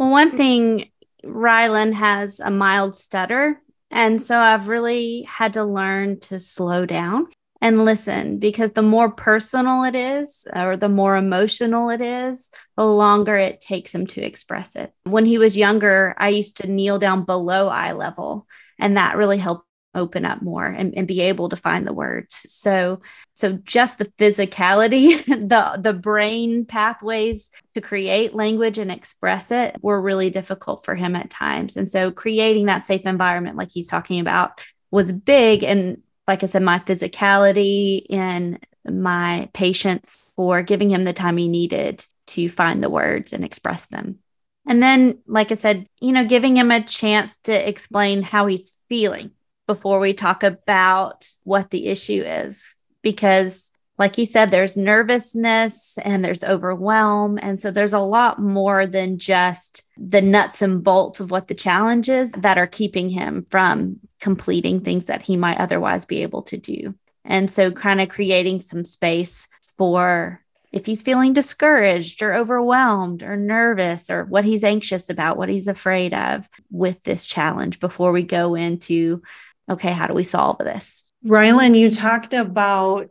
Well, 0.00 0.08
one 0.08 0.34
thing, 0.34 0.88
Rylan 1.22 1.92
has 1.92 2.40
a 2.40 2.50
mild 2.50 2.96
stutter. 2.96 3.60
And 3.90 4.22
so 4.22 4.38
I've 4.38 4.68
really 4.68 5.24
had 5.24 5.52
to 5.52 5.64
learn 5.64 6.20
to 6.20 6.40
slow 6.40 6.86
down 6.86 7.26
and 7.60 7.84
listen 7.84 8.38
because 8.38 8.70
the 8.70 8.80
more 8.80 9.10
personal 9.10 9.84
it 9.84 9.94
is 9.94 10.46
or 10.56 10.78
the 10.78 10.88
more 10.88 11.16
emotional 11.16 11.90
it 11.90 12.00
is, 12.00 12.50
the 12.78 12.86
longer 12.86 13.36
it 13.36 13.60
takes 13.60 13.94
him 13.94 14.06
to 14.06 14.22
express 14.22 14.74
it. 14.74 14.90
When 15.04 15.26
he 15.26 15.36
was 15.36 15.58
younger, 15.58 16.14
I 16.16 16.30
used 16.30 16.56
to 16.58 16.66
kneel 16.66 16.98
down 16.98 17.24
below 17.26 17.68
eye 17.68 17.92
level, 17.92 18.46
and 18.78 18.96
that 18.96 19.18
really 19.18 19.36
helped 19.36 19.66
open 19.94 20.24
up 20.24 20.40
more 20.42 20.66
and, 20.66 20.94
and 20.96 21.08
be 21.08 21.20
able 21.20 21.48
to 21.48 21.56
find 21.56 21.86
the 21.86 21.92
words. 21.92 22.46
So 22.48 23.00
so 23.34 23.52
just 23.52 23.98
the 23.98 24.06
physicality 24.18 25.24
the 25.26 25.80
the 25.80 25.92
brain 25.92 26.64
pathways 26.64 27.50
to 27.74 27.80
create 27.80 28.34
language 28.34 28.78
and 28.78 28.90
express 28.90 29.50
it 29.50 29.76
were 29.82 30.00
really 30.00 30.30
difficult 30.30 30.84
for 30.84 30.94
him 30.94 31.16
at 31.16 31.30
times. 31.30 31.76
And 31.76 31.90
so 31.90 32.10
creating 32.10 32.66
that 32.66 32.84
safe 32.84 33.02
environment 33.02 33.56
like 33.56 33.70
he's 33.70 33.88
talking 33.88 34.20
about 34.20 34.60
was 34.90 35.12
big 35.12 35.62
and 35.62 36.02
like 36.26 36.42
i 36.42 36.46
said 36.46 36.62
my 36.62 36.78
physicality 36.80 38.04
and 38.10 38.64
my 38.88 39.48
patience 39.52 40.24
for 40.36 40.62
giving 40.62 40.90
him 40.90 41.04
the 41.04 41.12
time 41.12 41.36
he 41.36 41.48
needed 41.48 42.04
to 42.26 42.48
find 42.48 42.82
the 42.82 42.90
words 42.90 43.32
and 43.32 43.44
express 43.44 43.86
them. 43.86 44.18
And 44.66 44.82
then 44.82 45.18
like 45.26 45.50
i 45.50 45.56
said 45.56 45.88
you 46.00 46.12
know 46.12 46.24
giving 46.24 46.56
him 46.56 46.70
a 46.70 46.82
chance 46.82 47.38
to 47.38 47.68
explain 47.68 48.22
how 48.22 48.46
he's 48.46 48.78
feeling 48.88 49.32
before 49.70 50.00
we 50.00 50.12
talk 50.12 50.42
about 50.42 51.30
what 51.44 51.70
the 51.70 51.86
issue 51.86 52.24
is. 52.24 52.74
Because, 53.02 53.70
like 53.98 54.16
he 54.16 54.24
said, 54.24 54.50
there's 54.50 54.76
nervousness 54.76 55.96
and 56.02 56.24
there's 56.24 56.42
overwhelm. 56.42 57.38
And 57.40 57.60
so 57.60 57.70
there's 57.70 57.92
a 57.92 58.00
lot 58.00 58.40
more 58.40 58.84
than 58.84 59.16
just 59.16 59.84
the 59.96 60.22
nuts 60.22 60.60
and 60.60 60.82
bolts 60.82 61.20
of 61.20 61.30
what 61.30 61.46
the 61.46 61.54
challenge 61.54 62.08
is 62.08 62.32
that 62.32 62.58
are 62.58 62.66
keeping 62.66 63.08
him 63.08 63.46
from 63.48 64.00
completing 64.20 64.80
things 64.80 65.04
that 65.04 65.22
he 65.22 65.36
might 65.36 65.58
otherwise 65.58 66.04
be 66.04 66.22
able 66.22 66.42
to 66.42 66.56
do. 66.56 66.92
And 67.24 67.48
so, 67.48 67.70
kind 67.70 68.00
of 68.00 68.08
creating 68.08 68.62
some 68.62 68.84
space 68.84 69.46
for 69.78 70.42
if 70.72 70.86
he's 70.86 71.02
feeling 71.02 71.32
discouraged 71.32 72.22
or 72.22 72.34
overwhelmed 72.34 73.22
or 73.22 73.36
nervous 73.36 74.08
or 74.08 74.24
what 74.24 74.44
he's 74.44 74.62
anxious 74.62 75.10
about, 75.10 75.36
what 75.36 75.48
he's 75.48 75.68
afraid 75.68 76.14
of 76.14 76.48
with 76.70 77.02
this 77.02 77.26
challenge 77.26 77.80
before 77.80 78.12
we 78.12 78.22
go 78.22 78.54
into 78.54 79.22
okay, 79.70 79.92
how 79.92 80.06
do 80.06 80.14
we 80.14 80.24
solve 80.24 80.58
this? 80.58 81.04
Rylan, 81.24 81.76
you 81.76 81.90
talked 81.90 82.34
about 82.34 83.10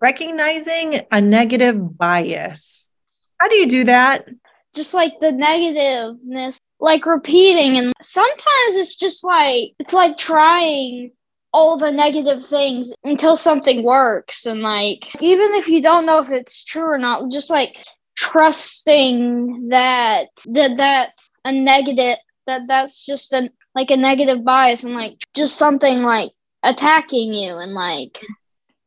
recognizing 0.00 1.02
a 1.10 1.20
negative 1.20 1.96
bias. 1.96 2.90
How 3.38 3.48
do 3.48 3.56
you 3.56 3.68
do 3.68 3.84
that? 3.84 4.28
Just 4.74 4.94
like 4.94 5.18
the 5.20 5.32
negativeness, 5.32 6.58
like 6.80 7.06
repeating. 7.06 7.78
And 7.78 7.92
sometimes 8.02 8.76
it's 8.76 8.96
just 8.96 9.24
like, 9.24 9.72
it's 9.78 9.94
like 9.94 10.16
trying 10.18 11.12
all 11.52 11.78
the 11.78 11.90
negative 11.90 12.44
things 12.44 12.92
until 13.04 13.36
something 13.36 13.82
works. 13.82 14.44
And 14.44 14.60
like, 14.60 15.22
even 15.22 15.54
if 15.54 15.68
you 15.68 15.82
don't 15.82 16.04
know 16.04 16.18
if 16.18 16.30
it's 16.30 16.64
true 16.64 16.90
or 16.90 16.98
not, 16.98 17.30
just 17.30 17.48
like 17.48 17.82
trusting 18.16 19.68
that, 19.68 20.28
that 20.46 20.76
that's 20.76 21.30
a 21.44 21.52
negative, 21.52 22.18
that 22.46 22.62
that's 22.68 23.04
just 23.04 23.32
an 23.32 23.50
like 23.76 23.90
a 23.90 23.96
negative 23.96 24.42
bias 24.42 24.82
and 24.82 24.94
like 24.94 25.18
just 25.34 25.56
something 25.56 26.02
like 26.02 26.32
attacking 26.64 27.32
you 27.32 27.58
and 27.58 27.74
like 27.74 28.18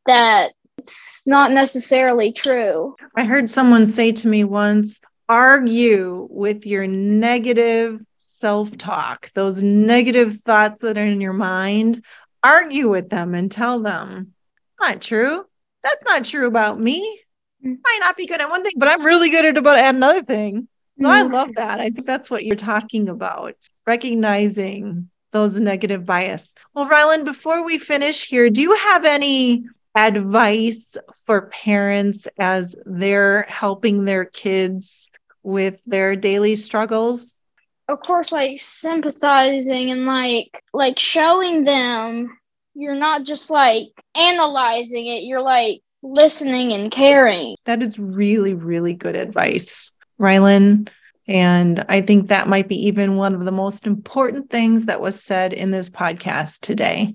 that 0.06 0.52
it's 0.78 1.22
not 1.26 1.52
necessarily 1.52 2.32
true. 2.32 2.96
I 3.14 3.24
heard 3.24 3.48
someone 3.48 3.86
say 3.86 4.12
to 4.12 4.28
me 4.28 4.44
once 4.44 5.00
argue 5.28 6.26
with 6.30 6.66
your 6.66 6.86
negative 6.86 8.00
self 8.18 8.76
talk, 8.76 9.30
those 9.34 9.62
negative 9.62 10.38
thoughts 10.44 10.80
that 10.82 10.98
are 10.98 11.04
in 11.04 11.20
your 11.20 11.34
mind, 11.34 12.02
argue 12.42 12.88
with 12.88 13.10
them 13.10 13.34
and 13.34 13.50
tell 13.50 13.80
them, 13.80 14.32
not 14.80 15.00
true. 15.00 15.44
That's 15.84 16.02
not 16.04 16.24
true 16.24 16.46
about 16.46 16.80
me. 16.80 17.20
I 17.64 17.68
might 17.68 17.98
not 18.00 18.16
be 18.16 18.26
good 18.26 18.40
at 18.40 18.48
one 18.48 18.64
thing, 18.64 18.72
but 18.76 18.88
I'm 18.88 19.04
really 19.04 19.30
good 19.30 19.44
at 19.44 19.58
about 19.58 19.78
another 19.78 20.22
thing. 20.22 20.66
So 21.02 21.08
I 21.08 21.22
love 21.22 21.54
that. 21.56 21.80
I 21.80 21.90
think 21.90 22.06
that's 22.06 22.30
what 22.30 22.44
you're 22.44 22.56
talking 22.56 23.08
about, 23.08 23.54
recognizing 23.86 25.08
those 25.32 25.58
negative 25.58 26.04
bias. 26.04 26.54
Well, 26.74 26.88
Rylan, 26.88 27.24
before 27.24 27.64
we 27.64 27.78
finish 27.78 28.26
here, 28.26 28.50
do 28.50 28.60
you 28.60 28.74
have 28.74 29.04
any 29.04 29.64
advice 29.94 30.96
for 31.24 31.48
parents 31.48 32.28
as 32.38 32.74
they're 32.84 33.42
helping 33.48 34.04
their 34.04 34.24
kids 34.24 35.08
with 35.42 35.80
their 35.86 36.16
daily 36.16 36.56
struggles? 36.56 37.42
of 37.88 37.98
course 38.00 38.30
like 38.30 38.60
sympathizing 38.60 39.90
and 39.90 40.06
like 40.06 40.62
like 40.72 40.96
showing 40.96 41.64
them 41.64 42.38
you're 42.74 42.94
not 42.94 43.24
just 43.24 43.50
like 43.50 43.88
analyzing 44.14 45.08
it 45.08 45.24
you're 45.24 45.42
like 45.42 45.80
listening 46.02 46.72
and 46.72 46.92
caring 46.92 47.56
That 47.64 47.82
is 47.82 47.98
really, 47.98 48.54
really 48.54 48.94
good 48.94 49.16
advice, 49.16 49.92
Rylan. 50.20 50.88
And 51.26 51.84
I 51.88 52.02
think 52.02 52.28
that 52.28 52.48
might 52.48 52.68
be 52.68 52.86
even 52.86 53.16
one 53.16 53.34
of 53.34 53.44
the 53.44 53.52
most 53.52 53.86
important 53.86 54.50
things 54.50 54.86
that 54.86 55.00
was 55.00 55.22
said 55.22 55.52
in 55.52 55.70
this 55.70 55.88
podcast 55.88 56.60
today. 56.60 57.14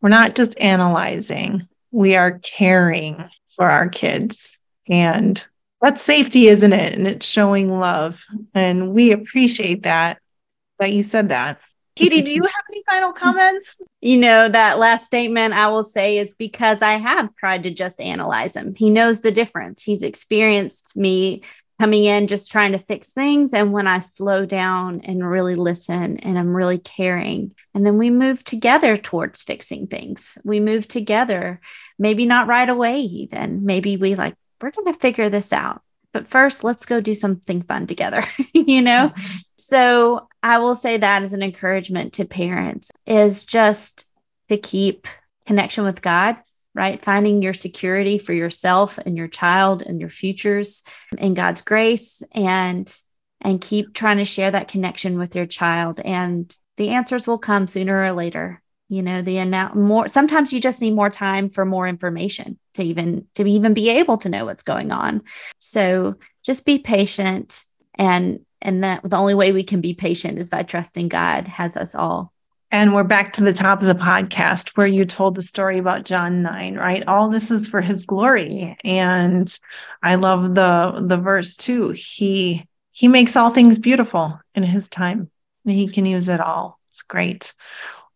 We're 0.00 0.08
not 0.08 0.34
just 0.34 0.58
analyzing, 0.58 1.68
we 1.92 2.16
are 2.16 2.38
caring 2.40 3.24
for 3.54 3.70
our 3.70 3.88
kids. 3.88 4.58
And 4.88 5.42
that's 5.80 6.02
safety, 6.02 6.48
isn't 6.48 6.72
it? 6.72 6.94
And 6.94 7.06
it's 7.06 7.26
showing 7.26 7.78
love. 7.78 8.24
And 8.54 8.92
we 8.92 9.12
appreciate 9.12 9.84
that, 9.84 10.18
that 10.78 10.92
you 10.92 11.02
said 11.02 11.28
that. 11.28 11.60
Katie, 11.94 12.22
do 12.22 12.32
you 12.32 12.42
have 12.42 12.64
any 12.70 12.82
final 12.88 13.12
comments? 13.12 13.80
You 14.00 14.16
know, 14.18 14.48
that 14.48 14.78
last 14.78 15.04
statement 15.04 15.52
I 15.52 15.68
will 15.68 15.84
say 15.84 16.16
is 16.16 16.34
because 16.34 16.80
I 16.80 16.92
have 16.92 17.36
tried 17.36 17.64
to 17.64 17.70
just 17.70 18.00
analyze 18.00 18.56
him. 18.56 18.74
He 18.74 18.88
knows 18.88 19.20
the 19.20 19.30
difference. 19.30 19.82
He's 19.82 20.02
experienced 20.02 20.96
me 20.96 21.42
coming 21.82 22.04
in 22.04 22.28
just 22.28 22.52
trying 22.52 22.70
to 22.70 22.78
fix 22.78 23.10
things. 23.10 23.52
And 23.52 23.72
when 23.72 23.88
I 23.88 23.98
slow 23.98 24.46
down 24.46 25.00
and 25.00 25.28
really 25.28 25.56
listen 25.56 26.16
and 26.18 26.38
I'm 26.38 26.54
really 26.54 26.78
caring, 26.78 27.56
and 27.74 27.84
then 27.84 27.98
we 27.98 28.08
move 28.08 28.44
together 28.44 28.96
towards 28.96 29.42
fixing 29.42 29.88
things, 29.88 30.38
we 30.44 30.60
move 30.60 30.86
together, 30.86 31.60
maybe 31.98 32.24
not 32.24 32.46
right 32.46 32.68
away, 32.68 33.00
even. 33.00 33.64
Maybe 33.64 33.96
we 33.96 34.14
like, 34.14 34.36
we're 34.60 34.70
going 34.70 34.92
to 34.92 35.00
figure 35.00 35.28
this 35.28 35.52
out. 35.52 35.82
But 36.12 36.28
first, 36.28 36.62
let's 36.62 36.86
go 36.86 37.00
do 37.00 37.16
something 37.16 37.62
fun 37.62 37.88
together, 37.88 38.22
you 38.52 38.80
know? 38.80 39.08
Mm-hmm. 39.08 39.36
So 39.56 40.28
I 40.40 40.58
will 40.58 40.76
say 40.76 40.98
that 40.98 41.24
as 41.24 41.32
an 41.32 41.42
encouragement 41.42 42.12
to 42.12 42.24
parents 42.26 42.92
is 43.06 43.42
just 43.42 44.08
to 44.50 44.56
keep 44.56 45.08
connection 45.48 45.82
with 45.82 46.00
God, 46.00 46.36
right? 46.74 47.04
Finding 47.04 47.42
your 47.42 47.54
security 47.54 48.18
for 48.18 48.32
yourself 48.32 48.98
and 48.98 49.16
your 49.16 49.28
child 49.28 49.82
and 49.82 50.00
your 50.00 50.08
futures 50.08 50.82
in 51.18 51.34
God's 51.34 51.62
grace 51.62 52.22
and 52.32 52.94
and 53.40 53.60
keep 53.60 53.92
trying 53.92 54.18
to 54.18 54.24
share 54.24 54.52
that 54.52 54.68
connection 54.68 55.18
with 55.18 55.34
your 55.34 55.46
child 55.46 56.00
and 56.04 56.54
the 56.76 56.90
answers 56.90 57.26
will 57.26 57.38
come 57.38 57.66
sooner 57.66 58.02
or 58.02 58.12
later. 58.12 58.62
You 58.88 59.02
know, 59.02 59.22
the 59.22 59.36
annou- 59.36 59.74
more 59.74 60.08
sometimes 60.08 60.52
you 60.52 60.60
just 60.60 60.80
need 60.80 60.94
more 60.94 61.10
time 61.10 61.50
for 61.50 61.64
more 61.64 61.88
information 61.88 62.58
to 62.74 62.82
even 62.82 63.26
to 63.34 63.46
even 63.46 63.74
be 63.74 63.88
able 63.88 64.18
to 64.18 64.28
know 64.28 64.44
what's 64.44 64.62
going 64.62 64.90
on. 64.90 65.22
So 65.58 66.16
just 66.42 66.66
be 66.66 66.78
patient 66.78 67.64
and 67.94 68.40
and 68.60 68.84
that 68.84 69.00
the 69.02 69.16
only 69.16 69.34
way 69.34 69.52
we 69.52 69.64
can 69.64 69.80
be 69.80 69.94
patient 69.94 70.38
is 70.38 70.48
by 70.48 70.62
trusting 70.62 71.08
God 71.08 71.48
has 71.48 71.76
us 71.76 71.94
all. 71.94 72.31
And 72.72 72.94
we're 72.94 73.04
back 73.04 73.34
to 73.34 73.44
the 73.44 73.52
top 73.52 73.82
of 73.82 73.86
the 73.86 73.94
podcast 73.94 74.70
where 74.70 74.86
you 74.86 75.04
told 75.04 75.34
the 75.34 75.42
story 75.42 75.76
about 75.76 76.06
John 76.06 76.40
9, 76.40 76.76
right? 76.76 77.06
All 77.06 77.28
this 77.28 77.50
is 77.50 77.68
for 77.68 77.82
his 77.82 78.06
glory. 78.06 78.78
And 78.82 79.54
I 80.02 80.14
love 80.14 80.54
the 80.54 81.04
the 81.06 81.18
verse 81.18 81.54
too. 81.54 81.90
He 81.90 82.66
he 82.90 83.08
makes 83.08 83.36
all 83.36 83.50
things 83.50 83.78
beautiful 83.78 84.40
in 84.54 84.62
his 84.62 84.88
time. 84.88 85.30
And 85.66 85.74
he 85.74 85.86
can 85.86 86.06
use 86.06 86.28
it 86.28 86.40
all. 86.40 86.80
It's 86.90 87.02
great. 87.02 87.52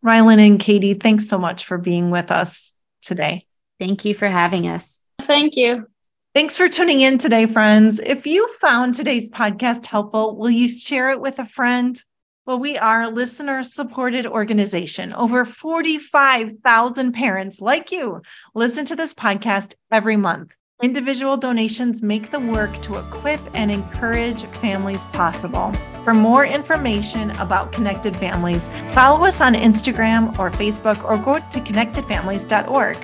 Rylan 0.02 0.44
and 0.44 0.58
Katie, 0.58 0.94
thanks 0.94 1.28
so 1.28 1.36
much 1.36 1.66
for 1.66 1.76
being 1.76 2.10
with 2.10 2.30
us 2.30 2.72
today. 3.02 3.44
Thank 3.78 4.06
you 4.06 4.14
for 4.14 4.26
having 4.26 4.66
us. 4.66 5.00
thank 5.20 5.54
you 5.56 5.86
Thanks 6.34 6.56
for 6.56 6.68
tuning 6.68 7.00
in 7.00 7.16
today, 7.16 7.46
friends. 7.46 7.98
If 7.98 8.26
you 8.26 8.46
found 8.60 8.94
today's 8.94 9.30
podcast 9.30 9.86
helpful, 9.86 10.36
will 10.36 10.50
you 10.50 10.68
share 10.68 11.10
it 11.10 11.18
with 11.18 11.38
a 11.38 11.46
friend? 11.46 11.98
Well, 12.46 12.60
we 12.60 12.78
are 12.78 13.02
a 13.02 13.08
listener 13.08 13.64
supported 13.64 14.24
organization. 14.24 15.12
Over 15.14 15.44
45,000 15.44 17.12
parents 17.12 17.60
like 17.60 17.90
you 17.90 18.22
listen 18.54 18.84
to 18.84 18.94
this 18.94 19.12
podcast 19.12 19.74
every 19.90 20.16
month. 20.16 20.52
Individual 20.80 21.36
donations 21.36 22.02
make 22.02 22.30
the 22.30 22.38
work 22.38 22.80
to 22.82 22.98
equip 22.98 23.40
and 23.54 23.72
encourage 23.72 24.44
families 24.60 25.04
possible. 25.06 25.72
For 26.04 26.14
more 26.14 26.46
information 26.46 27.32
about 27.32 27.72
Connected 27.72 28.14
Families, 28.14 28.68
follow 28.92 29.24
us 29.24 29.40
on 29.40 29.54
Instagram 29.54 30.38
or 30.38 30.52
Facebook 30.52 31.02
or 31.02 31.18
go 31.18 31.34
to 31.34 31.60
connectedfamilies.org. 31.60 32.96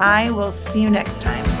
I 0.00 0.32
will 0.32 0.50
see 0.50 0.82
you 0.82 0.90
next 0.90 1.20
time. 1.20 1.57